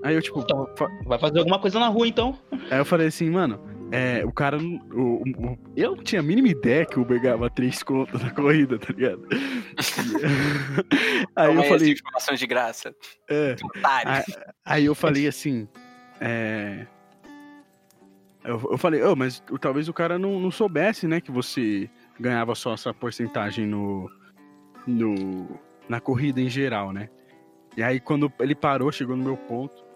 Aí 0.03 0.15
eu, 0.15 0.21
tipo. 0.21 0.39
Então, 0.39 0.65
vai 1.05 1.19
fazer 1.19 1.39
alguma 1.39 1.59
coisa 1.59 1.79
na 1.79 1.87
rua 1.87 2.07
então. 2.07 2.37
Aí 2.71 2.77
eu 2.77 2.85
falei 2.85 3.07
assim, 3.07 3.29
mano, 3.29 3.59
é, 3.91 4.23
o 4.25 4.31
cara. 4.31 4.57
O, 4.57 5.23
o, 5.23 5.57
eu 5.75 5.95
não 5.95 6.03
tinha 6.03 6.21
a 6.21 6.23
mínima 6.23 6.47
ideia 6.47 6.85
que 6.85 6.99
o 6.99 7.01
Uber 7.01 7.19
ganhava 7.19 7.49
3 7.49 7.83
contos 7.83 8.21
na 8.21 8.31
corrida, 8.31 8.77
tá 8.77 8.93
ligado? 8.93 9.27
aí 11.35 11.47
Toma 11.47 11.63
eu 11.63 11.69
falei. 11.69 11.93
informação 11.93 12.35
de 12.35 12.47
graça. 12.47 12.95
É. 13.29 13.55
Aí, 13.83 14.23
aí 14.65 14.85
eu 14.85 14.95
falei 14.95 15.27
assim. 15.27 15.67
É... 16.19 16.85
Eu, 18.43 18.69
eu 18.71 18.77
falei, 18.77 19.03
oh, 19.03 19.15
mas 19.15 19.43
talvez 19.59 19.89
o 19.89 19.93
cara 19.93 20.17
não, 20.17 20.39
não 20.39 20.49
soubesse, 20.49 21.07
né, 21.07 21.19
que 21.19 21.29
você 21.29 21.89
ganhava 22.19 22.55
só 22.55 22.73
essa 22.73 22.93
porcentagem 22.93 23.65
no, 23.65 24.09
no 24.87 25.59
na 25.89 25.99
corrida 25.99 26.39
em 26.39 26.49
geral, 26.49 26.93
né? 26.93 27.09
E 27.75 27.83
aí 27.83 27.99
quando 27.99 28.31
ele 28.39 28.55
parou, 28.55 28.91
chegou 28.91 29.15
no 29.15 29.23
meu 29.23 29.35
ponto. 29.35 29.88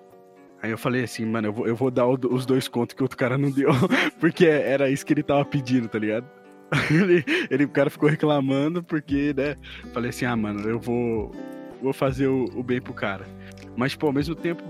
Aí 0.63 0.71
eu 0.71 0.77
falei 0.77 1.03
assim, 1.03 1.25
mano, 1.25 1.49
eu 1.49 1.53
vou, 1.53 1.67
eu 1.67 1.75
vou 1.75 1.91
dar 1.91 2.07
os 2.07 2.45
dois 2.45 2.69
contos 2.69 2.95
que 2.95 3.01
o 3.01 3.03
outro 3.03 3.17
cara 3.17 3.37
não 3.37 3.51
deu, 3.51 3.69
porque 4.17 4.45
era 4.45 4.89
isso 4.89 5.05
que 5.05 5.11
ele 5.11 5.21
tava 5.21 5.43
pedindo, 5.43 5.89
tá 5.89 5.99
ligado? 5.99 6.25
Ele, 6.89 7.23
ele, 7.51 7.65
o 7.65 7.69
cara 7.69 7.87
ficou 7.87 8.09
reclamando 8.09 8.81
porque, 8.81 9.31
né? 9.37 9.55
Falei 9.93 10.09
assim, 10.09 10.25
ah, 10.25 10.35
mano, 10.35 10.67
eu 10.67 10.79
vou, 10.79 11.31
vou 11.79 11.93
fazer 11.93 12.25
o, 12.25 12.45
o 12.55 12.63
bem 12.63 12.81
pro 12.81 12.95
cara. 12.95 13.27
Mas, 13.75 13.91
tipo, 13.91 14.07
ao 14.07 14.11
mesmo 14.11 14.33
tempo 14.33 14.63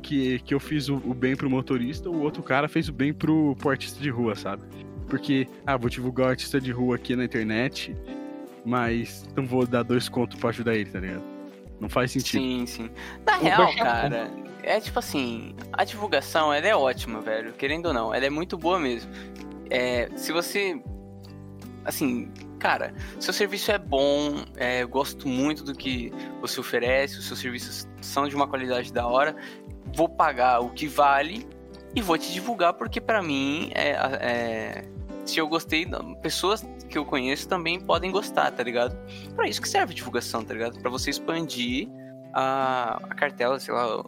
que, 0.00 0.38
que 0.40 0.54
eu 0.54 0.60
fiz 0.60 0.88
o, 0.88 0.98
o 0.98 1.12
bem 1.12 1.34
pro 1.34 1.50
motorista, 1.50 2.08
o 2.08 2.20
outro 2.20 2.40
cara 2.40 2.68
fez 2.68 2.88
o 2.88 2.92
bem 2.92 3.12
pro, 3.12 3.56
pro 3.56 3.70
artista 3.70 4.00
de 4.00 4.10
rua, 4.10 4.36
sabe? 4.36 4.62
Porque, 5.08 5.48
ah, 5.66 5.76
vou 5.76 5.90
divulgar 5.90 6.28
o 6.28 6.30
artista 6.30 6.60
de 6.60 6.70
rua 6.70 6.94
aqui 6.94 7.16
na 7.16 7.24
internet, 7.24 7.96
mas 8.64 9.28
não 9.34 9.44
vou 9.44 9.66
dar 9.66 9.82
dois 9.82 10.08
contos 10.08 10.38
pra 10.38 10.50
ajudar 10.50 10.76
ele, 10.76 10.88
tá 10.88 11.00
ligado? 11.00 11.39
Não 11.80 11.88
faz 11.88 12.12
sentido. 12.12 12.42
Sim, 12.42 12.66
sim. 12.66 12.90
Na 13.26 13.38
Uber 13.38 13.48
real, 13.48 13.68
chapéu. 13.72 13.84
cara, 13.84 14.30
é 14.62 14.80
tipo 14.80 14.98
assim, 14.98 15.54
a 15.72 15.84
divulgação, 15.84 16.52
ela 16.52 16.66
é 16.66 16.76
ótima, 16.76 17.20
velho. 17.20 17.52
Querendo 17.54 17.86
ou 17.86 17.94
não, 17.94 18.14
ela 18.14 18.26
é 18.26 18.30
muito 18.30 18.58
boa 18.58 18.78
mesmo. 18.78 19.10
É, 19.70 20.08
se 20.16 20.32
você. 20.32 20.80
Assim, 21.84 22.30
cara, 22.58 22.92
seu 23.18 23.32
serviço 23.32 23.72
é 23.72 23.78
bom, 23.78 24.44
é, 24.56 24.82
eu 24.82 24.88
gosto 24.88 25.26
muito 25.26 25.64
do 25.64 25.74
que 25.74 26.12
você 26.42 26.60
oferece, 26.60 27.18
os 27.18 27.26
seus 27.26 27.40
serviços 27.40 27.88
são 28.02 28.28
de 28.28 28.36
uma 28.36 28.46
qualidade 28.46 28.92
da 28.92 29.06
hora. 29.06 29.34
Vou 29.94 30.08
pagar 30.08 30.60
o 30.60 30.70
que 30.70 30.86
vale 30.86 31.48
e 31.94 32.02
vou 32.02 32.18
te 32.18 32.32
divulgar, 32.32 32.74
porque 32.74 33.00
pra 33.00 33.22
mim, 33.22 33.70
é, 33.74 33.92
é, 34.20 34.84
se 35.30 35.38
eu 35.38 35.48
gostei, 35.48 35.86
pessoas 36.22 36.66
que 36.88 36.98
eu 36.98 37.04
conheço 37.04 37.48
também 37.48 37.80
podem 37.80 38.10
gostar, 38.10 38.50
tá 38.50 38.62
ligado? 38.62 38.96
Pra 39.34 39.48
isso 39.48 39.60
que 39.60 39.68
serve 39.68 39.92
a 39.92 39.96
divulgação, 39.96 40.44
tá 40.44 40.52
ligado? 40.52 40.80
Pra 40.80 40.90
você 40.90 41.10
expandir 41.10 41.88
a, 42.32 43.00
a 43.08 43.14
cartela, 43.14 43.58
sei 43.58 43.72
lá, 43.72 44.04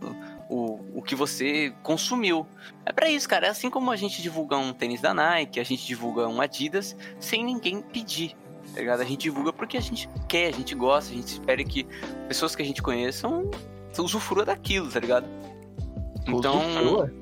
o, 0.48 0.80
o, 0.94 1.02
que 1.02 1.14
você 1.14 1.72
consumiu. 1.82 2.46
É 2.84 2.92
pra 2.92 3.08
isso, 3.08 3.28
cara. 3.28 3.46
É 3.46 3.50
assim 3.50 3.70
como 3.70 3.90
a 3.90 3.96
gente 3.96 4.20
divulga 4.20 4.56
um 4.56 4.72
tênis 4.72 5.00
da 5.00 5.14
Nike, 5.14 5.58
a 5.58 5.64
gente 5.64 5.86
divulga 5.86 6.28
um 6.28 6.40
Adidas, 6.40 6.96
sem 7.18 7.44
ninguém 7.44 7.80
pedir. 7.80 8.36
Tá 8.74 8.80
ligado? 8.80 9.00
A 9.00 9.04
gente 9.04 9.22
divulga 9.22 9.52
porque 9.52 9.76
a 9.76 9.80
gente 9.80 10.08
quer, 10.28 10.48
a 10.48 10.52
gente 10.52 10.74
gosta, 10.74 11.12
a 11.12 11.16
gente 11.16 11.28
espera 11.28 11.62
que 11.62 11.86
pessoas 12.28 12.54
que 12.54 12.62
a 12.62 12.64
gente 12.64 12.82
conheçam 12.82 13.50
usufruam 13.98 14.46
daquilo, 14.46 14.88
tá 14.88 15.00
ligado? 15.00 15.28
Então, 16.26 16.58
Usufrua. 16.58 17.12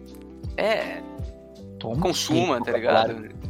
é, 0.57 1.03
Toma 1.81 1.97
consuma, 1.97 2.63
tá 2.63 2.73
ligado? 2.73 3.27
É, 3.27 3.50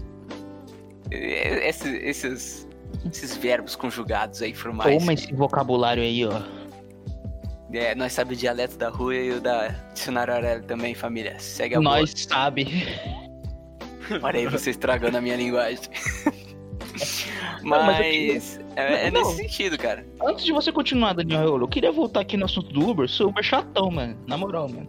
Esses, 1.11 2.03
esses, 2.03 2.69
esses 3.05 3.37
verbos 3.37 3.75
conjugados 3.77 4.43
aí 4.43 4.55
formais. 4.55 4.99
Toma 4.99 5.13
esse 5.13 5.33
vocabulário 5.33 6.03
aí, 6.03 6.25
ó. 6.25 6.41
É, 7.73 7.95
nós 7.95 8.13
sabemos 8.13 8.39
o 8.39 8.41
dialeto 8.41 8.77
da 8.77 8.89
rua 8.89 9.15
e 9.15 9.31
o 9.31 9.41
da 9.41 9.69
dicionário 9.93 10.35
Aurélio 10.35 10.65
também, 10.65 10.95
família. 10.95 11.39
Segue 11.39 11.77
a 11.77 11.81
Nós 11.81 12.13
sabe. 12.17 12.65
boa. 12.65 13.31
Olha 14.23 14.41
aí, 14.41 14.47
você 14.49 14.71
estragando 14.71 15.17
a 15.19 15.21
minha 15.21 15.37
linguagem. 15.37 15.85
Não, 17.63 17.85
mas 17.85 17.99
eu 17.99 18.35
Mas 18.35 18.61
é, 18.77 19.07
é 19.07 19.11
Não. 19.11 19.21
nesse 19.23 19.37
sentido, 19.37 19.79
cara. 19.79 20.05
Antes 20.23 20.45
de 20.45 20.53
você 20.53 20.73
continuar, 20.73 21.13
Daniel, 21.13 21.59
eu 21.59 21.69
queria 21.69 21.93
voltar 21.93 22.21
aqui 22.21 22.37
no 22.37 22.45
assunto 22.47 22.73
do 22.73 22.89
Uber. 22.89 23.09
Seu 23.09 23.29
Uber 23.29 23.43
chatão, 23.43 23.91
mano. 23.91 24.17
Na 24.27 24.37
moral, 24.37 24.69
mano. 24.69 24.89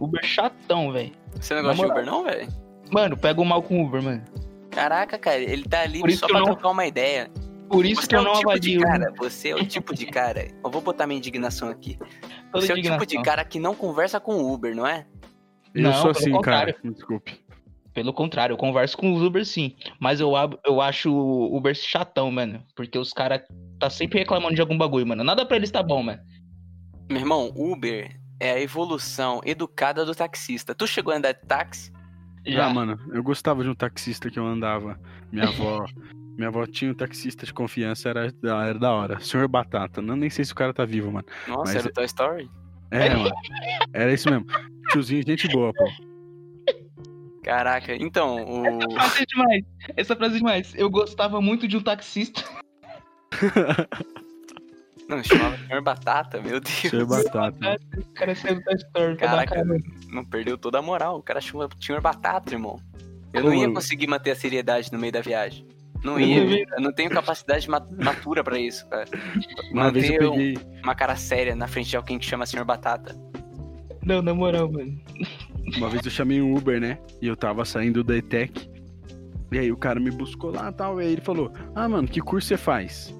Uber 0.00 0.24
chatão, 0.24 0.92
velho. 0.92 1.12
Você 1.40 1.54
não 1.54 1.62
gosta 1.62 1.84
de. 1.84 1.90
Uber, 1.90 2.04
não, 2.04 2.24
velho? 2.24 2.48
Mano, 2.90 3.16
pega 3.16 3.40
o 3.40 3.44
mal 3.44 3.62
com 3.62 3.82
o 3.82 3.86
Uber, 3.86 4.02
mano. 4.02 4.22
Caraca, 4.72 5.18
cara, 5.18 5.38
ele 5.38 5.64
tá 5.64 5.82
ali 5.82 6.00
só 6.16 6.26
pra 6.26 6.38
não- 6.40 6.46
trocar 6.46 6.70
uma 6.70 6.86
ideia. 6.86 7.30
Por 7.68 7.86
isso 7.86 8.02
Você 8.02 8.08
que 8.08 8.14
é 8.14 8.18
eu 8.18 8.22
o 8.22 8.24
não 8.24 8.32
tipo 8.34 8.50
avalio. 8.50 8.60
de 8.60 8.78
cara, 8.84 9.12
você 9.16 9.48
é 9.50 9.54
o 9.54 9.64
tipo 9.66 9.94
de 9.94 10.06
cara. 10.06 10.48
Eu 10.62 10.70
vou 10.70 10.82
botar 10.82 11.06
minha 11.06 11.16
indignação 11.18 11.68
aqui. 11.70 11.96
toda 12.52 12.66
Você 12.66 12.72
é 12.72 12.74
o 12.74 12.82
tipo 12.82 13.06
de 13.06 13.22
cara 13.22 13.44
que 13.44 13.58
não 13.58 13.74
conversa 13.74 14.20
com 14.20 14.34
o 14.34 14.52
Uber, 14.52 14.74
não 14.76 14.86
é? 14.86 15.06
Eu 15.74 15.82
Não, 15.84 15.92
sou 15.94 16.02
pelo 16.02 16.10
assim, 16.18 16.30
contrário. 16.32 16.74
cara. 16.74 16.92
Desculpe. 16.92 17.40
Pelo 17.94 18.12
contrário, 18.12 18.52
eu 18.54 18.58
converso 18.58 18.96
com 18.96 19.12
os 19.14 19.22
Uber 19.22 19.44
sim. 19.46 19.74
Mas 19.98 20.20
eu, 20.20 20.32
eu 20.66 20.80
acho 20.82 21.10
o 21.10 21.56
Uber 21.56 21.74
chatão, 21.74 22.30
mano. 22.30 22.62
Porque 22.76 22.98
os 22.98 23.10
caras 23.12 23.40
tá 23.78 23.88
sempre 23.88 24.18
reclamando 24.18 24.54
de 24.54 24.60
algum 24.60 24.76
bagulho, 24.76 25.06
mano. 25.06 25.24
Nada 25.24 25.44
pra 25.46 25.56
eles 25.56 25.70
tá 25.70 25.82
bom, 25.82 26.02
mano. 26.02 26.20
Meu 27.10 27.20
irmão, 27.20 27.52
Uber 27.56 28.14
é 28.38 28.52
a 28.52 28.60
evolução 28.60 29.40
educada 29.46 30.04
do 30.04 30.14
taxista. 30.14 30.74
Tu 30.74 30.86
chegou 30.86 31.12
a 31.12 31.16
andar 31.16 31.32
de 31.32 31.40
táxi? 31.46 31.90
Já. 32.46 32.66
Ah, 32.66 32.70
mano, 32.74 32.98
eu 33.12 33.22
gostava 33.22 33.62
de 33.62 33.68
um 33.70 33.74
taxista 33.74 34.30
que 34.30 34.38
eu 34.38 34.46
andava. 34.46 34.98
Minha 35.30 35.48
avó. 35.48 35.84
Minha 36.36 36.48
avó 36.48 36.66
tinha 36.66 36.90
um 36.90 36.94
taxista 36.94 37.44
de 37.44 37.52
confiança, 37.52 38.08
era, 38.08 38.32
da- 38.32 38.64
era 38.66 38.78
da 38.78 38.90
hora. 38.90 39.20
Senhor 39.20 39.46
Batata. 39.46 40.00
Não, 40.00 40.16
nem 40.16 40.30
sei 40.30 40.44
se 40.44 40.52
o 40.52 40.56
cara 40.56 40.72
tá 40.72 40.84
vivo, 40.84 41.12
mano. 41.12 41.26
Nossa, 41.46 41.74
Mas 41.74 41.76
era 41.76 41.88
o 41.88 41.92
Toy 41.92 42.04
Story? 42.06 42.50
É, 42.90 43.14
mano. 43.14 43.30
Era 43.92 44.12
isso 44.12 44.30
mesmo. 44.30 44.46
Tiozinho, 44.90 45.22
gente 45.26 45.46
boa, 45.48 45.72
pô. 45.74 45.84
Caraca, 47.44 47.94
então, 47.96 48.36
o. 48.44 48.64
Essa 48.66 48.88
frase 48.90 49.22
é 49.22 49.26
demais. 49.26 49.64
Essa 49.96 50.16
frase 50.16 50.34
é 50.34 50.38
demais. 50.38 50.74
Eu 50.76 50.88
gostava 50.90 51.40
muito 51.40 51.68
de 51.68 51.76
um 51.76 51.82
taxista. 51.82 52.42
Não, 55.08 55.22
chamava 55.22 55.56
Senhor 55.58 55.82
Batata, 55.82 56.40
meu 56.40 56.60
Deus. 56.60 56.68
Senhor 56.90 57.06
Batata. 57.06 57.76
O 57.96 58.04
cara 58.14 58.34
dar 58.34 59.16
Caraca, 59.16 59.54
cara. 59.56 59.78
não 60.10 60.24
perdeu 60.24 60.56
toda 60.56 60.78
a 60.78 60.82
moral. 60.82 61.18
O 61.18 61.22
cara 61.22 61.40
chama 61.40 61.68
Senhor 61.80 62.00
Batata, 62.00 62.54
irmão. 62.54 62.80
Eu 63.32 63.42
não 63.44 63.54
ia 63.54 63.70
conseguir 63.72 64.06
manter 64.06 64.30
a 64.30 64.36
seriedade 64.36 64.92
no 64.92 64.98
meio 64.98 65.12
da 65.12 65.20
viagem. 65.20 65.66
Não 66.04 66.18
ia. 66.18 66.64
Eu 66.76 66.80
não 66.80 66.92
tenho 66.92 67.10
capacidade 67.10 67.68
ma- 67.68 67.86
matura 68.02 68.42
pra 68.42 68.58
isso, 68.58 68.86
cara. 68.88 69.06
Uma 69.72 69.90
vez 69.90 70.10
eu 70.10 70.30
Manter 70.32 70.54
peguei. 70.54 70.58
uma 70.82 70.94
cara 70.94 71.16
séria 71.16 71.54
na 71.54 71.68
frente 71.68 71.90
de 71.90 71.96
alguém 71.96 72.18
que 72.18 72.26
chama 72.26 72.44
Senhor 72.44 72.64
Batata. 72.64 73.14
Não, 74.04 74.20
na 74.20 74.34
moral, 74.34 74.70
mano. 74.70 74.98
Uma 75.76 75.88
vez 75.88 76.04
eu 76.04 76.10
chamei 76.10 76.42
um 76.42 76.56
Uber, 76.56 76.80
né? 76.80 76.98
E 77.20 77.26
eu 77.28 77.36
tava 77.36 77.64
saindo 77.64 78.02
da 78.02 78.16
ETEC. 78.16 78.68
E 79.52 79.58
aí 79.58 79.70
o 79.70 79.76
cara 79.76 80.00
me 80.00 80.10
buscou 80.10 80.50
lá 80.50 80.70
e 80.70 80.72
tal. 80.72 81.00
E 81.00 81.04
aí 81.04 81.12
ele 81.12 81.20
falou: 81.20 81.52
Ah, 81.74 81.88
mano, 81.88 82.08
que 82.08 82.20
curso 82.20 82.48
você 82.48 82.56
faz? 82.56 83.14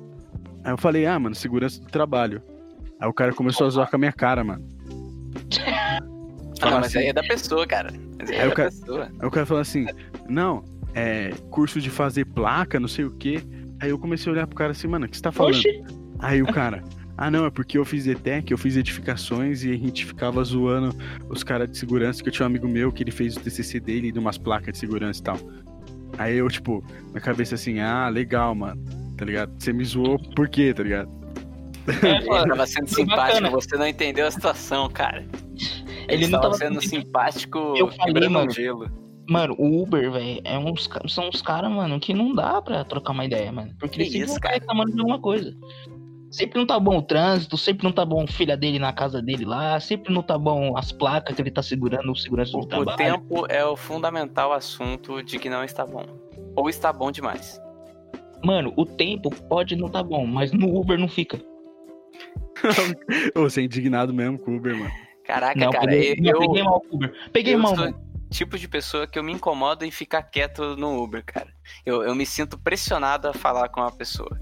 Aí 0.64 0.72
eu 0.72 0.78
falei: 0.78 1.06
Ah, 1.06 1.18
mano, 1.18 1.34
segurança 1.34 1.80
do 1.80 1.86
trabalho. 1.86 2.42
Aí 3.00 3.08
o 3.08 3.12
cara 3.12 3.32
começou 3.32 3.66
a 3.66 3.70
zoar 3.70 3.90
com 3.90 3.96
a 3.96 3.98
minha 3.98 4.12
cara, 4.12 4.42
mano. 4.44 4.64
Ah, 6.60 6.66
Fala 6.68 6.80
mas 6.82 6.86
assim. 6.90 6.98
aí 7.00 7.06
é 7.08 7.12
da 7.12 7.22
pessoa, 7.24 7.66
cara. 7.66 7.92
Mas 8.20 8.30
aí 8.30 8.36
Aí 8.36 8.42
é 8.42 8.46
o 8.46 8.50
da 8.50 8.54
cara- 8.54 8.70
pessoa. 8.70 9.08
Aí 9.18 9.26
o 9.26 9.30
cara 9.32 9.46
falou 9.46 9.60
assim: 9.60 9.86
Não, 10.28 10.62
é 10.94 11.30
curso 11.50 11.80
de 11.80 11.90
fazer 11.90 12.24
placa, 12.24 12.78
não 12.78 12.86
sei 12.86 13.04
o 13.04 13.10
quê. 13.10 13.42
Aí 13.80 13.90
eu 13.90 13.98
comecei 13.98 14.30
a 14.30 14.32
olhar 14.32 14.46
pro 14.46 14.54
cara 14.54 14.70
assim, 14.70 14.86
mano, 14.86 15.06
o 15.06 15.08
que 15.08 15.16
você 15.16 15.22
tá 15.24 15.32
falando? 15.32 15.54
Oxi. 15.56 15.82
Aí 16.20 16.40
o 16.40 16.46
cara, 16.46 16.84
ah 17.18 17.28
não, 17.32 17.44
é 17.46 17.50
porque 17.50 17.76
eu 17.76 17.84
fiz 17.84 18.06
ETEC, 18.06 18.52
eu 18.52 18.58
fiz 18.58 18.76
edificações 18.76 19.64
e 19.64 19.72
a 19.72 19.76
gente 19.76 20.06
ficava 20.06 20.44
zoando 20.44 20.94
os 21.28 21.42
caras 21.42 21.68
de 21.68 21.76
segurança, 21.76 22.22
que 22.22 22.28
eu 22.28 22.32
tinha 22.32 22.46
um 22.46 22.50
amigo 22.50 22.68
meu 22.68 22.92
que 22.92 23.02
ele 23.02 23.10
fez 23.10 23.36
o 23.36 23.40
TCC 23.40 23.80
dele 23.80 24.12
de 24.12 24.20
umas 24.20 24.38
placas 24.38 24.74
de 24.74 24.78
segurança 24.78 25.18
e 25.18 25.22
tal. 25.24 25.38
Aí 26.16 26.36
eu, 26.36 26.48
tipo, 26.48 26.84
na 27.12 27.18
cabeça 27.20 27.56
assim, 27.56 27.80
ah, 27.80 28.08
legal, 28.08 28.54
mano, 28.54 28.80
tá 29.22 29.26
ligado? 29.26 29.52
Você 29.56 29.72
me 29.72 29.84
zoou 29.84 30.18
por 30.34 30.48
quê, 30.48 30.74
tá 30.74 30.82
ligado? 30.82 31.08
É, 32.02 32.16
Ele 32.16 32.26
tava 32.48 32.66
sendo 32.66 32.88
simpático, 32.88 33.16
bacana. 33.16 33.50
você 33.50 33.76
não 33.76 33.86
entendeu 33.86 34.26
a 34.26 34.30
situação, 34.30 34.88
cara. 34.90 35.24
Ele 36.08 36.26
não 36.26 36.40
tava 36.40 36.54
sendo 36.54 36.80
simpático 36.82 37.74
Eu 37.76 37.88
falei, 37.92 38.28
mano. 38.28 38.50
gelo. 38.50 38.90
Mano, 39.28 39.54
o 39.56 39.82
Uber, 39.82 40.10
velho, 40.10 40.40
é 40.44 40.58
uns, 40.58 40.88
são 41.08 41.28
uns 41.28 41.40
caras, 41.40 41.70
mano, 41.70 42.00
que 42.00 42.12
não 42.12 42.34
dá 42.34 42.60
pra 42.60 42.84
trocar 42.84 43.12
uma 43.12 43.24
ideia, 43.24 43.52
mano. 43.52 43.70
Porque 43.78 43.96
Que 43.96 44.02
eles 44.02 44.12
sempre 44.12 44.26
isso, 44.32 44.40
cara? 44.40 44.54
reclamando 44.56 44.92
de 44.92 44.98
alguma 44.98 45.20
coisa. 45.20 45.54
Sempre 46.30 46.58
não 46.58 46.66
tá 46.66 46.80
bom 46.80 46.98
o 46.98 47.02
trânsito, 47.02 47.56
sempre 47.56 47.84
não 47.84 47.92
tá 47.92 48.04
bom 48.04 48.24
a 48.24 48.26
filha 48.26 48.56
dele 48.56 48.78
na 48.80 48.92
casa 48.92 49.22
dele 49.22 49.44
lá, 49.44 49.78
sempre 49.78 50.12
não 50.12 50.22
tá 50.22 50.36
bom 50.36 50.76
as 50.76 50.90
placas 50.90 51.36
que 51.36 51.42
ele 51.42 51.50
tá 51.50 51.62
segurando, 51.62 52.10
o 52.10 52.16
segurança 52.16 52.56
O, 52.56 52.60
do 52.60 52.64
o 52.64 52.68
trabalho. 52.68 52.96
tempo 52.98 53.46
é 53.48 53.64
o 53.64 53.76
fundamental 53.76 54.52
assunto 54.52 55.22
de 55.22 55.38
que 55.38 55.48
não 55.48 55.62
está 55.62 55.86
bom. 55.86 56.04
Ou 56.56 56.68
está 56.68 56.92
bom 56.92 57.10
demais. 57.12 57.60
Mano, 58.44 58.72
o 58.76 58.84
tempo 58.84 59.30
pode 59.48 59.76
não 59.76 59.88
tá 59.88 60.02
bom, 60.02 60.26
mas 60.26 60.52
no 60.52 60.74
Uber 60.78 60.98
não 60.98 61.08
fica. 61.08 61.40
Ô, 63.34 63.40
Você 63.42 63.60
é 63.60 63.64
indignado 63.64 64.12
mesmo 64.12 64.38
com 64.38 64.52
o 64.52 64.56
Uber, 64.56 64.76
mano. 64.76 64.90
Caraca, 65.24 65.58
Não, 65.58 65.70
cara, 65.70 65.86
peguei, 65.86 66.12
eu, 66.18 66.32
não, 66.32 66.40
peguei 66.40 66.62
mal, 66.62 66.82
Uber. 66.90 67.14
Peguei 67.32 67.54
eu 67.54 67.58
mal, 67.58 67.74
sou 67.76 67.84
mano. 67.84 68.00
tipo 68.30 68.58
de 68.58 68.68
pessoa 68.68 69.06
que 69.06 69.18
eu 69.18 69.22
me 69.22 69.32
incomodo 69.32 69.84
em 69.84 69.90
ficar 69.90 70.22
quieto 70.24 70.76
no 70.76 71.02
Uber, 71.02 71.24
cara. 71.24 71.52
Eu, 71.86 72.02
eu 72.02 72.14
me 72.14 72.26
sinto 72.26 72.58
pressionado 72.58 73.28
a 73.28 73.32
falar 73.32 73.68
com 73.68 73.80
uma 73.80 73.92
pessoa. 73.92 74.38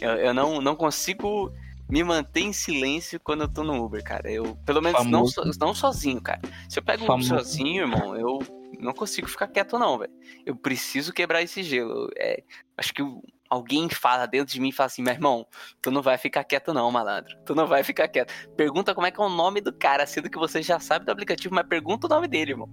Eu, 0.00 0.10
eu 0.12 0.34
não, 0.34 0.60
não 0.60 0.76
consigo 0.76 1.52
me 1.88 2.04
manter 2.04 2.42
em 2.42 2.52
silêncio 2.52 3.18
quando 3.18 3.42
eu 3.42 3.48
tô 3.48 3.64
no 3.64 3.84
Uber, 3.84 4.02
cara. 4.04 4.30
Eu, 4.30 4.56
pelo 4.64 4.80
menos 4.80 5.04
não, 5.06 5.26
so- 5.26 5.42
não 5.58 5.74
sozinho, 5.74 6.20
cara. 6.20 6.40
Se 6.68 6.78
eu 6.78 6.82
pego 6.82 7.02
um 7.02 7.06
Uber 7.06 7.24
Famoso. 7.26 7.28
sozinho, 7.44 7.82
irmão, 7.82 8.16
eu 8.16 8.38
não 8.78 8.92
consigo 8.92 9.28
ficar 9.28 9.48
quieto, 9.48 9.78
não, 9.78 9.98
velho. 9.98 10.12
Eu 10.46 10.54
preciso 10.54 11.12
quebrar 11.12 11.42
esse 11.42 11.62
gelo. 11.64 12.08
É, 12.16 12.42
acho 12.78 12.94
que 12.94 13.02
o- 13.02 13.20
alguém 13.50 13.88
fala 13.88 14.26
dentro 14.26 14.54
de 14.54 14.60
mim 14.60 14.68
e 14.68 14.72
fala 14.72 14.86
assim, 14.86 15.02
meu 15.02 15.12
irmão, 15.12 15.44
tu 15.82 15.90
não 15.90 16.00
vai 16.00 16.16
ficar 16.16 16.44
quieto, 16.44 16.72
não, 16.72 16.90
malandro. 16.90 17.36
Tu 17.44 17.54
não 17.54 17.66
vai 17.66 17.82
ficar 17.82 18.06
quieto. 18.06 18.32
Pergunta 18.56 18.94
como 18.94 19.08
é 19.08 19.10
que 19.10 19.20
é 19.20 19.24
o 19.24 19.28
nome 19.28 19.60
do 19.60 19.72
cara, 19.72 20.06
sendo 20.06 20.30
que 20.30 20.38
você 20.38 20.62
já 20.62 20.78
sabe 20.78 21.04
do 21.04 21.10
aplicativo, 21.10 21.52
mas 21.52 21.66
pergunta 21.66 22.06
o 22.06 22.10
nome 22.10 22.28
dele, 22.28 22.52
irmão. 22.52 22.70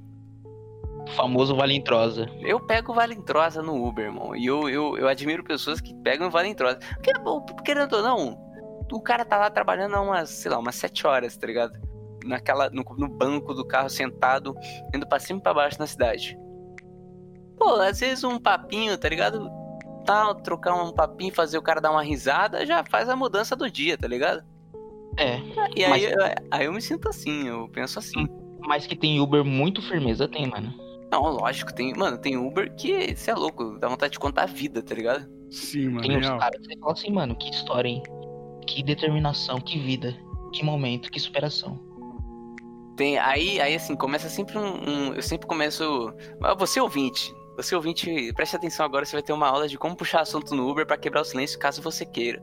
O 1.02 1.08
famoso 1.08 1.56
Valentrosa. 1.56 2.30
Eu 2.42 2.60
pego 2.60 2.94
Valentrosa 2.94 3.64
no 3.64 3.84
Uber, 3.84 4.06
irmão. 4.06 4.36
E 4.36 4.46
eu, 4.46 4.70
eu, 4.70 4.98
eu 4.98 5.08
admiro 5.08 5.44
pessoas 5.44 5.82
que 5.82 5.96
pegam 6.04 6.30
Valentrosa. 6.30 6.78
Porque, 6.96 7.12
querendo 7.66 7.94
ou 7.94 8.04
não, 8.04 8.38
o 8.92 9.02
cara 9.02 9.26
tá 9.26 9.38
lá 9.38 9.50
trabalhando 9.50 9.96
há 9.96 10.02
umas, 10.02 10.30
sei 10.30 10.52
lá, 10.52 10.60
umas 10.60 10.76
sete 10.76 11.08
horas, 11.08 11.36
tá 11.36 11.48
ligado? 11.48 11.74
Naquela, 12.24 12.70
no, 12.70 12.84
no 12.98 13.08
banco 13.08 13.54
do 13.54 13.66
carro, 13.66 13.90
sentado, 13.90 14.56
indo 14.94 15.08
pra 15.08 15.20
cima 15.20 15.40
e 15.40 15.44
pra 15.44 15.54
baixo 15.54 15.80
na 15.80 15.88
cidade. 15.88 16.38
Pô, 17.58 17.72
às 17.76 18.00
vezes 18.00 18.24
um 18.24 18.38
papinho, 18.38 18.96
tá 18.98 19.10
ligado? 19.10 19.50
Tal, 20.08 20.34
trocar 20.36 20.74
um 20.74 20.92
papinho, 20.92 21.34
fazer 21.34 21.58
o 21.58 21.62
cara 21.62 21.80
dar 21.82 21.92
uma 21.92 22.02
risada, 22.02 22.66
já 22.66 22.84
faz 22.84 23.10
a 23.10 23.16
mudança 23.16 23.56
do 23.56 23.70
dia, 23.70 23.98
tá 23.98 24.08
ligado? 24.08 24.44
É, 25.18 25.40
E 25.76 25.84
aí, 25.84 25.90
Mas- 25.90 26.04
eu, 26.04 26.18
aí 26.50 26.66
eu 26.66 26.74
me 26.74 26.82
sinto 26.82 27.10
assim, 27.10 27.48
eu 27.48 27.68
penso 27.70 28.00
assim. 28.00 28.28
mas 28.62 28.88
que 28.88 28.96
tem 28.96 29.20
Uber 29.20 29.44
muito 29.46 29.82
firmeza, 29.82 30.28
tem, 30.28 30.48
mano. 30.48 30.74
Não, 31.12 31.22
lógico, 31.24 31.74
tem, 31.74 31.94
mano, 31.94 32.18
tem 32.18 32.38
Uber 32.38 32.74
que, 32.76 33.16
você 33.16 33.32
é 33.32 33.34
louco, 33.36 33.78
dá 33.80 33.88
vontade 33.88 34.14
de 34.14 34.20
contar 34.20 34.44
a 34.44 34.46
vida, 34.46 34.82
tá 34.82 34.94
ligado? 34.96 35.26
Sim, 35.50 35.90
mano. 35.90 36.02
Tem 36.02 36.18
uns 36.18 36.28
caras 36.30 36.60
que 36.62 36.68
você 36.74 36.80
fala 36.80 36.92
assim, 36.94 37.12
mano, 37.12 37.36
que 37.36 37.50
história, 37.50 37.88
hein? 37.90 38.04
Que 38.68 38.84
determinação, 38.84 39.60
que 39.62 39.80
vida, 39.80 40.14
que 40.54 40.64
momento, 40.64 41.10
que 41.12 41.20
superação. 41.20 41.80
Tem, 42.98 43.18
aí, 43.18 43.60
aí 43.62 43.76
assim, 43.76 43.96
começa 43.96 44.28
sempre 44.28 44.58
um, 44.58 44.90
um- 44.90 45.14
Eu 45.14 45.22
sempre 45.22 45.48
começo. 45.48 46.14
Mas 46.42 46.58
Você 46.58 46.82
ouvinte, 46.82 47.34
você 47.58 47.76
ouvinte, 47.76 48.32
preste 48.34 48.56
atenção 48.56 48.86
agora, 48.86 49.04
você 49.04 49.16
vai 49.16 49.24
ter 49.24 49.34
uma 49.34 49.48
aula 49.48 49.68
de 49.68 49.80
como 49.80 49.96
puxar 49.96 50.22
assunto 50.22 50.54
no 50.54 50.70
Uber 50.70 50.86
pra 50.86 50.96
quebrar 50.96 51.22
o 51.22 51.26
silêncio 51.26 51.58
caso 51.58 51.82
você 51.82 52.06
queira. 52.06 52.42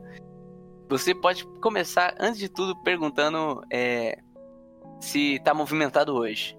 Você 0.89 1.15
pode 1.15 1.45
começar, 1.61 2.13
antes 2.19 2.37
de 2.37 2.49
tudo, 2.49 2.75
perguntando 2.83 3.61
é, 3.71 4.19
se 4.99 5.39
tá 5.39 5.53
movimentado 5.53 6.13
hoje. 6.13 6.57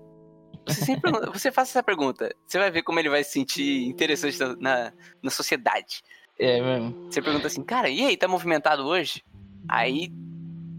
Você 0.66 0.86
sempre 0.86 1.12
você 1.30 1.52
faz 1.52 1.68
essa 1.68 1.82
pergunta, 1.82 2.34
você 2.46 2.58
vai 2.58 2.70
ver 2.70 2.82
como 2.82 2.98
ele 2.98 3.10
vai 3.10 3.22
se 3.22 3.32
sentir 3.32 3.84
interessante 3.84 4.38
na, 4.58 4.90
na, 5.22 5.30
sociedade. 5.30 6.02
É 6.38 6.60
mesmo. 6.60 7.10
Você 7.10 7.20
pergunta 7.20 7.46
assim, 7.48 7.62
cara, 7.62 7.90
e 7.90 8.06
aí, 8.06 8.16
tá 8.16 8.26
movimentado 8.26 8.86
hoje? 8.86 9.22
Aí, 9.68 10.10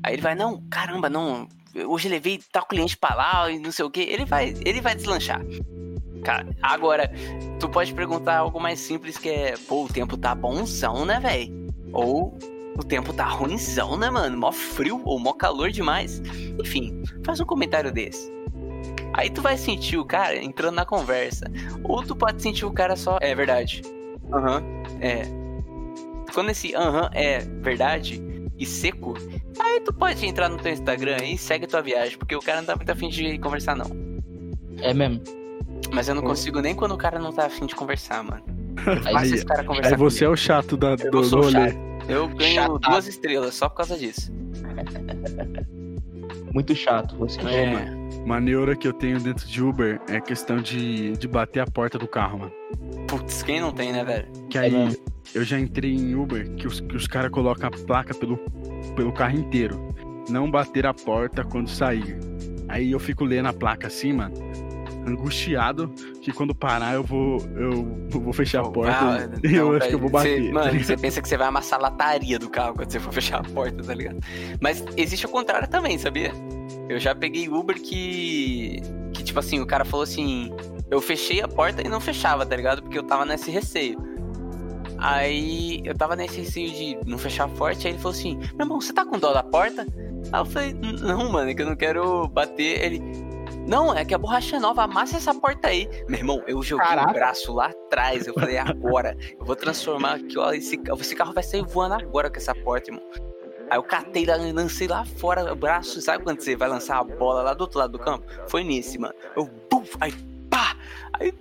aí 0.04 0.14
ele 0.14 0.22
vai, 0.22 0.34
não, 0.34 0.68
caramba, 0.68 1.12
não. 1.12 1.48
Hoje 1.86 2.10
levei 2.10 2.42
tal 2.52 2.66
cliente 2.66 2.98
pra 2.98 3.14
lá 3.14 3.52
e 3.52 3.60
não 3.60 3.72
sei 3.72 3.86
o 3.86 3.92
que. 3.92 4.02
Ele 4.02 4.26
vai, 4.26 4.56
ele 4.66 4.82
vai 4.82 4.96
deslanchar. 4.96 5.42
Cara, 6.24 6.47
agora, 6.61 7.11
tu 7.59 7.70
pode 7.70 7.93
perguntar 7.93 8.38
algo 8.38 8.59
mais 8.59 8.80
simples 8.80 9.18
que 9.18 9.30
é, 9.30 9.55
pô, 9.68 9.86
o 9.86 9.88
tempo 9.88 10.18
tá 10.18 10.36
bonzão, 10.36 11.05
né, 11.05 11.20
velho? 11.20 11.68
Ou 11.93 12.38
o 12.78 12.84
tempo 12.84 13.11
tá 13.13 13.26
ruimzão, 13.26 13.97
né, 13.97 14.09
mano? 14.09 14.38
Mó 14.38 14.51
frio 14.51 15.01
ou 15.03 15.20
mó 15.20 15.34
calor 15.34 15.72
demais. 15.72 16.22
Enfim, 16.59 17.01
faz 17.26 17.39
um 17.39 17.45
comentário 17.45 17.91
desse. 17.91 18.32
Aí 19.13 19.30
tu 19.30 19.41
vai 19.41 19.57
sentir 19.57 19.97
o 19.97 20.05
cara 20.05 20.38
entrando 20.38 20.76
na 20.76 20.86
conversa. 20.86 21.45
Ou 21.84 22.03
tu 22.03 22.15
pode 22.15 22.41
sentir 22.41 22.65
o 22.65 22.72
cara 22.72 22.95
só. 22.95 23.18
É 23.22 23.34
verdade. 23.34 23.82
Aham. 24.32 24.61
é. 25.01 25.24
Quando 26.34 26.51
esse 26.51 26.76
aham 26.76 27.09
é 27.13 27.39
verdade 27.39 28.22
e 28.59 28.65
seco, 28.65 29.15
aí 29.59 29.80
tu 29.80 29.93
pode 29.93 30.24
entrar 30.26 30.49
no 30.49 30.57
teu 30.57 30.72
Instagram 30.72 31.24
e 31.24 31.38
segue 31.38 31.65
tua 31.65 31.82
viagem, 31.82 32.18
porque 32.18 32.36
o 32.36 32.41
cara 32.41 32.59
não 32.59 32.65
tá 32.65 32.76
muito 32.76 32.91
afim 32.91 33.09
de 33.09 33.39
conversar, 33.39 33.76
não. 33.76 33.88
É 34.82 34.93
mesmo. 34.93 35.22
Mas 35.94 36.08
eu 36.10 36.16
não 36.16 36.24
Ô. 36.24 36.26
consigo 36.26 36.60
nem 36.62 36.76
quando 36.76 36.94
o 36.94 36.98
cara 36.98 37.20
não 37.20 37.32
tá 37.32 37.46
afim 37.46 37.66
de 37.66 37.76
conversar, 37.76 38.24
mano. 38.24 38.44
Aí- 39.16 39.34
esse 39.34 39.46
cara 39.46 39.64
conversar 39.64 39.92
Aí 39.92 39.98
você 39.98 40.24
é 40.24 40.28
comigo. 40.28 40.34
o 40.34 40.38
chato 40.38 40.78
da, 40.78 40.96
Eu 41.04 41.12
do, 41.12 41.22
rolê. 41.42 41.74
Eu 42.08 42.28
ganho 42.30 42.56
Chatado. 42.56 42.80
duas 42.80 43.08
estrelas 43.08 43.56
só 43.56 43.68
por 43.70 43.78
causa 43.78 43.98
disso. 43.98 44.32
Muito 46.54 46.76
chato 46.76 47.16
você. 47.18 47.40
É. 47.42 47.86
Uma 48.24 48.40
neura 48.40 48.76
que 48.76 48.88
eu 48.88 48.94
tenho 48.94 49.20
dentro 49.20 49.48
de 49.48 49.64
Uber 49.64 50.00
é 50.10 50.20
questão 50.20 50.58
de, 50.58 51.14
de 51.18 51.28
bater 51.28 51.62
a 51.62 51.66
porta 51.66 51.98
do 51.98 52.08
carro, 52.08 52.40
mano. 52.40 52.52
Putz, 53.08 53.44
quem 53.44 53.62
não 53.62 53.72
tem, 53.72 53.92
né, 53.94 54.04
velho? 54.04 54.28
Que 54.50 54.58
É 54.58 54.62
aí 54.62 54.72
mesmo. 54.72 55.04
eu 55.34 55.44
já 55.44 55.60
entrei 55.60 55.94
em 55.94 56.16
Uber 56.16 56.50
que 56.56 56.68
os, 56.68 56.80
que 56.82 56.96
os 56.96 57.08
caras 57.08 57.32
colocam 57.32 57.70
a 57.70 57.86
placa 57.86 58.14
pelo, 58.14 58.38
pelo 58.96 59.12
carro 59.14 59.38
inteiro. 59.38 59.94
Não 60.30 60.50
bater 60.50 60.86
a 60.86 60.94
porta 60.94 61.44
quando 61.44 61.70
sair. 61.70 62.18
Aí 62.68 62.92
eu 62.92 63.00
fico 63.00 63.24
lendo 63.24 63.48
a 63.48 63.54
placa 63.54 63.88
assim, 63.88 64.12
mano. 64.14 64.34
Angustiado 65.08 65.89
que 66.22 66.32
quando 66.32 66.53
parar 66.53 66.93
eu 66.95 67.03
vou. 67.03 67.38
Eu 67.55 67.84
vou 68.10 68.34
fechar 68.34 68.62
a 68.62 68.70
porta 68.70 68.91
Ah, 68.91 69.30
e 69.47 69.55
eu 69.55 69.70
não, 69.70 69.78
acho 69.78 69.88
que 69.89 69.95
eu 69.95 69.99
vou 69.99 70.10
bater. 70.10 70.41
você- 70.41 70.47
tá 70.47 70.53
mano, 70.53 70.80
você 70.84 70.97
pensa 70.97 71.22
que 71.22 71.28
você 71.30 71.38
vai 71.38 71.47
amassar 71.47 71.80
a 71.80 71.84
lataria 71.84 72.38
do 72.38 72.49
carro 72.49 72.74
quando 72.76 72.91
você 72.91 72.99
for 72.99 73.14
fechar 73.14 73.39
a 73.39 73.43
porta, 73.43 73.84
tá 73.84 73.93
ligado? 73.93 74.18
Mas 74.62 74.84
existe 74.97 75.26
o 75.26 75.30
contrário 75.30 75.68
também, 75.68 75.97
sabia? 75.97 76.32
Eu 76.89 76.99
já 76.99 77.16
peguei 77.16 77.47
Uber 77.49 77.82
que. 77.82 78.82
Que, 79.14 79.24
tipo 79.24 79.39
assim, 79.39 79.60
o 79.60 79.66
cara 79.66 79.84
falou 79.86 80.03
assim. 80.03 80.51
Eu 80.89 81.01
fechei 81.01 81.41
a 81.41 81.47
porta 81.47 81.82
e 81.86 81.89
não 81.89 81.99
fechava, 81.99 82.45
tá 82.45 82.55
ligado? 82.55 82.82
Porque 82.82 82.97
eu 82.97 83.03
tava 83.03 83.26
nesse 83.26 83.51
receio. 83.51 83.97
Aí 84.99 85.82
eu 85.84 85.95
tava 85.95 86.16
nesse 86.16 86.39
receio 86.39 86.72
de 86.72 86.97
não 87.05 87.18
fechar 87.18 87.47
forte. 87.49 87.88
Aí 87.88 87.93
ele 87.93 87.99
falou 88.01 88.18
assim: 88.18 88.38
Meu 88.55 88.66
irmão, 88.66 88.82
você 88.82 88.93
tá 88.93 89.05
com 89.05 89.20
dó 89.20 89.34
da 89.34 89.43
porta? 89.43 89.86
Aí 90.32 90.41
eu 90.41 90.45
falei: 90.45 90.74
Não, 91.01 91.32
mano, 91.32 91.49
é 91.49 91.53
que 91.53 91.62
eu 91.62 91.66
não 91.68 91.76
quero 91.76 92.28
bater. 92.28 92.84
Ele. 92.86 93.01
Não, 93.68 93.93
é 93.93 94.05
que 94.05 94.15
a 94.15 94.18
borracha 94.18 94.55
é 94.55 94.59
nova, 94.59 94.84
amassa 94.84 95.18
essa 95.18 95.34
porta 95.34 95.68
aí. 95.68 95.89
Meu 96.07 96.20
irmão, 96.20 96.41
eu 96.47 96.63
joguei 96.63 96.88
o 96.88 97.11
braço 97.11 97.53
lá 97.53 97.65
atrás. 97.65 98.26
Eu 98.26 98.34
falei, 98.34 98.57
agora, 98.57 99.18
eu 99.38 99.45
vou 99.45 99.57
transformar 99.57 100.15
aqui, 100.15 100.38
ó. 100.38 100.53
Esse, 100.53 100.80
esse 100.99 101.15
carro 101.15 101.34
vai 101.34 101.43
sair 101.43 101.65
voando 101.65 101.95
agora 101.95 102.30
com 102.30 102.38
essa 102.38 102.55
porta, 102.55 102.89
irmão. 102.89 103.03
Aí 103.70 103.78
eu 103.78 103.84
catei 103.84 104.26
lá, 104.26 104.38
lancei 104.38 104.88
lá 104.88 105.03
fora 105.03 105.51
o 105.51 105.55
braço. 105.55 105.99
Sabe 105.99 106.24
quando 106.24 106.39
você 106.39 106.55
vai 106.55 106.70
lançar 106.70 106.97
a 106.97 107.03
bola 107.03 107.41
lá 107.43 107.53
do 107.53 107.61
outro 107.61 107.78
lado 107.78 107.91
do 107.91 107.99
campo? 107.99 108.26
Foi 108.47 108.63
nesse, 108.63 108.97
mano. 108.97 109.13
Eu, 109.36 109.45
buf, 109.70 109.97
aí 109.99 110.13
pá! 110.49 110.74
Aí 111.20 111.34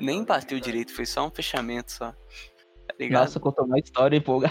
nem 0.00 0.24
bateu 0.24 0.58
direito, 0.58 0.94
foi 0.94 1.04
só 1.04 1.26
um 1.26 1.30
fechamento 1.30 1.92
só. 1.92 2.12
Tá 2.12 2.94
ligado? 2.98 3.24
Nossa, 3.24 3.38
contou 3.38 3.66
uma 3.66 3.78
história, 3.78 4.16
empolga. 4.16 4.50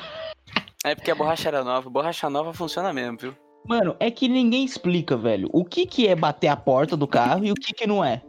É 0.85 0.93
porque 0.93 1.09
a 1.09 1.15
borracha 1.15 1.47
era 1.47 1.63
nova. 1.63 1.89
Borracha 1.89 2.29
nova 2.29 2.53
funciona 2.53 2.93
mesmo, 2.93 3.17
viu? 3.17 3.42
Mano, 3.67 3.95
é 3.99 4.11
que 4.11 4.27
ninguém 4.27 4.65
explica, 4.65 5.15
velho. 5.15 5.49
O 5.53 5.63
que 5.63 5.85
que 5.85 6.07
é 6.07 6.15
bater 6.15 6.47
a 6.49 6.55
porta 6.55 6.97
do 6.97 7.07
carro 7.07 7.45
e 7.45 7.51
o 7.51 7.55
que 7.55 7.73
que 7.73 7.87
não 7.87 8.03
é. 8.03 8.21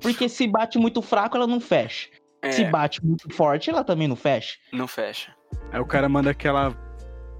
Porque 0.00 0.28
se 0.28 0.46
bate 0.46 0.78
muito 0.78 1.00
fraco, 1.02 1.36
ela 1.36 1.46
não 1.46 1.60
fecha. 1.60 2.08
É, 2.42 2.52
Se 2.52 2.64
bate 2.64 3.04
muito 3.04 3.32
forte, 3.34 3.68
ela 3.68 3.84
também 3.84 4.08
não 4.08 4.16
fecha. 4.16 4.56
não 4.72 4.86
fecha. 4.88 5.30
Aí 5.70 5.78
o 5.78 5.84
cara 5.84 6.08
manda 6.08 6.30
aquela 6.30 6.74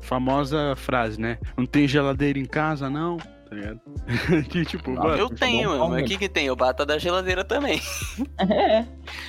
famosa 0.02 0.74
frase, 0.76 1.18
né? 1.20 1.38
Não 1.56 1.64
tem 1.64 1.88
geladeira 1.88 2.38
em 2.38 2.44
casa, 2.44 2.90
não? 2.90 3.16
Tá 3.16 3.56
ligado? 3.56 3.80
que 4.50 4.64
tipo, 4.64 4.90
Ah, 5.00 5.16
Eu 5.16 5.28
tá 5.30 5.36
tenho, 5.46 5.70
mano. 5.70 5.80
Mas 5.80 5.90
mano. 5.90 6.04
o 6.04 6.06
que 6.08 6.18
que 6.18 6.28
tem? 6.28 6.46
Eu 6.46 6.54
bato 6.54 6.82
a 6.82 6.84
da 6.86 6.98
geladeira 6.98 7.42
também. 7.44 7.80
É. 8.38 8.84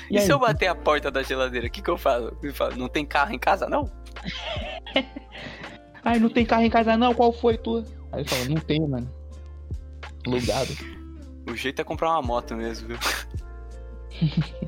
E, 0.10 0.18
aí? 0.18 0.26
se 0.26 0.32
eu 0.32 0.38
bater 0.40 0.68
a 0.68 0.76
porta 0.76 1.10
da 1.10 1.24
geladeira, 1.24 1.68
o 1.68 1.70
que 1.72 1.82
que 1.82 1.90
eu 1.90 1.98
falo? 1.98 2.38
Eu 2.44 2.54
falo, 2.54 2.76
não 2.76 2.90
tem 2.90 3.06
carro 3.06 3.34
em 3.34 3.40
casa, 3.40 3.68
não? 3.70 3.90
Ai, 6.04 6.20
não 6.20 6.30
tem 6.30 6.46
carro 6.46 6.64
em 6.64 6.70
casa 6.70 6.98
não, 6.98 7.14
qual 7.14 7.32
foi 7.32 7.58
tua? 7.58 7.84
Aí 8.12 8.22
eu 8.22 8.26
falo, 8.26 8.46
não 8.50 8.62
tem, 8.62 8.80
mano. 8.88 9.10
Lugado. 10.28 10.72
O 11.50 11.56
jeito 11.56 11.82
é 11.82 11.84
comprar 11.84 12.10
uma 12.12 12.22
moto 12.22 12.56
mesmo, 12.56 12.88
viu? 12.90 12.98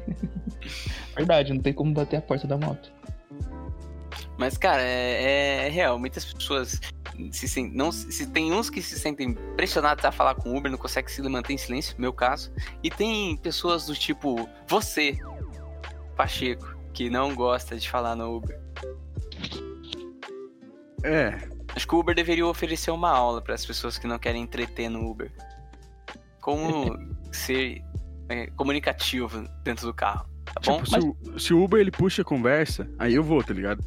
Verdade, 1.16 1.54
não 1.54 1.62
tem 1.62 1.74
como 1.74 1.94
bater 1.94 2.18
a 2.18 2.22
porta 2.22 2.48
da 2.48 2.58
moto. 2.58 2.92
Mas, 4.38 4.58
cara, 4.58 4.82
é, 4.82 5.68
é 5.68 5.70
real. 5.70 6.00
Muitas 6.00 6.26
pessoas 6.26 6.80
se, 7.32 7.48
sen- 7.48 7.72
não, 7.74 7.92
se 7.92 8.26
tem 8.28 8.52
uns 8.52 8.70
que 8.70 8.82
se 8.82 8.98
sentem 8.98 9.34
pressionados 9.56 10.04
a 10.04 10.12
falar 10.12 10.34
com 10.36 10.50
o 10.52 10.58
Uber, 10.58 10.72
não 10.72 10.78
conseguem 10.78 11.12
se 11.14 11.22
manter 11.22 11.54
em 11.54 11.58
silêncio, 11.58 11.96
meu 12.00 12.12
caso. 12.12 12.52
E 12.82 12.90
tem 12.90 13.38
pessoas 13.38 13.86
do 13.86 13.94
tipo 13.94 14.50
você, 14.68 15.16
Pacheco, 16.16 16.76
que 16.94 17.10
não 17.10 17.36
gosta 17.36 17.78
de 17.78 17.88
falar 17.90 18.16
no 18.16 18.38
Uber. 18.38 18.60
é, 21.04 21.48
Acho 21.76 21.88
que 21.88 21.96
o 21.96 22.00
Uber 22.00 22.16
deveria 22.16 22.46
oferecer 22.46 22.92
uma 22.92 23.10
aula 23.10 23.42
para 23.42 23.56
as 23.56 23.66
pessoas 23.66 23.98
que 23.98 24.08
não 24.08 24.20
querem 24.20 24.44
entreter 24.44 24.90
no 24.90 25.10
Uber. 25.10 25.32
Como 26.40 26.98
ser 27.32 27.82
é, 28.30 28.48
comunicativo 28.48 29.48
dentro 29.64 29.88
do 29.88 29.94
carro, 29.94 30.28
tá 30.46 30.62
bom? 30.66 30.84
tipo, 30.84 30.90
se, 30.90 31.00
o, 31.00 31.40
se 31.40 31.54
o 31.54 31.64
Uber 31.64 31.80
ele 31.80 31.92
puxa 31.92 32.22
a 32.22 32.26
conversa, 32.26 32.88
aí 33.00 33.16
eu 33.16 33.24
vou, 33.24 33.44
tá 33.44 33.54
ligado? 33.54 33.84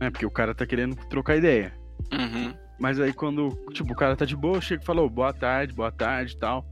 É, 0.00 0.10
porque 0.10 0.26
o 0.26 0.30
cara 0.30 0.54
tá 0.54 0.66
querendo 0.66 0.96
trocar 1.08 1.36
ideia. 1.36 1.72
Uhum. 2.12 2.54
Mas 2.78 2.98
aí 2.98 3.12
quando, 3.12 3.50
tipo, 3.72 3.92
o 3.92 3.96
cara 3.96 4.16
tá 4.16 4.24
de 4.24 4.36
boa, 4.36 4.60
chega 4.60 4.82
e 4.82 4.86
falou, 4.86 5.08
boa 5.08 5.32
tarde, 5.32 5.72
boa 5.72 5.92
tarde 5.92 6.34
e 6.34 6.38
tal. 6.38 6.66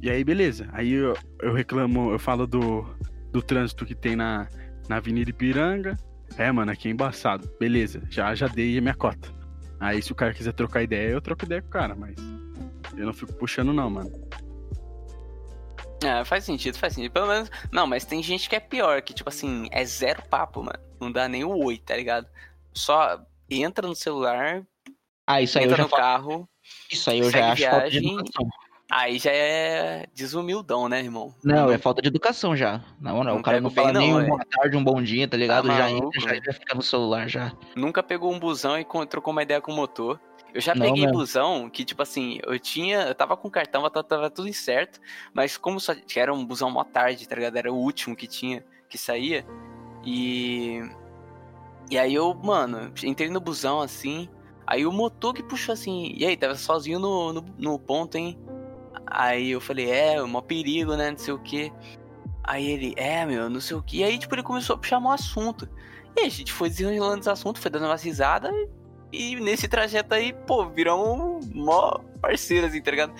E 0.00 0.10
aí, 0.10 0.22
beleza. 0.22 0.68
Aí 0.72 0.92
eu, 0.92 1.16
eu 1.40 1.54
reclamo, 1.54 2.10
eu 2.10 2.18
falo 2.18 2.46
do, 2.46 2.84
do 3.32 3.40
trânsito 3.40 3.86
que 3.86 3.94
tem 3.94 4.14
na, 4.14 4.48
na 4.88 4.96
Avenida 4.96 5.30
Ipiranga. 5.30 5.96
É, 6.36 6.50
mano, 6.50 6.72
aqui 6.72 6.88
é 6.88 6.90
embaçado. 6.90 7.50
Beleza, 7.60 8.02
já, 8.10 8.34
já 8.34 8.46
dei 8.48 8.76
a 8.78 8.80
minha 8.80 8.94
cota. 8.94 9.32
Aí 9.80 10.02
se 10.02 10.12
o 10.12 10.14
cara 10.14 10.32
quiser 10.34 10.52
trocar 10.52 10.82
ideia, 10.82 11.10
eu 11.10 11.20
troco 11.20 11.44
ideia 11.44 11.60
com 11.62 11.68
o 11.68 11.70
cara, 11.70 11.94
mas 11.94 12.16
eu 12.96 13.06
não 13.06 13.12
fico 13.12 13.32
puxando 13.34 13.72
não, 13.72 13.90
mano. 13.90 14.10
É, 16.02 16.24
faz 16.24 16.44
sentido, 16.44 16.76
faz 16.76 16.94
sentido. 16.94 17.12
Pelo 17.12 17.28
menos. 17.28 17.50
Não, 17.72 17.86
mas 17.86 18.04
tem 18.04 18.22
gente 18.22 18.48
que 18.48 18.56
é 18.56 18.60
pior, 18.60 19.00
que, 19.02 19.14
tipo 19.14 19.28
assim, 19.28 19.68
é 19.70 19.84
zero 19.84 20.22
papo, 20.22 20.62
mano. 20.62 20.78
Não 21.00 21.10
dá 21.10 21.28
nem 21.28 21.44
o 21.44 21.64
oi, 21.64 21.78
tá 21.78 21.96
ligado? 21.96 22.26
Só 22.74 23.20
entra 23.48 23.86
no 23.86 23.94
celular, 23.94 24.62
Ah, 25.26 25.40
isso 25.40 25.58
aí 25.58 25.64
eu 25.64 25.70
entra 25.70 25.76
já 25.78 25.82
no 25.84 25.88
falo. 25.88 26.02
carro, 26.02 26.48
Isso 26.90 27.10
aí 27.10 27.20
eu 27.20 27.30
já 27.30 27.52
acho 27.52 27.62
falta 27.70 27.90
de 27.90 27.98
educação. 27.98 28.48
Aí 28.90 29.18
já 29.18 29.30
é 29.32 30.06
desumildão, 30.14 30.88
né, 30.88 31.00
irmão? 31.00 31.34
Não, 31.42 31.70
é 31.70 31.78
falta 31.78 32.02
de 32.02 32.08
educação 32.08 32.56
já. 32.56 32.82
Não, 33.00 33.18
não. 33.18 33.24
Não 33.24 33.36
o 33.38 33.42
cara 33.42 33.60
não 33.60 33.70
fala 33.70 33.92
bem, 33.92 34.02
nem 34.02 34.10
não, 34.12 34.18
um 34.18 34.22
é. 34.22 34.26
boa 34.26 34.44
tarde, 34.44 34.76
um 34.76 34.84
bom 34.84 35.02
dia, 35.02 35.26
tá 35.26 35.36
ligado? 35.36 35.68
Tá 35.68 35.76
já 35.76 35.90
entra, 35.90 36.20
já, 36.20 36.28
velho. 36.28 36.42
já 36.44 36.52
fica 36.52 36.74
no 36.74 36.82
celular 36.82 37.28
já. 37.28 37.52
Nunca 37.76 38.02
pegou 38.02 38.32
um 38.32 38.38
busão 38.38 38.78
e 38.78 38.86
trocou 39.06 39.32
uma 39.32 39.42
ideia 39.42 39.60
com 39.60 39.72
o 39.72 39.76
motor. 39.76 40.20
Eu 40.54 40.60
já 40.60 40.72
Não, 40.72 40.86
peguei 40.86 41.02
mesmo. 41.02 41.18
busão 41.18 41.68
que, 41.68 41.84
tipo 41.84 42.00
assim, 42.00 42.38
eu 42.44 42.56
tinha. 42.60 43.00
Eu 43.02 43.14
tava 43.14 43.36
com 43.36 43.50
cartão, 43.50 43.82
tava, 43.82 44.04
tava 44.04 44.30
tudo 44.30 44.52
certo. 44.52 45.00
Mas 45.32 45.56
como 45.56 45.80
só 45.80 45.92
era 46.14 46.32
um 46.32 46.46
busão 46.46 46.70
mó 46.70 46.84
tarde, 46.84 47.28
tá 47.28 47.34
ligado? 47.34 47.56
Era 47.56 47.72
o 47.72 47.76
último 47.76 48.14
que 48.14 48.28
tinha, 48.28 48.64
que 48.88 48.96
saía. 48.96 49.44
E. 50.04 50.80
E 51.90 51.98
aí 51.98 52.14
eu, 52.14 52.32
mano, 52.34 52.92
entrei 53.02 53.28
no 53.28 53.40
busão 53.40 53.80
assim. 53.80 54.28
Aí 54.64 54.86
o 54.86 54.92
motor 54.92 55.34
que 55.34 55.42
puxou 55.42 55.72
assim. 55.72 56.14
E 56.16 56.24
aí, 56.24 56.36
tava 56.36 56.54
sozinho 56.54 57.00
no, 57.00 57.32
no, 57.32 57.44
no 57.58 57.78
ponto, 57.78 58.16
hein? 58.16 58.38
Aí 59.06 59.50
eu 59.50 59.60
falei, 59.60 59.90
é, 59.90 60.20
mó 60.22 60.40
perigo, 60.40 60.96
né? 60.96 61.10
Não 61.10 61.18
sei 61.18 61.34
o 61.34 61.38
quê. 61.38 61.72
Aí 62.42 62.70
ele, 62.70 62.94
é, 62.96 63.24
meu, 63.24 63.48
não 63.48 63.60
sei 63.60 63.76
o 63.76 63.82
quê. 63.82 63.98
E 63.98 64.04
aí, 64.04 64.18
tipo, 64.18 64.34
ele 64.34 64.42
começou 64.42 64.74
a 64.74 64.78
puxar 64.78 64.98
um 64.98 65.10
assunto. 65.10 65.68
E 66.16 66.20
a 66.20 66.28
gente 66.28 66.52
foi 66.52 66.68
desenrolando 66.68 67.20
esse 67.20 67.30
assunto, 67.30 67.58
foi 67.58 67.70
dando 67.70 67.86
umas 67.86 68.02
risadas. 68.02 68.52
E 69.12 69.36
nesse 69.36 69.68
trajeto 69.68 70.14
aí, 70.14 70.32
pô, 70.32 70.64
um 70.64 71.40
mó 71.54 71.98
parceiro, 72.20 72.66
assim, 72.66 72.82
tá 72.82 72.90
ligado? 72.90 73.14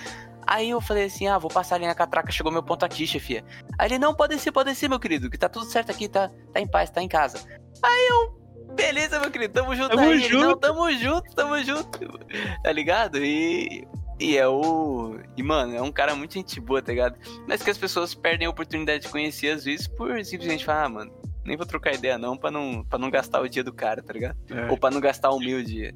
Aí 0.46 0.70
eu 0.70 0.80
falei 0.80 1.04
assim, 1.04 1.26
ah, 1.26 1.38
vou 1.38 1.50
passar 1.50 1.76
ali 1.76 1.86
na 1.86 1.94
catraca, 1.94 2.30
chegou 2.30 2.52
meu 2.52 2.62
ponto 2.62 2.84
aqui, 2.84 3.06
chefia. 3.06 3.44
Aí 3.78 3.88
ele, 3.88 3.98
não, 3.98 4.14
pode 4.14 4.34
descer, 4.34 4.52
pode 4.52 4.70
descer, 4.70 4.88
meu 4.88 5.00
querido, 5.00 5.30
que 5.30 5.38
tá 5.38 5.48
tudo 5.48 5.66
certo 5.66 5.90
aqui, 5.90 6.08
tá, 6.08 6.30
tá 6.52 6.60
em 6.60 6.66
paz, 6.66 6.90
tá 6.90 7.00
em 7.00 7.08
casa. 7.08 7.38
Aí 7.82 8.08
eu, 8.10 8.74
beleza, 8.74 9.18
meu 9.20 9.30
querido, 9.30 9.54
tamo 9.54 9.74
junto 9.74 9.96
Tamo 9.96 10.02
aí. 10.02 10.24
Ele, 10.24 10.34
não, 10.34 10.40
junto. 10.42 10.60
tamo 10.60 10.92
junto, 10.92 11.34
tamo 11.34 11.64
junto. 11.64 12.18
Tá 12.62 12.72
ligado? 12.72 13.24
E... 13.24 13.86
E 14.20 14.36
é 14.36 14.46
o. 14.46 15.18
E, 15.36 15.42
mano, 15.42 15.74
é 15.74 15.82
um 15.82 15.90
cara 15.90 16.14
muito 16.14 16.34
gente 16.34 16.60
boa, 16.60 16.80
tá 16.80 16.92
ligado? 16.92 17.16
Mas 17.48 17.62
que 17.62 17.70
as 17.70 17.78
pessoas 17.78 18.14
perdem 18.14 18.46
a 18.46 18.50
oportunidade 18.50 19.02
de 19.04 19.08
conhecer, 19.08 19.48
às 19.50 19.64
vezes, 19.64 19.88
por 19.88 20.24
simplesmente 20.24 20.64
falar, 20.64 20.84
ah, 20.84 20.88
mano, 20.88 21.12
nem 21.44 21.56
vou 21.56 21.66
trocar 21.66 21.94
ideia, 21.94 22.16
não, 22.16 22.36
pra 22.36 22.50
não, 22.50 22.84
pra 22.84 22.98
não 22.98 23.10
gastar 23.10 23.40
o 23.42 23.48
dia 23.48 23.64
do 23.64 23.72
cara, 23.72 24.02
tá 24.02 24.12
ligado? 24.12 24.36
É. 24.50 24.70
Ou 24.70 24.78
pra 24.78 24.90
não 24.90 25.00
gastar 25.00 25.30
o 25.30 25.38
meu 25.40 25.62
dia. 25.62 25.92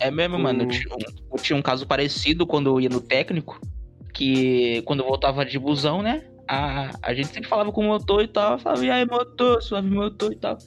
É 0.00 0.10
mesmo, 0.10 0.38
mano. 0.38 0.62
Eu 0.62 0.66
O- 0.66 0.70
tinha, 0.70 0.94
um, 0.94 0.98
eu 1.32 1.38
tinha 1.42 1.56
um 1.58 1.62
caso 1.62 1.86
parecido 1.86 2.46
quando 2.46 2.68
eu 2.70 2.80
ia 2.80 2.88
no 2.90 3.00
técnico, 3.00 3.58
que 4.12 4.82
quando 4.82 5.00
eu 5.00 5.06
voltava 5.06 5.44
de 5.44 5.58
busão, 5.58 6.02
né? 6.02 6.24
A, 6.48 6.90
a 7.02 7.14
gente 7.14 7.28
sempre 7.28 7.48
falava 7.48 7.72
com 7.72 7.80
o 7.82 7.84
motor 7.88 8.22
e 8.22 8.28
tal, 8.28 8.58
falava, 8.58 8.84
e 8.84 8.90
aí, 8.90 9.06
motor, 9.06 9.62
suave 9.62 9.88
motor 9.88 10.32
e 10.32 10.36
tal. 10.36 10.58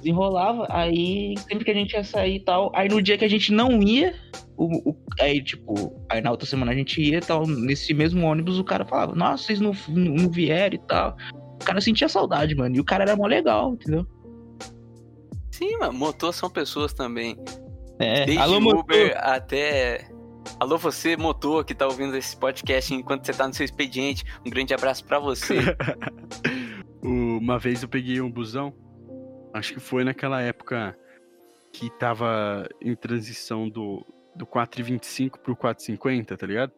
Desenrolava, 0.00 0.66
aí 0.70 1.34
sempre 1.48 1.64
que 1.64 1.70
a 1.70 1.74
gente 1.74 1.92
ia 1.92 2.02
sair 2.04 2.36
e 2.36 2.40
tal, 2.44 2.70
aí 2.74 2.88
no 2.88 3.00
dia 3.02 3.16
que 3.18 3.24
a 3.24 3.28
gente 3.28 3.52
não 3.52 3.82
ia, 3.82 4.14
o, 4.56 4.90
o- 4.90 4.96
aí 5.20 5.42
tipo, 5.42 5.92
aí 6.10 6.20
na 6.20 6.30
outra 6.30 6.46
semana 6.46 6.72
a 6.72 6.74
gente 6.74 7.00
ia 7.00 7.18
e 7.18 7.20
tal, 7.20 7.46
nesse 7.46 7.92
mesmo 7.94 8.24
ônibus 8.26 8.58
o 8.58 8.64
cara 8.64 8.84
falava, 8.84 9.14
nossa, 9.14 9.44
vocês 9.44 9.60
não, 9.60 9.72
não 9.88 10.28
vieram 10.30 10.74
e 10.74 10.78
tal. 10.86 11.16
O 11.60 11.64
cara 11.64 11.80
sentia 11.80 12.08
saudade, 12.08 12.54
mano, 12.54 12.74
e 12.76 12.80
o 12.80 12.84
cara 12.84 13.04
era 13.04 13.14
mó 13.16 13.26
legal, 13.26 13.74
entendeu? 13.74 14.06
Sim, 15.50 15.76
mano, 15.78 15.92
motor 15.92 16.32
são 16.32 16.48
pessoas 16.48 16.92
também. 16.94 17.36
É, 17.98 18.24
Desde 18.24 18.42
alô, 18.42 18.60
motor. 18.60 18.80
Uber 18.80 19.14
até. 19.18 20.08
Alô, 20.58 20.78
você, 20.78 21.18
motor, 21.18 21.64
que 21.66 21.74
tá 21.74 21.86
ouvindo 21.86 22.16
esse 22.16 22.34
podcast 22.34 22.94
enquanto 22.94 23.26
você 23.26 23.32
tá 23.34 23.46
no 23.46 23.52
seu 23.52 23.64
expediente. 23.64 24.24
Um 24.46 24.48
grande 24.48 24.72
abraço 24.72 25.04
pra 25.04 25.18
você. 25.18 25.56
Uma 27.02 27.58
vez 27.58 27.82
eu 27.82 27.88
peguei 27.88 28.20
um 28.20 28.30
busão, 28.30 28.72
acho 29.52 29.74
que 29.74 29.80
foi 29.80 30.04
naquela 30.04 30.40
época 30.40 30.96
que 31.72 31.90
tava 31.98 32.68
em 32.80 32.94
transição 32.94 33.68
do, 33.68 34.04
do 34.34 34.46
4,25 34.46 35.38
pro 35.38 35.56
4,50, 35.56 36.36
tá 36.36 36.46
ligado? 36.46 36.72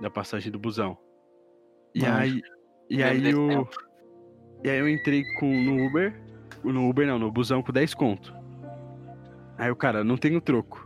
Da 0.00 0.10
passagem 0.10 0.50
do 0.50 0.58
busão. 0.58 0.96
E 1.94 2.04
aí, 2.04 2.42
e 2.90 3.02
aí 3.02 3.30
eu, 3.30 3.48
tempo. 3.48 3.76
e 4.64 4.68
aí 4.70 4.78
eu 4.78 4.88
entrei 4.88 5.22
com, 5.38 5.46
no 5.46 5.86
Uber, 5.86 6.20
no 6.62 6.88
Uber 6.88 7.06
não, 7.06 7.18
no 7.18 7.30
busão 7.30 7.62
com 7.62 7.72
10 7.72 7.94
conto. 7.94 8.34
Aí 9.56 9.70
o 9.70 9.76
cara, 9.76 10.04
não 10.04 10.16
tenho 10.16 10.40
troco. 10.40 10.84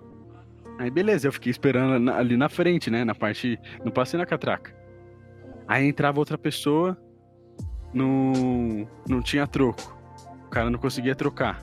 Aí 0.78 0.91
beleza, 0.91 1.26
eu 1.28 1.33
fiquei 1.33 1.51
esperando 1.51 1.99
na- 1.99 2.16
ali 2.16 2.37
na 2.37 2.49
frente, 2.49 2.91
né, 2.91 3.05
na 3.05 3.14
parte, 3.14 3.59
não 3.85 3.91
passei 3.91 4.18
na 4.18 4.24
catraca. 4.26 4.74
Aí 5.66 5.85
entrava 5.87 6.18
outra 6.18 6.39
pessoa, 6.39 6.97
não, 7.93 8.89
não 9.09 9.20
tinha 9.20 9.47
troco. 9.47 9.99
O 10.51 10.51
cara 10.51 10.68
não 10.68 10.80
conseguia 10.80 11.14
trocar. 11.14 11.62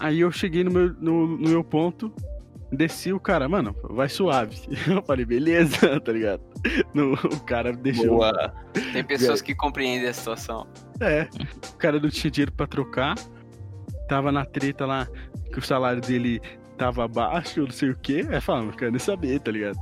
Aí 0.00 0.20
eu 0.20 0.32
cheguei 0.32 0.64
no 0.64 0.70
meu, 0.70 0.94
no, 0.94 1.26
no 1.26 1.48
meu 1.50 1.62
ponto, 1.62 2.10
desci 2.72 3.12
o 3.12 3.20
cara, 3.20 3.46
mano, 3.50 3.76
vai 3.82 4.08
suave. 4.08 4.58
Eu 4.88 5.02
falei, 5.02 5.26
beleza, 5.26 5.76
tá 6.00 6.10
ligado? 6.10 6.40
No- 6.94 7.12
o 7.12 7.40
cara 7.44 7.74
deixou. 7.74 8.06
Boa. 8.06 8.54
Tem 8.94 9.04
pessoas 9.04 9.42
que 9.42 9.54
compreendem 9.54 10.08
a 10.08 10.12
situação. 10.14 10.66
É, 11.00 11.28
o 11.70 11.76
cara 11.76 12.00
não 12.00 12.08
tinha 12.08 12.30
dinheiro 12.30 12.52
pra 12.52 12.66
trocar. 12.66 13.14
Tava 14.08 14.32
na 14.32 14.46
treta 14.46 14.86
lá 14.86 15.06
que 15.52 15.58
o 15.58 15.62
salário 15.62 16.00
dele 16.00 16.40
tava 16.78 17.06
baixo, 17.06 17.60
não 17.60 17.70
sei 17.70 17.90
o 17.90 17.98
quê. 17.98 18.26
É, 18.30 18.40
fala, 18.40 18.62
não 18.62 18.72
quero 18.72 18.90
nem 18.90 18.98
saber, 18.98 19.38
tá 19.40 19.50
ligado? 19.50 19.78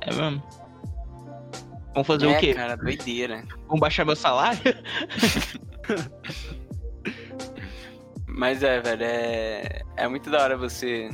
É 0.00 0.14
mesmo. 0.14 0.40
Vamos 1.92 2.06
fazer 2.06 2.26
é, 2.26 2.36
o 2.36 2.38
quê? 2.38 2.54
cara, 2.54 2.76
doideira. 2.76 3.42
Vamos 3.66 3.80
baixar 3.80 4.04
meu 4.04 4.14
salário? 4.14 4.60
Mas 8.34 8.62
é, 8.62 8.80
velho, 8.80 9.04
é, 9.04 9.82
é 9.96 10.08
muito 10.08 10.30
da 10.30 10.42
hora 10.42 10.56
você, 10.56 11.10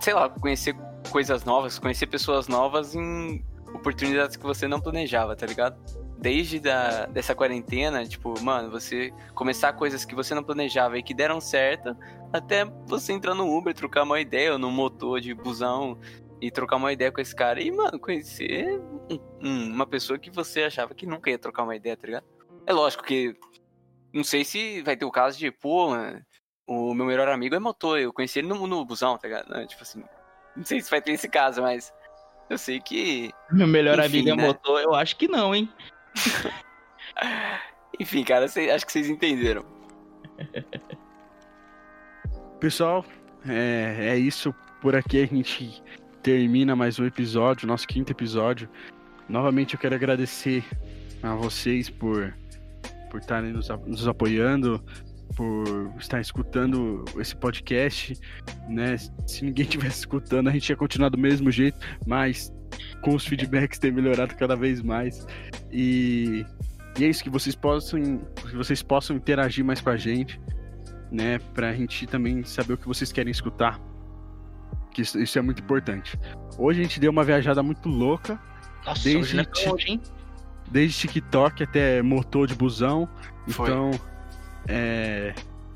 sei 0.00 0.12
lá, 0.14 0.28
conhecer 0.28 0.76
coisas 1.10 1.44
novas, 1.44 1.78
conhecer 1.78 2.06
pessoas 2.06 2.48
novas 2.48 2.94
em 2.94 3.44
oportunidades 3.74 4.36
que 4.36 4.42
você 4.42 4.68
não 4.68 4.80
planejava, 4.80 5.34
tá 5.34 5.46
ligado? 5.46 5.76
Desde 6.18 6.60
da, 6.60 7.06
dessa 7.06 7.34
quarentena, 7.34 8.06
tipo, 8.06 8.38
mano, 8.42 8.70
você 8.70 9.12
começar 9.34 9.72
coisas 9.72 10.04
que 10.04 10.14
você 10.14 10.34
não 10.34 10.44
planejava 10.44 10.98
e 10.98 11.02
que 11.02 11.14
deram 11.14 11.40
certo, 11.40 11.96
até 12.32 12.64
você 12.86 13.12
entrar 13.12 13.34
no 13.34 13.48
Uber, 13.56 13.74
trocar 13.74 14.04
uma 14.04 14.20
ideia, 14.20 14.52
ou 14.52 14.58
no 14.58 14.70
motor 14.70 15.20
de 15.20 15.34
busão 15.34 15.98
e 16.40 16.50
trocar 16.50 16.76
uma 16.76 16.92
ideia 16.92 17.10
com 17.10 17.20
esse 17.20 17.34
cara 17.34 17.60
e, 17.60 17.70
mano, 17.70 17.98
conhecer 17.98 18.78
um- 19.10 19.18
um- 19.42 19.72
uma 19.72 19.86
pessoa 19.86 20.18
que 20.18 20.30
você 20.30 20.64
achava 20.64 20.94
que 20.94 21.06
nunca 21.06 21.30
ia 21.30 21.38
trocar 21.38 21.64
uma 21.64 21.74
ideia, 21.74 21.96
tá 21.96 22.06
ligado? 22.06 22.24
É 22.66 22.72
lógico 22.72 23.02
que 23.02 23.34
não 24.12 24.24
sei 24.24 24.44
se 24.44 24.82
vai 24.82 24.96
ter 24.96 25.04
o 25.04 25.10
caso 25.10 25.38
de, 25.38 25.50
pô, 25.50 25.90
mano, 25.90 26.20
o 26.66 26.94
meu 26.94 27.06
melhor 27.06 27.28
amigo 27.28 27.54
é 27.54 27.58
motor, 27.58 27.98
eu 27.98 28.12
conheci 28.12 28.38
ele 28.38 28.48
no, 28.48 28.66
no 28.66 28.84
busão, 28.84 29.16
tá 29.16 29.28
ligado? 29.28 29.48
Né? 29.48 29.66
Tipo 29.66 29.82
assim, 29.82 30.02
não 30.56 30.64
sei 30.64 30.80
se 30.80 30.90
vai 30.90 31.00
ter 31.00 31.12
esse 31.12 31.28
caso, 31.28 31.62
mas 31.62 31.92
eu 32.48 32.58
sei 32.58 32.80
que. 32.80 33.32
Meu 33.50 33.66
melhor 33.66 33.98
Enfim, 33.98 34.20
amigo 34.20 34.30
é 34.30 34.36
né? 34.36 34.46
motor? 34.46 34.80
Eu 34.80 34.94
acho 34.94 35.16
que 35.16 35.28
não, 35.28 35.54
hein? 35.54 35.68
Enfim, 37.98 38.24
cara, 38.24 38.48
cê- 38.48 38.70
acho 38.70 38.86
que 38.86 38.92
vocês 38.92 39.08
entenderam. 39.08 39.64
Pessoal, 42.60 43.04
é, 43.46 44.08
é 44.10 44.18
isso. 44.18 44.54
Por 44.80 44.96
aqui 44.96 45.22
a 45.22 45.26
gente 45.26 45.82
termina 46.22 46.76
mais 46.76 46.98
um 46.98 47.06
episódio, 47.06 47.66
nosso 47.66 47.86
quinto 47.86 48.12
episódio. 48.12 48.68
Novamente 49.28 49.74
eu 49.74 49.80
quero 49.80 49.94
agradecer 49.94 50.64
a 51.22 51.34
vocês 51.34 51.88
por 51.88 52.34
por 53.12 53.20
estarem 53.20 53.52
nos, 53.52 53.68
nos 53.86 54.08
apoiando, 54.08 54.82
por 55.36 55.92
estar 55.98 56.18
escutando 56.18 57.04
esse 57.18 57.36
podcast, 57.36 58.18
né? 58.66 58.96
Se 59.26 59.44
ninguém 59.44 59.66
tivesse 59.68 59.98
escutando, 59.98 60.48
a 60.48 60.50
gente 60.50 60.70
ia 60.70 60.76
continuar 60.76 61.10
do 61.10 61.18
mesmo 61.18 61.50
jeito, 61.50 61.78
mas 62.06 62.50
com 63.02 63.14
os 63.14 63.26
feedbacks 63.26 63.78
tem 63.78 63.92
melhorado 63.92 64.34
cada 64.34 64.56
vez 64.56 64.80
mais. 64.80 65.26
E, 65.70 66.46
e 66.98 67.04
é 67.04 67.08
isso 67.08 67.22
que 67.22 67.28
vocês 67.28 67.54
possam 67.54 68.18
que 68.48 68.56
vocês 68.56 68.82
possam 68.82 69.14
interagir 69.14 69.62
mais 69.62 69.82
com 69.82 69.90
a 69.90 69.96
gente, 69.98 70.40
né? 71.10 71.38
Pra 71.52 71.74
gente 71.74 72.06
também 72.06 72.42
saber 72.44 72.72
o 72.72 72.78
que 72.78 72.88
vocês 72.88 73.12
querem 73.12 73.30
escutar. 73.30 73.78
Que 74.90 75.02
isso, 75.02 75.20
isso 75.20 75.38
é 75.38 75.42
muito 75.42 75.62
importante. 75.62 76.18
Hoje 76.56 76.80
a 76.80 76.82
gente 76.82 76.98
deu 76.98 77.10
uma 77.10 77.24
viajada 77.24 77.62
muito 77.62 77.90
louca, 77.90 78.40
Nossa, 78.86 79.04
Desde 79.04 79.20
hoje 79.20 79.36
não 79.36 79.42
é 79.42 79.68
longe, 79.68 79.88
hein? 79.88 80.00
Desde 80.72 80.98
TikTok 81.00 81.62
até 81.62 82.00
motor 82.02 82.46
de 82.46 82.54
busão. 82.54 83.08
Foi. 83.48 83.68
Então, 83.68 83.90
é, 84.68 85.34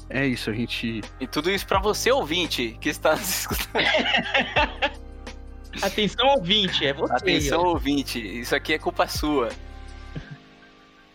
É 0.08 0.24
isso, 0.26 0.50
a 0.50 0.52
gente. 0.52 1.00
E 1.20 1.26
tudo 1.26 1.50
isso 1.50 1.66
pra 1.66 1.78
você, 1.80 2.10
ouvinte, 2.12 2.76
que 2.80 2.88
está 2.88 3.12
nos 3.16 3.28
escutando. 3.40 3.84
Atenção, 5.82 6.26
ouvinte, 6.28 6.86
é 6.86 6.92
você. 6.94 7.12
Atenção, 7.12 7.60
ó. 7.62 7.68
ouvinte, 7.70 8.18
isso 8.18 8.54
aqui 8.54 8.72
é 8.72 8.78
culpa 8.78 9.06
sua. 9.06 9.50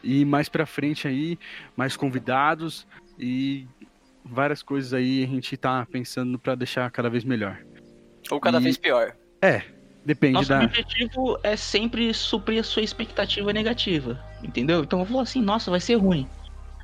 E 0.04 0.24
mais 0.26 0.50
pra 0.50 0.66
frente 0.66 1.08
aí, 1.08 1.38
mais 1.76 1.96
convidados 1.96 2.86
e 3.18 3.68
várias 4.26 4.62
coisas 4.62 4.94
aí 4.94 5.24
a 5.24 5.28
gente 5.28 5.56
tá 5.58 5.86
pensando 5.92 6.38
pra 6.38 6.54
deixar 6.56 6.90
cada 6.92 7.10
vez 7.10 7.24
melhor. 7.24 7.58
Ou 8.30 8.40
cada 8.40 8.60
E- 8.60 8.64
vez 8.64 8.78
pior. 8.78 9.16
Depende 10.04 10.34
Nosso 10.34 10.50
da. 10.50 10.64
objetivo 10.64 11.40
é 11.44 11.56
sempre 11.56 12.12
suprir 12.14 12.60
a 12.60 12.64
sua 12.64 12.82
expectativa 12.82 13.54
negativa, 13.54 14.20
entendeu? 14.44 14.84
Então 14.84 15.00
eu 15.00 15.06
falo 15.06 15.20
assim, 15.20 15.42
nossa, 15.42 15.70
vai 15.70 15.80
ser 15.80 15.96
ruim. 15.96 16.28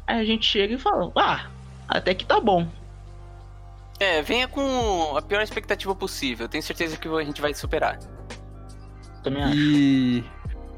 Aí 0.06 0.22
a 0.22 0.26
gente 0.26 0.46
chega 0.46 0.76
e 0.76 0.78
fala, 0.78 1.12
ah, 1.16 1.48
até 1.88 2.14
que 2.14 2.26
tá 2.26 2.40
bom. 2.40 2.68
É, 4.00 4.22
venha 4.22 4.48
com 4.48 5.18
a 5.18 5.22
pior 5.22 5.42
expectativa 5.42 5.96
possível. 5.96 6.48
Tenho 6.48 6.62
certeza 6.62 6.96
que 6.96 7.08
a 7.08 7.24
gente 7.24 7.42
vai 7.42 7.54
superar. 7.54 7.98
Também 9.24 9.44
acho. 9.44 9.56
E 9.56 10.24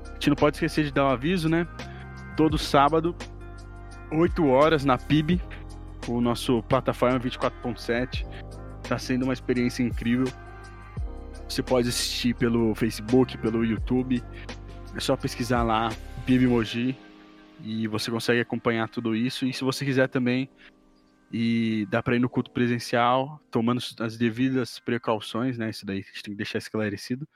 a 0.06 0.14
gente 0.14 0.30
não 0.30 0.36
pode 0.38 0.56
esquecer 0.56 0.86
de 0.86 0.92
dar 0.92 1.06
um 1.06 1.10
aviso, 1.10 1.50
né? 1.50 1.68
Todo 2.38 2.58
sábado, 2.58 3.14
8 4.12 4.48
horas 4.48 4.86
na 4.86 4.98
PIB, 4.98 5.42
o 6.08 6.22
nosso 6.22 6.64
plataforma 6.64 7.20
24.7. 7.20 8.26
Tá 8.88 8.98
sendo 8.98 9.24
uma 9.24 9.34
experiência 9.34 9.84
incrível. 9.84 10.26
Você 11.50 11.64
pode 11.64 11.90
assistir 11.90 12.36
pelo 12.36 12.76
Facebook, 12.76 13.38
pelo 13.40 13.66
YouTube. 13.66 14.24
É 14.96 15.00
só 15.00 15.18
pesquisar 15.18 15.64
lá, 15.64 15.90
PIB 16.26 16.48
Moji, 16.48 16.96
e 17.64 17.88
você 17.88 18.12
consegue 18.12 18.40
acompanhar 18.40 18.88
tudo 18.88 19.16
isso. 19.16 19.46
E 19.46 19.54
se 19.54 19.64
você 19.64 19.84
quiser 19.84 20.08
também, 20.08 20.48
e 21.32 21.88
dá 21.90 22.02
para 22.02 22.16
ir 22.16 22.20
no 22.20 22.30
culto 22.30 22.52
presencial, 22.52 23.42
tomando 23.52 23.82
as 24.00 24.18
devidas 24.18 24.80
precauções, 24.80 25.58
né? 25.58 25.72
Isso 25.72 25.86
daí 25.86 26.00
a 26.00 26.02
gente 26.02 26.24
tem 26.24 26.34
que 26.34 26.38
deixar 26.38 26.60
esclarecido 26.60 27.28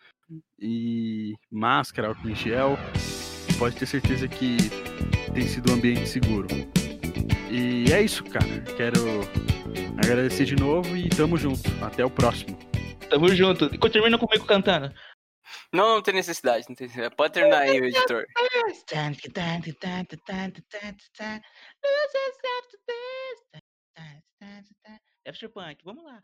e 0.59 1.33
máscara, 1.51 2.09
álcool 2.09 2.29
em 2.29 2.35
gel. 2.35 2.77
Pode 3.57 3.75
ter 3.75 3.85
certeza 3.85 4.27
que 4.27 4.57
tem 5.33 5.47
sido 5.47 5.71
um 5.71 5.75
ambiente 5.75 6.07
seguro. 6.07 6.47
E 7.51 7.91
é 7.91 8.01
isso, 8.01 8.23
cara. 8.23 8.61
Quero 8.77 8.99
agradecer 9.97 10.45
de 10.45 10.55
novo 10.55 10.95
e 10.95 11.09
tamo 11.09 11.37
junto. 11.37 11.69
Até 11.83 12.03
o 12.03 12.09
próximo. 12.09 12.57
Tamo 13.09 13.29
junto. 13.29 13.65
E 13.65 13.89
termina 13.89 14.17
comigo 14.17 14.45
cantando. 14.45 14.93
Não, 15.71 15.95
não 15.95 16.01
tem 16.01 16.13
necessidade, 16.13 16.65
não 16.69 16.75
tem 16.75 16.87
necessidade. 16.87 17.15
Pode 17.15 17.33
terminar 17.33 17.61
aí, 17.61 17.79
o 17.79 17.85
editor. 17.85 18.25
After 25.25 25.49
Punk, 25.49 25.83
vamos 25.83 26.03
lá. 26.03 26.21